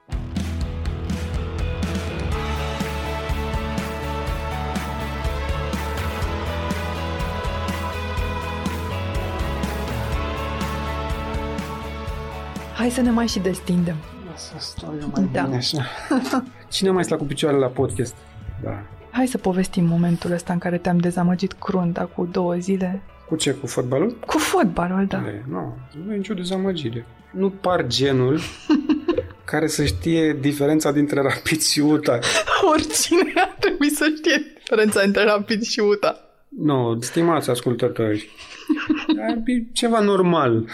Hai 12.78 12.90
să 12.90 13.00
ne 13.00 13.10
mai 13.10 13.26
și 13.26 13.38
destindem. 13.38 13.96
Să 14.36 14.52
stau 14.58 14.94
eu 15.00 15.10
mai 15.14 15.28
Da. 15.32 15.42
bine 15.42 15.56
așa. 15.56 15.86
Cine 16.74 16.90
mai 16.90 17.04
stă 17.04 17.16
cu 17.16 17.24
picioarele 17.24 17.62
la 17.62 17.68
podcast? 17.68 18.14
Da. 18.62 18.82
Hai 19.10 19.26
să 19.26 19.38
povestim 19.38 19.84
momentul 19.84 20.32
ăsta 20.32 20.52
în 20.52 20.58
care 20.58 20.78
te-am 20.78 20.98
dezamăgit 20.98 21.52
crunt 21.52 21.98
acum 21.98 22.28
două 22.32 22.54
zile. 22.54 23.02
Cu 23.28 23.36
ce? 23.36 23.52
Cu 23.52 23.66
fotbalul? 23.66 24.18
Cu 24.26 24.38
fotbalul, 24.38 25.06
da. 25.06 25.16
E, 25.16 25.44
nu, 25.48 25.76
nu 26.06 26.12
e 26.12 26.16
nicio 26.16 26.34
dezamăgire. 26.34 27.06
Nu 27.30 27.50
par 27.50 27.86
genul 27.86 28.38
care 29.50 29.66
să 29.66 29.84
știe 29.84 30.36
diferența 30.40 30.92
dintre 30.92 31.20
rapid 31.22 31.62
și 31.62 31.80
UTA. 31.80 32.18
Oricine 32.72 33.32
ar 33.34 33.56
trebui 33.58 33.90
să 33.90 34.12
știe 34.16 34.42
diferența 34.58 35.00
între 35.04 35.24
rapid 35.24 35.62
și 35.62 35.80
UTA. 35.80 36.20
Nu, 36.48 36.98
stimați 37.00 37.50
ascultători. 37.50 38.28
E 39.46 39.64
ceva 39.72 40.00
normal. 40.00 40.64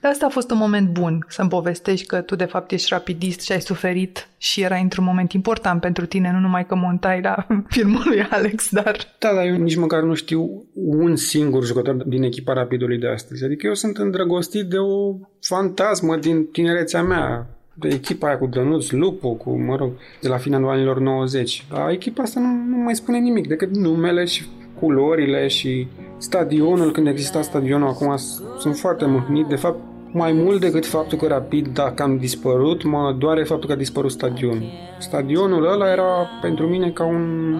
Dar 0.00 0.10
asta 0.10 0.26
a 0.26 0.28
fost 0.28 0.50
un 0.50 0.56
moment 0.56 0.88
bun, 0.88 1.24
să-mi 1.28 1.48
povestești 1.48 2.06
că 2.06 2.20
tu 2.20 2.36
de 2.36 2.44
fapt 2.44 2.72
ești 2.72 2.88
rapidist 2.90 3.40
și 3.40 3.52
ai 3.52 3.60
suferit 3.60 4.28
și 4.36 4.60
era 4.60 4.76
într-un 4.76 5.04
moment 5.04 5.32
important 5.32 5.80
pentru 5.80 6.06
tine, 6.06 6.30
nu 6.32 6.38
numai 6.38 6.66
că 6.66 6.74
montai 6.74 7.20
la 7.20 7.46
filmul 7.76 8.02
lui 8.04 8.22
Alex, 8.30 8.70
dar... 8.70 8.96
Da, 9.18 9.34
dar 9.34 9.46
eu 9.46 9.56
nici 9.56 9.76
măcar 9.76 10.02
nu 10.02 10.14
știu 10.14 10.64
un 10.74 11.16
singur 11.16 11.64
jucător 11.64 11.94
din 11.94 12.22
echipa 12.22 12.52
Rapidului 12.52 12.98
de 12.98 13.08
astăzi. 13.08 13.44
Adică 13.44 13.66
eu 13.66 13.74
sunt 13.74 13.96
îndrăgostit 13.96 14.64
de 14.64 14.76
o 14.76 15.14
fantasmă 15.40 16.16
din 16.16 16.46
tinerețea 16.46 17.02
mea, 17.02 17.46
de 17.74 17.88
echipa 17.88 18.26
aia 18.26 18.38
cu 18.38 18.46
Dănuț 18.46 18.90
Lupu, 18.90 19.34
cu, 19.34 19.50
mă 19.50 19.76
rog, 19.76 19.90
de 20.20 20.28
la 20.28 20.36
finalul 20.36 20.68
anilor 20.68 21.00
90. 21.00 21.66
Dar 21.70 21.90
echipa 21.90 22.22
asta 22.22 22.40
nu, 22.40 22.76
nu 22.76 22.76
mai 22.76 22.94
spune 22.94 23.18
nimic 23.18 23.48
decât 23.48 23.76
numele 23.76 24.24
și 24.24 24.44
culorile 24.80 25.46
și 25.46 25.88
stadionul, 26.20 26.90
când 26.92 27.06
exista 27.06 27.42
stadionul 27.42 27.88
acum, 27.88 28.16
sunt 28.58 28.76
foarte 28.76 29.06
mâhnit. 29.06 29.46
De 29.46 29.54
fapt, 29.56 29.78
mai 30.12 30.32
mult 30.32 30.60
decât 30.60 30.86
faptul 30.86 31.18
că 31.18 31.26
Rapid, 31.26 31.68
dacă 31.68 32.02
am 32.02 32.16
dispărut, 32.16 32.84
mă 32.84 33.14
doare 33.18 33.42
faptul 33.44 33.66
că 33.68 33.74
a 33.74 33.78
dispărut 33.78 34.10
stadionul. 34.10 34.62
Stadionul 34.98 35.72
ăla 35.72 35.90
era 35.92 36.26
pentru 36.40 36.66
mine 36.66 36.90
ca 36.90 37.04
un 37.04 37.54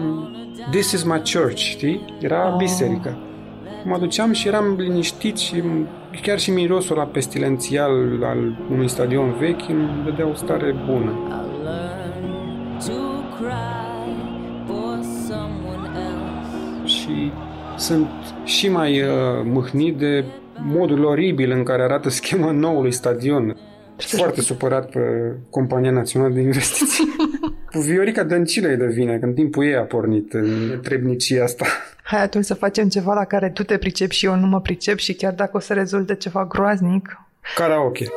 This 0.71 0.91
is 0.91 1.03
my 1.03 1.21
church, 1.33 1.55
știi? 1.57 2.05
Era 2.19 2.47
Oh. 2.51 2.57
biserică. 2.57 3.17
Mă 3.85 3.97
duceam 3.97 4.31
și 4.31 4.47
eram 4.47 4.75
liniștit 4.77 5.37
și 5.37 5.63
chiar 6.21 6.39
și 6.39 6.51
mirosul 6.51 6.95
la 6.97 7.03
pestilențial 7.03 8.19
al 8.23 8.57
unui 8.71 8.87
stadion 8.89 9.35
vechi 9.39 9.69
îmi 9.69 10.01
dădea 10.05 10.27
o 10.27 10.33
stare 10.33 10.75
bună. 10.85 11.11
to 12.87 12.93
cry 13.37 14.15
for 14.67 14.99
someone 15.27 15.87
else. 16.09 16.85
Și 16.85 17.31
Sunt 17.77 18.07
și 18.51 18.69
mai 18.69 19.01
uh, 19.01 19.09
mâhnit 19.43 19.97
de 19.97 20.25
modul 20.63 21.03
oribil 21.03 21.51
în 21.51 21.63
care 21.63 21.83
arată 21.83 22.09
schema 22.19 22.51
noului 22.51 22.91
stadion. 22.91 23.57
Foarte 23.97 24.41
supărat 24.41 24.89
pe 24.89 24.99
Compania 25.49 25.91
Națională 25.91 26.33
de 26.33 26.41
Investiții. 26.41 27.15
Viorica 27.87 28.23
Dăncilă 28.23 28.67
e 28.67 28.75
de 28.75 28.85
vine, 28.85 29.17
că 29.17 29.25
în 29.25 29.33
timpul 29.33 29.65
ei 29.65 29.75
a 29.75 29.81
pornit 29.81 30.33
în 30.33 30.79
trebnicia 30.83 31.43
asta. 31.43 31.65
Hai 32.03 32.21
atunci 32.21 32.45
să 32.45 32.53
facem 32.53 32.89
ceva 32.89 33.13
la 33.13 33.25
care 33.25 33.49
tu 33.49 33.63
te 33.63 33.77
pricepi 33.77 34.15
și 34.15 34.25
eu 34.25 34.35
nu 34.35 34.47
mă 34.47 34.61
pricep 34.61 34.97
și 34.97 35.13
chiar 35.13 35.33
dacă 35.33 35.57
o 35.57 35.59
să 35.59 35.73
rezulte 35.73 36.15
ceva 36.15 36.45
groaznic... 36.45 37.19
Karaoke. 37.55 38.05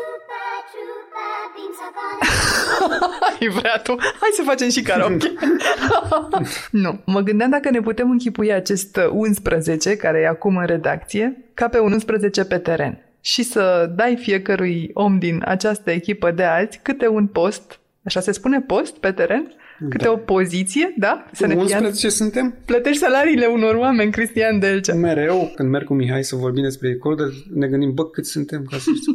Ai 3.40 3.48
vrea 3.48 3.80
tu? 3.82 3.96
Hai 4.00 4.30
să 4.32 4.42
facem 4.44 4.68
și 4.68 4.82
karaoke. 4.82 5.32
nu. 6.70 7.00
Mă 7.04 7.20
gândeam 7.20 7.50
dacă 7.50 7.70
ne 7.70 7.80
putem 7.80 8.10
închipui 8.10 8.52
acest 8.52 9.00
11 9.10 9.96
care 9.96 10.18
e 10.18 10.28
acum 10.28 10.56
în 10.56 10.66
redacție 10.66 11.44
ca 11.54 11.68
pe 11.68 11.78
un 11.78 11.92
11 11.92 12.44
pe 12.44 12.58
teren 12.58 12.98
și 13.20 13.42
să 13.42 13.92
dai 13.94 14.16
fiecărui 14.16 14.90
om 14.92 15.18
din 15.18 15.42
această 15.44 15.90
echipă 15.90 16.30
de 16.30 16.42
azi 16.42 16.80
câte 16.82 17.08
un 17.08 17.26
post, 17.26 17.80
așa 18.04 18.20
se 18.20 18.32
spune 18.32 18.60
post 18.60 18.96
pe 18.96 19.12
teren? 19.12 19.52
Câte 19.88 20.04
Da. 20.04 20.10
o 20.10 20.16
poziție, 20.16 20.94
da? 20.96 21.26
Să 21.32 21.46
ne 21.46 21.54
11 21.54 22.08
suntem? 22.08 22.54
Plătești 22.64 22.98
salariile 22.98 23.46
unor 23.46 23.74
oameni, 23.74 24.10
Cristian 24.10 24.58
Delcea. 24.58 24.94
Mereu, 24.94 25.52
când 25.56 25.68
merg 25.68 25.84
cu 25.84 25.94
Mihai 25.94 26.24
să 26.24 26.36
vorbim 26.36 26.62
despre 26.62 26.88
recorder, 26.88 27.26
ne 27.54 27.66
gândim, 27.66 27.94
bă, 27.94 28.10
cât 28.10 28.26
suntem, 28.26 28.66
ca 28.70 28.76
să 28.76 28.90
știu, 28.96 29.12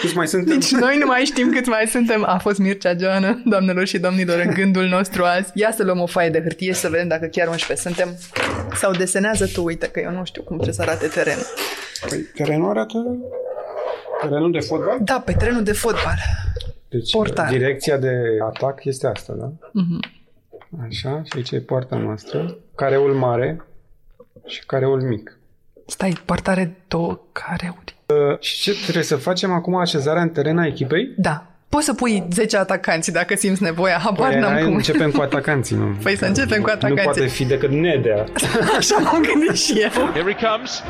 câți 0.00 0.16
mai 0.16 0.28
suntem? 0.28 0.58
Deci 0.58 0.70
noi 0.72 0.96
nu 0.98 1.06
mai 1.06 1.20
știm 1.24 1.50
cât 1.52 1.66
mai 1.68 1.86
suntem. 1.86 2.24
A 2.26 2.38
fost 2.38 2.58
Mircea 2.58 2.94
Joana, 3.00 3.42
doamnelor 3.44 3.86
și 3.86 3.98
domnilor, 3.98 4.42
în 4.46 4.54
gândul 4.54 4.84
nostru 4.84 5.22
azi. 5.24 5.50
Ia 5.54 5.72
să 5.72 5.84
luăm 5.84 6.00
o 6.00 6.06
foaie 6.06 6.30
de 6.30 6.40
hârtie 6.42 6.72
și 6.72 6.78
să 6.78 6.88
vedem 6.88 7.08
dacă 7.08 7.26
chiar 7.26 7.48
11 7.48 7.88
suntem. 7.88 8.08
Sau 8.74 8.92
desenează 8.92 9.46
tu, 9.52 9.62
uite, 9.64 9.86
că 9.86 10.00
eu 10.00 10.10
nu 10.10 10.24
știu 10.24 10.42
cum 10.42 10.56
trebuie 10.56 10.74
să 10.76 10.82
arate 10.82 11.06
terenul. 11.06 11.46
Păi, 12.08 12.18
terenul 12.18 12.70
arată 12.70 12.98
terenul 14.22 14.52
de 14.52 14.58
fotbal? 14.60 14.98
Da, 15.04 15.22
pe 15.24 15.32
terenul 15.32 15.62
de 15.62 15.72
fotbal. 15.72 16.16
Deci, 16.92 17.10
Portar. 17.12 17.48
direcția 17.48 17.96
de 17.96 18.16
atac 18.44 18.84
este 18.84 19.06
asta, 19.06 19.32
da? 19.32 19.52
Mhm. 19.72 20.00
Așa, 20.88 21.22
și 21.24 21.32
aici 21.36 21.50
e 21.50 21.60
poarta 21.60 21.96
noastră, 21.96 22.56
careul 22.76 23.12
mare 23.14 23.64
și 24.46 24.66
careul 24.66 25.00
mic. 25.02 25.38
Stai, 25.86 26.18
portare 26.24 26.76
două 26.88 27.20
careuri. 27.32 27.96
Uh, 28.06 28.38
și 28.40 28.60
ce 28.62 28.82
trebuie 28.82 29.04
să 29.04 29.16
facem 29.16 29.52
acum 29.52 29.74
așezarea 29.76 30.22
în 30.22 30.28
teren 30.28 30.58
a 30.58 30.66
echipei? 30.66 31.14
Da. 31.16 31.46
Poți 31.68 31.84
să 31.84 31.94
pui 31.94 32.26
10 32.32 32.56
atacanți 32.56 33.12
dacă 33.12 33.34
simți 33.36 33.62
nevoia. 33.62 33.98
Habar 33.98 34.30
Păi, 34.30 34.40
n-am 34.40 34.52
hai, 34.52 34.62
cum. 34.64 34.74
începem 34.74 35.10
cu 35.10 35.20
atacanții, 35.28 35.76
nu? 35.76 35.96
Păi 36.02 36.16
să 36.16 36.24
începem 36.24 36.60
cu 36.62 36.66
Nu 36.66 36.72
atacanții. 36.72 37.04
poate 37.04 37.26
fi 37.26 37.44
decât 37.44 37.70
Nedea. 37.70 38.24
Așa 38.78 38.98
m-am 38.98 39.22
gândit 39.32 39.54
și 39.56 39.80
eu. 39.80 39.88
Here 40.12 40.34
he 40.34 40.46
comes. 40.46 40.82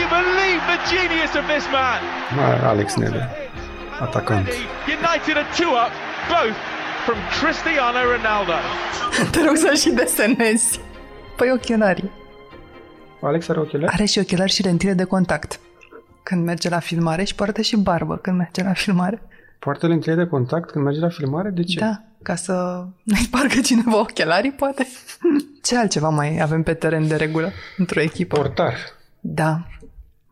You 0.00 0.06
believe 0.18 0.60
the 0.72 0.78
genius 0.92 1.32
of 1.40 1.44
this 1.52 1.64
man? 1.76 2.00
Mai 2.36 2.58
Alex 2.72 2.88
Nedea, 3.02 3.26
atacant. 4.00 4.46
United 4.98 5.34
are 5.40 5.50
two 5.58 5.72
up, 5.84 5.92
both 6.34 6.56
from 7.04 7.18
Cristiano 7.38 8.00
Ronaldo. 8.12 8.56
Te 9.32 9.44
rog 9.46 9.56
să 9.56 9.74
și 9.74 9.90
desenezi. 9.90 10.80
Păi 11.36 11.50
ochelarii. 11.52 12.10
Alex 13.20 13.48
are 13.48 13.60
ochelari? 13.60 13.92
Are 13.92 14.04
și 14.04 14.18
ochelari 14.18 14.52
și 14.52 14.62
lentile 14.62 14.92
de 14.92 15.04
contact. 15.04 15.60
Când 16.22 16.44
merge 16.44 16.68
la 16.68 16.78
filmare 16.78 17.24
și 17.24 17.34
poartă 17.34 17.60
și 17.60 17.76
barbă 17.76 18.16
când 18.16 18.36
merge 18.36 18.62
la 18.62 18.72
filmare. 18.72 19.22
Poartă 19.58 19.86
lentile 19.86 20.14
de 20.14 20.26
contact 20.26 20.70
când 20.70 20.84
merge 20.84 21.00
la 21.00 21.08
filmare? 21.08 21.50
De 21.50 21.62
ce? 21.62 21.78
Da, 21.78 22.02
ca 22.22 22.34
să 22.34 22.84
nu-i 23.02 23.22
spargă 23.22 23.60
cineva 23.60 23.98
ochelarii, 23.98 24.50
poate. 24.52 24.86
Ce 25.66 25.76
altceva 25.76 26.08
mai 26.08 26.38
avem 26.42 26.62
pe 26.62 26.74
teren 26.74 27.08
de 27.08 27.16
regulă 27.16 27.52
într-o 27.76 28.00
echipă? 28.00 28.36
Portar. 28.36 28.74
Da. 29.20 29.66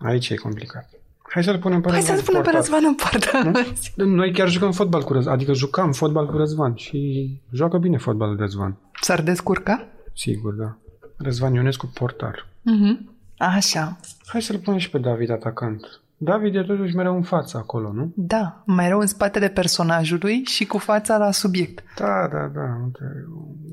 Aici 0.05 0.29
e 0.31 0.35
complicat. 0.35 0.91
Hai 1.23 1.45
să-l 1.45 1.59
punem 1.59 1.81
pe 1.81 1.89
Hai 1.91 1.99
Răzvan 1.99 2.17
să-l 2.17 2.25
punem 2.25 2.43
pe 2.43 2.51
portar. 2.51 2.61
Răzvan 2.63 2.85
în 2.85 2.95
poartă. 2.95 3.65
Noi 4.05 4.33
chiar 4.33 4.49
jucăm 4.49 4.73
fotbal 4.73 5.03
cu 5.03 5.13
Răzvan, 5.13 5.35
adică 5.35 5.53
jucam 5.53 5.93
fotbal 5.93 6.27
cu 6.27 6.37
Răzvan 6.37 6.75
și 6.75 7.31
joacă 7.53 7.79
bine 7.79 7.97
fotbal 7.97 8.37
Răzvan. 8.37 8.77
S-ar 9.01 9.23
descurca? 9.23 9.87
Sigur, 10.15 10.53
da. 10.53 10.77
Răzvan 11.17 11.55
Ionescu, 11.55 11.87
portar. 11.87 12.47
Mhm. 12.63 13.11
Așa. 13.39 13.97
Hai 14.27 14.43
să-l 14.43 14.59
punem 14.59 14.79
și 14.79 14.91
pe 14.91 14.99
David 14.99 15.31
atacant. 15.31 16.01
David 16.17 16.55
e 16.55 16.63
totuși 16.63 16.97
mereu 16.97 17.15
în 17.17 17.23
față 17.23 17.57
acolo, 17.57 17.93
nu? 17.93 18.13
Da, 18.15 18.63
mai 18.67 18.89
rău 18.89 18.99
în 18.99 19.07
spatele 19.07 19.49
personajului 19.49 20.43
și 20.45 20.65
cu 20.67 20.79
fața 20.79 21.17
la 21.17 21.31
subiect. 21.31 21.85
Da, 21.99 22.29
da, 22.33 22.51
da. 22.55 22.81
uite, 22.85 23.27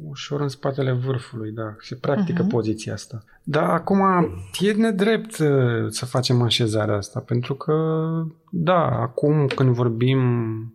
Ușor 0.09 0.41
în 0.41 0.47
spatele 0.47 0.91
vârfului, 0.91 1.51
da. 1.51 1.75
Se 1.79 1.95
practică 1.95 2.41
Mhm. 2.41 2.51
poziția 2.51 2.93
asta. 2.93 3.23
Dar 3.43 3.63
acum 3.69 3.99
e 4.59 4.71
nedrept 4.71 5.37
uh, 5.37 5.47
să 5.87 6.05
facem 6.05 6.41
așezarea 6.41 6.95
asta, 6.95 7.19
pentru 7.19 7.53
că, 7.53 7.73
da, 8.49 8.85
acum 8.89 9.47
când 9.55 9.69
vorbim, 9.69 10.19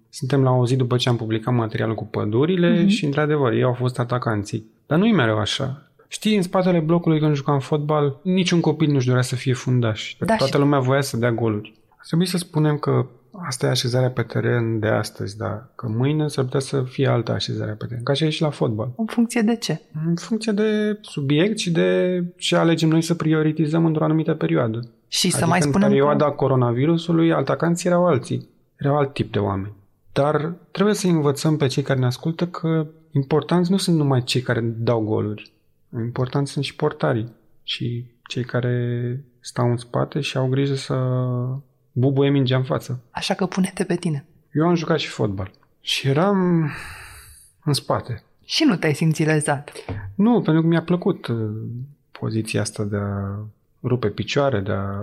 suntem 0.09 0.43
la 0.43 0.51
o 0.51 0.67
zi 0.67 0.77
după 0.77 0.97
ce 0.97 1.09
am 1.09 1.17
publicat 1.17 1.55
materialul 1.55 1.95
cu 1.95 2.05
pădurile 2.05 2.79
Mhm. 2.79 2.87
și, 2.87 3.05
într-adevăr, 3.05 3.53
ei 3.53 3.62
au 3.62 3.73
fost 3.73 3.99
atacanții. 3.99 4.71
Dar 4.87 4.99
nu-i 4.99 5.12
mereu 5.12 5.39
așa. 5.39 5.86
Știi, 6.09 6.37
în 6.37 6.43
spatele 6.43 6.79
blocului 6.79 7.19
când 7.21 7.35
jucam 7.35 7.59
fotbal, 7.61 8.19
niciun 8.23 8.61
copil 8.61 8.91
nu-și 8.93 9.07
dorea 9.07 9.23
să 9.23 9.35
fie 9.35 9.53
fundaș. 9.53 10.17
Da, 10.19 10.37
Toată 10.37 10.53
și- 10.55 10.59
lumea 10.59 10.79
voia 10.79 11.01
să 11.01 11.17
dea 11.17 11.33
goluri. 11.33 11.75
Ar 11.89 12.05
trebui 12.07 12.27
să 12.27 12.37
spunem 12.37 12.77
că 12.79 13.07
asta 13.49 13.67
e 13.67 13.71
așezarea 13.71 14.11
pe 14.11 14.23
teren 14.23 14.79
de 14.79 14.87
astăzi, 14.87 15.37
dar 15.37 15.69
că 15.75 15.87
mâine 15.97 16.29
s-ar 16.29 16.45
putea 16.45 16.61
să 16.61 16.83
fie 16.83 17.07
altă 17.07 17.33
așezare 17.33 17.71
pe 17.73 17.87
teren. 17.87 18.03
Ca 18.03 18.13
așa 18.13 18.25
e 18.25 18.29
și 18.29 18.43
la 18.43 18.51
fotbal. 18.51 18.91
În 18.97 19.05
funcție 19.07 19.41
de 19.43 19.57
ce? 19.57 19.81
În 20.07 20.15
funcție 20.15 20.53
de 20.53 20.99
subiect 21.01 21.59
și 21.59 21.71
de 21.71 22.23
ce 22.37 22.57
alegem 22.57 22.89
noi 22.89 23.03
să 23.03 23.15
prioritizăm 23.15 23.85
într-o 23.85 24.05
anumită 24.05 24.35
perioadă. 24.35 24.81
Și 25.09 25.31
să 25.31 25.37
adică 25.37 25.51
mai 25.51 25.61
spunem 25.61 25.77
în 25.77 25.83
că- 25.83 25.89
perioada 25.89 26.31
coronavirusului, 26.31 27.33
atacanții 27.33 27.89
erau 27.89 28.07
alții. 28.07 28.49
Erau 28.77 28.97
alt 28.97 29.13
tip 29.13 29.33
de 29.33 29.39
oameni. 29.39 29.73
Dar 30.13 30.53
trebuie 30.71 30.95
să 30.95 31.07
învățăm 31.07 31.57
pe 31.57 31.67
cei 31.67 31.83
care 31.83 31.99
ne 31.99 32.07
ascultă 32.07 32.47
că 32.47 32.87
importanți 33.11 33.71
nu 33.71 33.77
sunt 33.77 33.97
numai 33.97 34.23
cei 34.25 34.41
care 34.41 34.61
dau 34.79 35.01
goluri. 35.01 35.53
Importanți 36.01 36.53
sunt 36.53 36.64
și 36.64 36.76
portarii 36.76 37.32
și 37.62 38.05
cei 38.28 38.44
care 38.44 39.20
stau 39.40 39.70
în 39.70 39.76
spate 39.76 40.20
și 40.20 40.36
au 40.36 40.47
grijă 40.49 40.74
să 40.74 40.94
bubuie 41.92 42.30
mingea 42.30 42.57
în 42.57 42.64
față. 42.64 43.01
Așa 43.11 43.34
că 43.34 43.47
pune-te 43.47 43.84
pe 43.84 43.97
tine. 43.97 44.24
Eu 44.53 44.66
am 44.66 44.74
jucat 44.74 44.99
și 44.99 45.09
fotbal 45.09 45.51
și 45.80 46.09
eram 46.09 46.70
în 47.64 47.72
spate. 47.72 48.22
Și 48.44 48.64
nu 48.64 48.76
te-ai 48.76 48.94
simțit 48.94 49.26
lezat. 49.26 49.72
Nu, 50.14 50.40
pentru 50.42 50.62
că 50.62 50.68
mi-a 50.68 50.82
plăcut 50.82 51.26
uh, 51.26 51.51
poziția 52.11 52.61
asta 52.61 52.84
de 52.84 52.97
a 52.97 53.38
rupe 53.82 54.09
picioare, 54.09 54.61
de 54.61 54.72
a... 54.72 55.01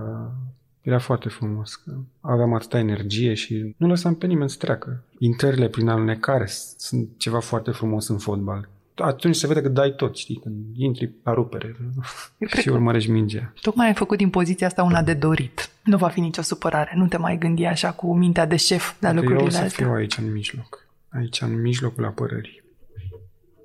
Era 0.81 0.99
foarte 0.99 1.29
frumos. 1.29 1.75
Că 1.75 1.91
aveam 2.19 2.53
atâta 2.53 2.77
energie 2.77 3.33
și 3.33 3.73
nu 3.77 3.87
lăsam 3.87 4.15
pe 4.15 4.25
nimeni 4.27 4.49
să 4.49 4.57
treacă. 4.59 5.03
Intrările 5.17 5.67
prin 5.67 5.87
alunecare 5.87 6.45
s- 6.45 6.75
sunt 6.77 7.09
ceva 7.17 7.39
foarte 7.39 7.71
frumos 7.71 8.07
în 8.07 8.17
fotbal. 8.17 8.69
Atunci 8.95 9.35
se 9.35 9.47
vede 9.47 9.61
că 9.61 9.69
dai 9.69 9.93
tot, 9.95 10.17
știi, 10.17 10.39
când 10.43 10.55
intri 10.75 11.11
la 11.23 11.33
rupere 11.33 11.75
și 12.61 12.69
urmărești 12.69 13.11
mingea. 13.11 13.53
Tocmai 13.61 13.87
ai 13.87 13.93
făcut 13.93 14.17
din 14.17 14.29
poziția 14.29 14.67
asta 14.67 14.83
una 14.83 15.01
de 15.03 15.13
dorit. 15.13 15.69
Nu 15.83 15.97
va 15.97 16.07
fi 16.07 16.19
nicio 16.19 16.41
supărare. 16.41 16.91
Nu 16.95 17.07
te 17.07 17.17
mai 17.17 17.37
gândi 17.37 17.65
așa 17.65 17.91
cu 17.91 18.15
mintea 18.15 18.45
de 18.45 18.55
șef 18.55 18.95
la 18.99 19.09
Poate 19.11 19.15
eu 19.15 19.17
o 19.17 19.21
lucrurile 19.21 19.49
să 19.57 19.63
astea. 19.63 19.85
fiu 19.85 19.93
aici 19.95 20.17
în 20.17 20.31
mijloc. 20.31 20.87
Aici, 21.09 21.41
în 21.41 21.61
mijlocul 21.61 22.05
apărării. 22.05 22.63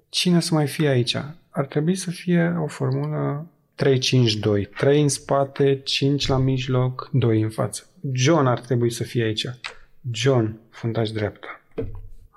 Cine 0.08 0.40
să 0.40 0.54
mai 0.54 0.66
fie 0.66 0.88
aici? 0.88 1.14
Ar 1.50 1.66
trebui 1.68 1.94
să 1.94 2.10
fie 2.10 2.56
o 2.62 2.66
formulă 2.66 3.46
3-5-2. 3.84 4.68
3 4.76 5.02
în 5.02 5.08
spate, 5.08 5.80
5 5.84 6.26
la 6.26 6.38
mijloc, 6.38 7.08
2 7.12 7.42
în 7.42 7.50
față. 7.50 7.86
John 8.12 8.46
ar 8.46 8.60
trebui 8.60 8.90
să 8.90 9.02
fie 9.02 9.22
aici. 9.24 9.46
John, 10.10 10.58
fundaș 10.70 11.10
dreapta. 11.10 11.60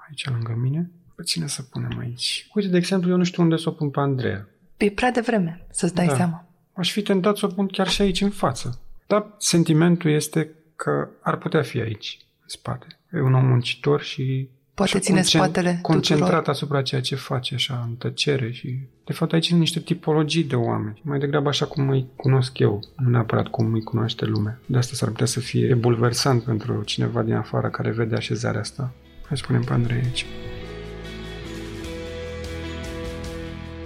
Aici 0.07 0.29
lângă 0.29 0.57
mine. 0.61 0.89
Pe 1.21 1.27
cine 1.27 1.47
să 1.47 1.61
punem 1.61 1.97
aici? 1.99 2.47
Uite, 2.53 2.67
de 2.67 2.77
exemplu, 2.77 3.09
eu 3.09 3.17
nu 3.17 3.23
știu 3.23 3.43
unde 3.43 3.57
să 3.57 3.69
o 3.69 3.71
pun 3.71 3.89
pe 3.89 3.99
Andreea. 3.99 4.47
E 4.77 4.89
prea 4.89 5.11
devreme 5.11 5.65
să-ți 5.71 5.93
dai 5.93 6.05
Da. 6.05 6.15
seama. 6.15 6.47
Aș 6.73 6.91
fi 6.91 7.01
tentat 7.01 7.37
să 7.37 7.45
o 7.45 7.49
pun 7.49 7.67
chiar 7.67 7.87
și 7.87 8.01
aici 8.01 8.21
în 8.21 8.29
față. 8.29 8.79
Dar 9.07 9.25
sentimentul 9.37 10.11
este 10.11 10.49
că 10.75 11.07
ar 11.21 11.37
putea 11.37 11.61
fi 11.61 11.79
aici, 11.79 12.17
în 12.41 12.47
spate. 12.47 12.85
E 13.13 13.21
un 13.21 13.33
om 13.33 13.45
muncitor 13.45 14.01
și 14.01 14.49
Poate 14.73 14.91
așa 14.91 15.05
ține 15.05 15.21
spatele 15.21 15.79
concentrat 15.81 16.29
tuturor. 16.29 16.47
asupra 16.49 16.81
ceea 16.81 17.01
ce 17.01 17.15
face, 17.15 17.53
așa, 17.55 17.83
în 17.87 17.95
tăcere 17.95 18.51
și... 18.51 18.79
De 19.05 19.13
fapt, 19.13 19.33
aici 19.33 19.47
sunt 19.47 19.59
niște 19.59 19.79
tipologii 19.79 20.43
de 20.43 20.55
oameni. 20.55 21.01
Mai 21.03 21.19
degrabă 21.19 21.49
așa 21.49 21.65
cum 21.65 21.89
îi 21.89 22.07
cunosc 22.15 22.59
eu, 22.59 22.79
nu 22.97 23.09
neapărat 23.09 23.47
cum 23.47 23.73
îi 23.73 23.83
cunoaște 23.83 24.25
lumea. 24.25 24.59
De 24.65 24.77
asta 24.77 24.95
s-ar 24.95 25.09
putea 25.09 25.25
să 25.25 25.39
fie 25.39 25.73
bulversant 25.75 26.43
pentru 26.43 26.83
cineva 26.83 27.21
din 27.21 27.33
afară 27.33 27.69
care 27.69 27.91
vede 27.91 28.15
așezarea 28.15 28.59
asta. 28.59 28.93
Hai 29.27 29.37
să 29.37 29.43
spunem 29.43 29.63
pe 29.63 29.73
Andrei 29.73 29.97
aici. 29.97 30.25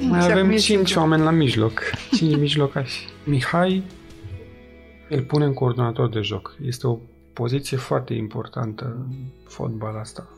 Mai 0.10 0.22
Și 0.22 0.32
avem 0.32 0.38
acum 0.38 0.50
e 0.50 0.56
cinci 0.56 0.88
simplu. 0.88 1.02
oameni 1.02 1.24
la 1.24 1.32
mijloc. 1.32 1.82
Cinci 2.12 2.38
mijlocași. 2.38 3.08
Mihai 3.24 3.84
îl 5.10 5.22
pune 5.22 5.46
în 5.46 5.54
coordonator 5.54 6.10
de 6.10 6.20
joc. 6.20 6.58
Este 6.66 6.88
o 6.88 7.00
poziție 7.34 7.78
foarte 7.78 8.14
importantă 8.14 8.86
în 8.86 9.16
fotbal 9.48 9.98
asta. 9.98 10.30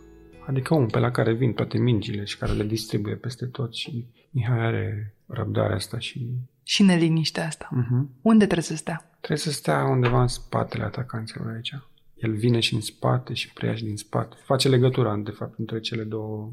Adică 0.48 0.74
un 0.74 0.86
pe 0.86 1.00
la 1.00 1.12
care 1.12 1.34
vin 1.34 1.54
toate 1.54 1.78
mingile 1.78 2.24
și 2.24 2.38
care 2.38 2.52
le 2.52 2.64
distribuie 2.64 3.16
peste 3.16 3.46
tot 3.46 3.74
și 3.74 4.06
Mihai 4.32 4.60
are 4.60 5.14
răbdarea 5.26 5.76
asta 5.76 6.00
și... 6.00 6.28
Și 6.64 6.84
neliniștea 6.84 7.46
asta. 7.46 7.70
Uh-huh. 7.72 8.22
Unde 8.22 8.44
trebuie 8.44 8.66
să 8.66 8.76
stea? 8.76 9.10
Trebuie 9.18 9.38
să 9.38 9.52
stea 9.52 9.84
undeva 9.84 10.22
în 10.22 10.28
spatele 10.28 10.84
atacanților 10.84 11.54
aici. 11.56 11.76
El 12.16 12.32
vine 12.32 12.60
și 12.60 12.74
în 12.74 12.82
spate 12.82 13.34
și 13.34 13.54
preia 13.54 13.76
și 13.76 13.84
din 13.84 13.98
spate. 13.98 14.36
Face 14.46 14.70
legătura, 14.70 15.16
de 15.16 15.32
fapt, 15.32 15.60
între 15.60 15.80
cele 15.80 16.04
două. 16.04 16.52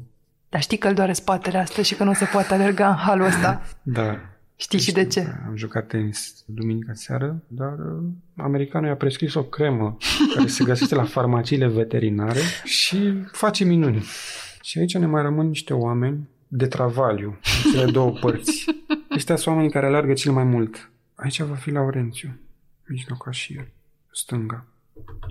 Dar 0.55 0.63
știi 0.63 0.77
că 0.77 0.87
îl 0.87 0.93
doare 0.93 1.13
spatele 1.13 1.57
asta 1.57 1.81
și 1.81 1.95
că 1.95 2.03
nu 2.03 2.13
se 2.13 2.25
poate 2.25 2.53
alerga 2.53 2.89
în 2.89 2.95
halul 2.95 3.25
ăsta? 3.25 3.61
Da. 3.81 4.19
Știi 4.55 4.79
și 4.79 4.91
de 4.91 5.05
ce? 5.05 5.19
Am 5.47 5.55
jucat 5.55 5.87
tenis 5.87 6.43
duminica 6.45 6.93
seară, 6.93 7.43
dar 7.47 7.73
uh, 7.73 8.03
americanul 8.37 8.87
i-a 8.87 8.95
prescris 8.95 9.33
o 9.33 9.43
cremă 9.43 9.97
care 10.35 10.47
se 10.47 10.63
găsește 10.63 10.95
la 10.95 11.03
farmaciile 11.03 11.67
veterinare 11.67 12.39
și 12.63 13.23
face 13.31 13.63
minuni. 13.63 14.03
Și 14.61 14.79
aici 14.79 14.97
ne 14.97 15.05
mai 15.05 15.21
rămân 15.21 15.47
niște 15.47 15.73
oameni 15.73 16.29
de 16.47 16.67
travaliu, 16.67 17.39
în 17.65 17.71
cele 17.71 17.91
două 17.91 18.11
părți. 18.11 18.65
Ăștia 19.15 19.35
sunt 19.35 19.47
oamenii 19.47 19.71
care 19.71 19.85
alergă 19.85 20.13
cel 20.13 20.31
mai 20.31 20.43
mult. 20.43 20.89
Aici 21.15 21.41
va 21.41 21.55
fi 21.55 21.71
Laurențiu, 21.71 22.39
mijlocașier, 22.87 23.67
stânga. 24.11 24.65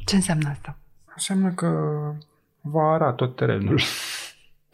Ce 0.04 0.14
înseamnă 0.14 0.48
asta? 0.48 0.78
Înseamnă 1.14 1.50
că 1.50 1.68
va 2.60 2.92
ara 2.92 3.12
tot 3.12 3.36
terenul. 3.36 3.80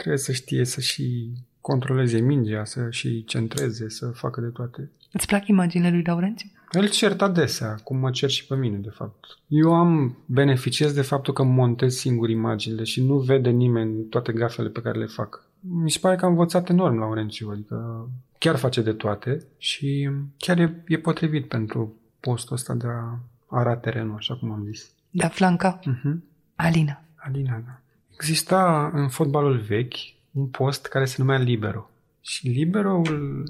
Trebuie 0.00 0.20
să 0.20 0.32
știe 0.32 0.64
să 0.64 0.80
și 0.80 1.30
controleze 1.60 2.20
mingea, 2.20 2.64
să 2.64 2.86
și 2.90 3.24
centreze, 3.24 3.88
să 3.88 4.06
facă 4.06 4.40
de 4.40 4.46
toate. 4.46 4.90
Îți 5.12 5.26
plac 5.26 5.46
imaginile 5.46 5.90
lui 5.90 6.02
Laurențiu? 6.02 6.50
El 6.72 6.88
cert 6.88 7.22
adesea, 7.22 7.74
cum 7.84 7.96
mă 7.96 8.10
cer 8.10 8.30
și 8.30 8.46
pe 8.46 8.54
mine, 8.54 8.76
de 8.76 8.88
fapt. 8.88 9.38
Eu 9.46 9.74
am 9.74 10.16
beneficiez 10.26 10.92
de 10.92 11.02
faptul 11.02 11.34
că 11.34 11.42
montez 11.42 11.94
singur 11.94 12.28
imaginile 12.28 12.84
și 12.84 13.04
nu 13.04 13.18
vede 13.18 13.50
nimeni 13.50 14.04
toate 14.04 14.32
gafele 14.32 14.68
pe 14.68 14.80
care 14.80 14.98
le 14.98 15.06
fac. 15.06 15.44
Mi 15.60 15.90
se 15.90 15.98
pare 15.98 16.16
că 16.16 16.24
am 16.24 16.30
învățat 16.30 16.68
enorm 16.68 16.98
Laurențiu, 16.98 17.50
adică 17.50 18.08
chiar 18.38 18.56
face 18.56 18.82
de 18.82 18.92
toate 18.92 19.46
și 19.58 20.10
chiar 20.36 20.58
e, 20.58 20.82
e 20.86 20.98
potrivit 20.98 21.48
pentru 21.48 21.94
postul 22.20 22.54
ăsta 22.54 22.74
de 22.74 22.86
a 22.86 23.18
ara 23.46 23.76
terenul, 23.76 24.14
așa 24.16 24.34
cum 24.34 24.50
am 24.50 24.64
zis. 24.64 24.90
Da, 25.10 25.28
flanca? 25.28 25.78
Uh-huh. 25.80 26.16
Alina. 26.54 27.02
Alina, 27.16 27.62
da. 27.66 27.79
Exista 28.20 28.90
în 28.94 29.08
fotbalul 29.08 29.56
vechi 29.56 29.94
un 30.30 30.46
post 30.46 30.86
care 30.86 31.04
se 31.04 31.16
numea 31.18 31.38
libero. 31.38 31.90
Și 32.20 32.48
liberoul 32.48 33.44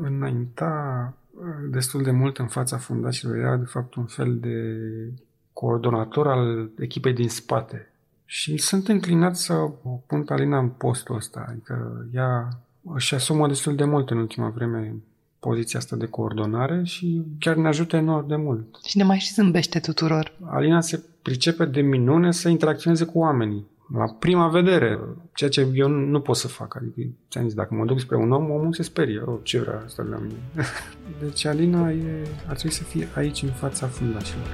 înainta 0.00 1.14
destul 1.70 2.02
de 2.02 2.10
mult 2.10 2.38
în 2.38 2.46
fața 2.46 2.76
fundașilor. 2.76 3.36
Era, 3.36 3.56
de 3.56 3.64
fapt, 3.64 3.94
un 3.94 4.04
fel 4.04 4.38
de 4.38 4.76
coordonator 5.52 6.26
al 6.26 6.70
echipei 6.78 7.12
din 7.12 7.28
spate. 7.28 7.92
Și 8.24 8.56
sunt 8.56 8.88
înclinat 8.88 9.36
să 9.36 9.52
o 9.82 10.00
pun 10.06 10.24
pe 10.24 10.32
Alina 10.32 10.58
în 10.58 10.68
postul 10.68 11.16
ăsta. 11.16 11.46
Adică 11.48 12.06
ea 12.14 12.48
își 12.94 13.14
asumă 13.14 13.48
destul 13.48 13.74
de 13.74 13.84
mult 13.84 14.10
în 14.10 14.18
ultima 14.18 14.48
vreme 14.48 14.94
poziția 15.38 15.78
asta 15.78 15.96
de 15.96 16.06
coordonare 16.06 16.82
și 16.84 17.22
chiar 17.38 17.56
ne 17.56 17.68
ajută 17.68 17.96
enorm 17.96 18.26
de 18.26 18.36
mult. 18.36 18.78
Și 18.84 18.96
ne 18.96 19.02
mai 19.02 19.18
și 19.18 19.32
zâmbește 19.32 19.78
tuturor. 19.78 20.32
Alina 20.44 20.80
se 20.80 21.04
pricepe 21.22 21.64
de 21.64 21.80
minune 21.80 22.32
să 22.32 22.48
interacționeze 22.48 23.04
cu 23.04 23.18
oamenii. 23.18 23.66
La 23.94 24.04
prima 24.18 24.48
vedere, 24.48 24.98
ceea 25.34 25.50
ce 25.50 25.68
eu 25.74 25.88
nu 25.88 26.20
pot 26.20 26.36
să 26.36 26.48
fac. 26.48 26.76
Adică, 26.76 27.08
ți-am 27.30 27.44
zis, 27.44 27.54
dacă 27.54 27.74
mă 27.74 27.84
duc 27.84 28.00
spre 28.00 28.16
un 28.16 28.32
om, 28.32 28.50
omul 28.50 28.72
se 28.72 28.82
sperie. 28.82 29.20
Oh, 29.20 29.38
ce 29.42 29.60
vrea 29.60 29.82
asta 29.84 30.02
la 30.10 30.16
mine? 30.16 30.38
Deci 31.22 31.44
Alina 31.44 31.90
e, 31.90 32.28
ar 32.48 32.54
trebui 32.54 32.76
să 32.76 32.82
fie 32.82 33.08
aici, 33.14 33.42
în 33.42 33.48
fața 33.48 33.86
fundașilor. 33.86 34.46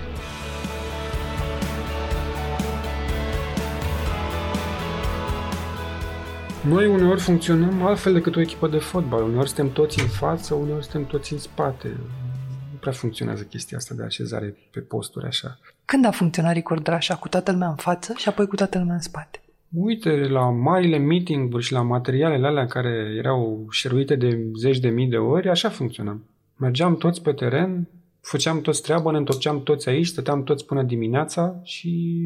Noi 6.68 6.87
uneori 6.87 7.20
funcționăm 7.20 7.82
altfel 7.82 8.12
decât 8.12 8.37
o 8.37 8.41
echipă 8.41 8.68
de 8.68 8.78
fotbal. 8.78 9.22
Uneori 9.22 9.49
suntem 9.49 9.72
toți 9.72 10.01
în 10.01 10.09
față, 10.09 10.55
uneori 10.55 10.85
suntem 10.85 11.05
toți 11.05 11.32
în 11.32 11.39
spate. 11.39 11.97
Nu 12.85 12.91
prea 12.91 13.03
funcționează 13.03 13.43
chestia 13.43 13.76
asta 13.76 13.95
de 13.95 14.03
așezare 14.03 14.57
pe 14.70 14.80
posturi 14.80 15.26
așa. 15.26 15.59
Când 15.85 16.05
a 16.05 16.11
funcționat 16.11 16.55
recorder 16.55 16.95
așa, 16.95 17.14
cu 17.14 17.28
toată 17.28 17.53
lumea 17.53 17.68
în 17.68 17.74
față 17.74 18.12
și 18.16 18.28
apoi 18.28 18.47
cu 18.47 18.55
toată 18.55 18.78
lumea 18.78 18.95
în 18.95 19.01
spate? 19.01 19.43
Uite, 19.68 20.11
la 20.11 20.51
marile 20.51 20.99
meeting-uri 20.99 21.62
și 21.62 21.72
la 21.72 21.82
materialele 21.82 22.47
alea 22.47 22.66
care 22.66 23.14
erau 23.18 23.66
șeruite 23.70 24.16
de 24.16 24.47
zeci 24.59 24.78
de 24.78 24.89
mii 24.89 25.09
de 25.09 25.16
ori, 25.16 25.49
așa 25.49 25.68
funcționam. 25.68 26.24
Mergeam 26.57 26.97
toți 26.97 27.22
pe 27.22 27.32
teren, 27.32 27.89
făceam 28.20 28.61
toți 28.61 28.82
treaba, 28.82 29.11
ne 29.11 29.18
întorceam 29.18 29.62
toți 29.62 29.89
aici, 29.89 30.07
stăteam 30.07 30.43
toți 30.43 30.66
până 30.66 30.82
dimineața 30.82 31.61
și 31.62 32.22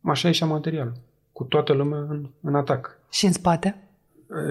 așa 0.00 0.28
ieșea 0.28 0.46
materialul. 0.46 0.96
Cu 1.32 1.44
toată 1.44 1.72
lumea 1.72 1.98
în, 1.98 2.28
în 2.40 2.54
atac. 2.54 2.98
Și 3.10 3.26
în 3.26 3.32
spate? 3.32 3.76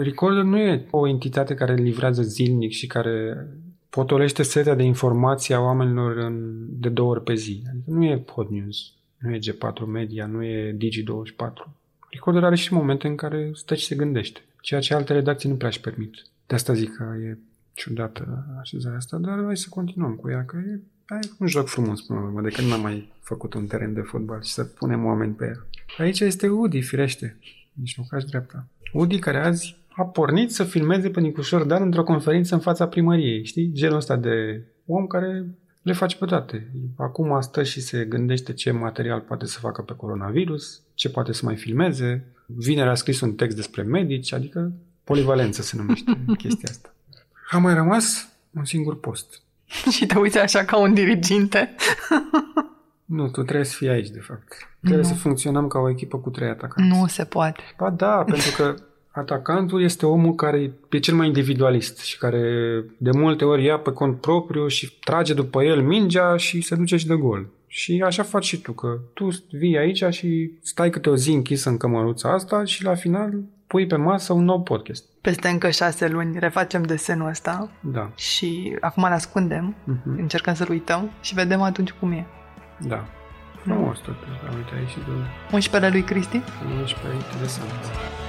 Recorder 0.03 0.43
nu 0.43 0.57
e 0.57 0.87
o 0.89 1.07
entitate 1.07 1.53
care 1.53 1.73
livrează 1.73 2.21
zilnic 2.21 2.71
și 2.71 2.87
care 2.87 3.47
potolește 3.91 4.43
setea 4.43 4.75
de 4.75 4.83
informații 4.83 5.53
a 5.53 5.59
oamenilor 5.59 6.17
în, 6.17 6.65
de 6.69 6.89
două 6.89 7.09
ori 7.09 7.23
pe 7.23 7.33
zi. 7.33 7.63
Adică 7.69 7.91
nu 7.91 8.03
e 8.03 8.17
Pod 8.17 8.49
News, 8.49 8.93
nu 9.17 9.33
e 9.33 9.39
G4 9.39 9.85
Media, 9.85 10.25
nu 10.25 10.43
e 10.43 10.77
Digi24. 10.77 11.71
Recorder 12.09 12.43
are 12.43 12.55
și 12.55 12.73
momente 12.73 13.07
în 13.07 13.15
care 13.15 13.51
stă 13.53 13.75
și 13.75 13.85
se 13.85 13.95
gândește, 13.95 14.39
ceea 14.61 14.79
ce 14.79 14.93
alte 14.93 15.13
redacții 15.13 15.49
nu 15.49 15.55
prea 15.55 15.69
își 15.69 15.81
permit. 15.81 16.13
De 16.47 16.55
asta 16.55 16.73
zic 16.73 16.95
că 16.95 17.03
e 17.23 17.37
ciudată 17.73 18.45
așezarea 18.59 18.97
asta, 18.97 19.17
dar 19.17 19.43
hai 19.45 19.57
să 19.57 19.67
continuăm 19.69 20.15
cu 20.15 20.29
ea, 20.29 20.45
că 20.45 20.57
e 20.57 20.79
ai 21.05 21.31
un 21.39 21.47
joc 21.47 21.67
frumos 21.67 22.01
până 22.01 22.19
la 22.19 22.25
urmă, 22.25 22.41
de 22.41 22.49
când 22.49 22.67
n-am 22.67 22.81
mai 22.81 23.11
făcut 23.19 23.53
un 23.53 23.67
teren 23.67 23.93
de 23.93 24.01
fotbal 24.01 24.41
și 24.41 24.51
să 24.51 24.63
punem 24.63 25.05
oameni 25.05 25.33
pe 25.33 25.45
ea. 25.45 25.65
Aici 25.97 26.19
este 26.19 26.47
Udi, 26.47 26.81
firește, 26.81 27.37
nici 27.73 27.97
nu 27.97 28.05
cași 28.09 28.25
dreapta. 28.25 28.67
Udi 28.93 29.19
care 29.19 29.37
azi 29.37 29.80
a 29.95 30.03
pornit 30.03 30.51
să 30.51 30.63
filmeze 30.63 31.09
pe 31.09 31.19
Nicușor 31.19 31.63
Dan 31.63 31.81
într-o 31.81 32.03
conferință 32.03 32.53
în 32.53 32.59
fața 32.59 32.87
primăriei, 32.87 33.45
știi? 33.45 33.71
Genul 33.73 33.97
ăsta 33.97 34.15
de 34.15 34.63
om 34.85 35.07
care 35.07 35.45
le 35.81 35.93
face 35.93 36.17
pe 36.17 36.25
toate. 36.25 36.71
Acum 36.97 37.41
stă 37.41 37.63
și 37.63 37.81
se 37.81 38.05
gândește 38.05 38.53
ce 38.53 38.71
material 38.71 39.19
poate 39.19 39.45
să 39.45 39.59
facă 39.59 39.81
pe 39.81 39.93
coronavirus, 39.95 40.81
ce 40.93 41.09
poate 41.09 41.33
să 41.33 41.45
mai 41.45 41.55
filmeze. 41.55 42.25
Vineri 42.45 42.89
a 42.89 42.95
scris 42.95 43.21
un 43.21 43.33
text 43.33 43.55
despre 43.55 43.81
medici, 43.81 44.33
adică 44.33 44.71
polivalență 45.03 45.61
se 45.61 45.77
numește 45.77 46.17
chestia 46.37 46.69
asta. 46.69 46.93
A 47.51 47.57
mai 47.57 47.73
rămas 47.73 48.29
un 48.51 48.65
singur 48.65 48.99
post. 48.99 49.41
și 49.95 50.05
te 50.05 50.17
uiți 50.17 50.39
așa 50.39 50.65
ca 50.65 50.77
un 50.77 50.93
diriginte. 50.93 51.75
nu, 53.05 53.27
tu 53.27 53.43
trebuie 53.43 53.65
să 53.65 53.75
fii 53.75 53.89
aici, 53.89 54.09
de 54.09 54.19
fapt. 54.19 54.69
Trebuie 54.79 55.03
nu. 55.03 55.07
să 55.07 55.13
funcționăm 55.13 55.67
ca 55.67 55.79
o 55.79 55.89
echipă 55.89 56.17
cu 56.17 56.29
trei 56.29 56.49
atacanți. 56.49 56.97
Nu 56.97 57.07
se 57.07 57.23
poate. 57.23 57.61
Ba 57.77 57.89
da, 57.89 58.23
pentru 58.23 58.51
că 58.55 58.75
atacantul 59.11 59.83
este 59.83 60.05
omul 60.05 60.35
care 60.35 60.71
e 60.89 60.99
cel 60.99 61.15
mai 61.15 61.27
individualist 61.27 61.99
și 61.99 62.17
care 62.17 62.41
de 62.97 63.11
multe 63.11 63.45
ori 63.45 63.63
ia 63.63 63.77
pe 63.79 63.91
cont 63.91 64.21
propriu 64.21 64.67
și 64.67 64.97
trage 64.99 65.33
după 65.33 65.63
el 65.63 65.81
mingea 65.81 66.37
și 66.37 66.61
se 66.61 66.75
duce 66.75 66.97
și 66.97 67.07
de 67.07 67.15
gol. 67.15 67.47
Și 67.67 68.03
așa 68.05 68.23
faci 68.23 68.45
și 68.45 68.61
tu, 68.61 68.71
că 68.71 68.99
tu 69.13 69.27
vii 69.51 69.77
aici 69.77 70.03
și 70.09 70.51
stai 70.61 70.89
câte 70.89 71.09
o 71.09 71.15
zi 71.15 71.31
închisă 71.31 71.69
în 71.69 71.77
cămăruța 71.77 72.33
asta 72.33 72.63
și 72.63 72.83
la 72.83 72.95
final 72.95 73.33
pui 73.67 73.87
pe 73.87 73.95
masă 73.95 74.33
un 74.33 74.43
nou 74.43 74.61
podcast. 74.61 75.05
Peste 75.21 75.47
încă 75.47 75.69
șase 75.69 76.07
luni 76.07 76.39
refacem 76.39 76.83
desenul 76.83 77.29
ăsta 77.29 77.69
da. 77.79 78.11
și 78.15 78.77
acum 78.79 79.03
îl 79.03 79.11
ascundem, 79.11 79.75
uh-huh. 79.75 80.17
încercăm 80.17 80.53
să-l 80.53 80.69
uităm 80.69 81.11
și 81.21 81.33
vedem 81.33 81.61
atunci 81.61 81.91
cum 81.91 82.11
e. 82.11 82.25
Da. 82.79 83.05
Frumos 83.63 83.97
totuși, 83.97 84.39
da, 84.43 84.55
uite 84.55 84.71
aici 84.79 84.89
și 84.89 84.97
de... 84.97 85.11
11 85.51 85.91
lui 85.91 86.03
Cristi? 86.03 86.41
11 86.79 87.25
interesant. 87.25 88.19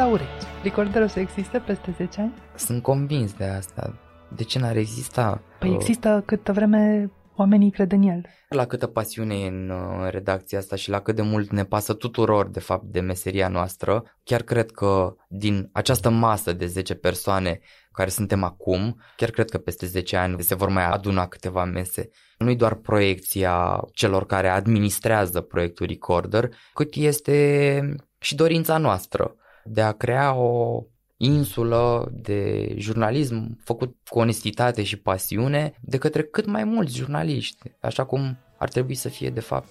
Laurențiu, 0.00 0.48
recorderul 0.62 1.08
să 1.08 1.20
existe 1.20 1.58
peste 1.58 1.94
10 1.96 2.20
ani? 2.20 2.32
Sunt 2.54 2.82
convins 2.82 3.32
de 3.32 3.44
asta. 3.44 3.98
De 4.36 4.42
ce 4.42 4.58
n-ar 4.58 4.76
exista? 4.76 5.42
Păi 5.58 5.72
există 5.72 6.22
câtă 6.26 6.52
vreme 6.52 7.10
oamenii 7.36 7.70
cred 7.70 7.92
în 7.92 8.02
el. 8.02 8.26
La 8.48 8.66
câtă 8.66 8.86
pasiune 8.86 9.34
e 9.34 9.48
în 9.48 9.72
redacția 10.10 10.58
asta 10.58 10.76
și 10.76 10.90
la 10.90 11.00
cât 11.00 11.14
de 11.14 11.22
mult 11.22 11.50
ne 11.50 11.64
pasă 11.64 11.94
tuturor, 11.94 12.48
de 12.48 12.60
fapt, 12.60 12.84
de 12.84 13.00
meseria 13.00 13.48
noastră, 13.48 14.02
chiar 14.24 14.42
cred 14.42 14.70
că 14.70 15.14
din 15.28 15.68
această 15.72 16.10
masă 16.10 16.52
de 16.52 16.66
10 16.66 16.94
persoane 16.94 17.60
care 17.92 18.08
suntem 18.08 18.42
acum, 18.42 19.00
chiar 19.16 19.30
cred 19.30 19.50
că 19.50 19.58
peste 19.58 19.86
10 19.86 20.16
ani 20.16 20.42
se 20.42 20.54
vor 20.54 20.68
mai 20.68 20.84
aduna 20.86 21.26
câteva 21.26 21.64
mese. 21.64 22.08
Nu-i 22.38 22.56
doar 22.56 22.74
proiecția 22.74 23.80
celor 23.92 24.26
care 24.26 24.48
administrează 24.48 25.40
proiectul 25.40 25.86
Recorder, 25.86 26.48
cât 26.74 26.94
este 26.94 27.96
și 28.18 28.34
dorința 28.34 28.78
noastră 28.78 29.34
de 29.72 29.80
a 29.82 29.92
crea 29.92 30.34
o 30.34 30.82
insulă 31.16 32.12
de 32.12 32.72
jurnalism 32.76 33.58
făcut 33.64 33.96
cu 34.08 34.18
onestitate 34.18 34.82
și 34.82 34.96
pasiune 34.96 35.72
de 35.80 35.98
către 35.98 36.22
cât 36.22 36.46
mai 36.46 36.64
mulți 36.64 36.96
jurnaliști, 36.96 37.72
așa 37.80 38.04
cum 38.04 38.36
ar 38.56 38.68
trebui 38.68 38.94
să 38.94 39.08
fie 39.08 39.30
de 39.30 39.40
fapt 39.40 39.68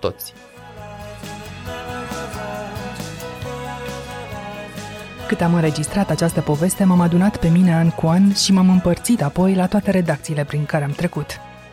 toți. 0.00 0.32
Cât 5.28 5.40
am 5.40 5.54
înregistrat 5.54 6.10
această 6.10 6.40
poveste, 6.40 6.84
m-am 6.84 7.00
adunat 7.00 7.36
pe 7.36 7.48
mine 7.48 7.74
an 7.74 7.90
cu 7.90 8.06
an 8.06 8.32
și 8.32 8.52
m-am 8.52 8.70
împărțit 8.70 9.22
apoi 9.22 9.54
la 9.54 9.66
toate 9.66 9.90
redacțiile 9.90 10.44
prin 10.44 10.64
care 10.64 10.84
am 10.84 10.90
trecut. 10.90 11.26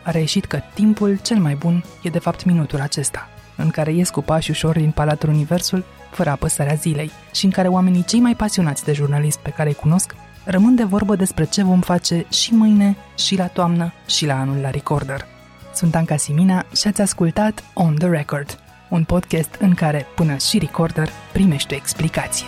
a 0.04 0.10
reieșit 0.10 0.44
că 0.44 0.60
timpul 0.74 1.18
cel 1.22 1.38
mai 1.38 1.54
bun 1.54 1.84
e 2.02 2.08
de 2.08 2.18
fapt 2.18 2.44
minutul 2.44 2.80
acesta, 2.80 3.28
în 3.60 3.70
care 3.70 3.92
ies 3.92 4.10
cu 4.10 4.22
pași 4.22 4.50
ușor 4.50 4.78
din 4.78 4.90
Palatul 4.90 5.28
Universul, 5.28 5.84
fără 6.10 6.30
apăsarea 6.30 6.74
zilei, 6.74 7.10
și 7.34 7.44
în 7.44 7.50
care 7.50 7.68
oamenii 7.68 8.04
cei 8.04 8.20
mai 8.20 8.34
pasionați 8.34 8.84
de 8.84 8.92
jurnalist 8.92 9.38
pe 9.38 9.50
care 9.50 9.68
îi 9.68 9.74
cunosc 9.74 10.14
rămân 10.44 10.74
de 10.74 10.84
vorbă 10.84 11.16
despre 11.16 11.44
ce 11.44 11.62
vom 11.62 11.80
face 11.80 12.26
și 12.30 12.54
mâine, 12.54 12.96
și 13.18 13.36
la 13.36 13.46
toamnă, 13.46 13.92
și 14.06 14.26
la 14.26 14.40
anul 14.40 14.56
la 14.56 14.70
Recorder. 14.70 15.26
Sunt 15.74 15.94
Anca 15.94 16.16
Simina 16.16 16.64
și 16.76 16.86
ați 16.86 17.00
ascultat 17.00 17.64
On 17.74 17.94
The 17.94 18.08
Record, 18.08 18.58
un 18.88 19.04
podcast 19.04 19.54
în 19.58 19.74
care 19.74 20.06
până 20.14 20.36
și 20.36 20.58
Recorder 20.58 21.08
primește 21.32 21.74
o 21.74 21.76
explicație. 21.76 22.46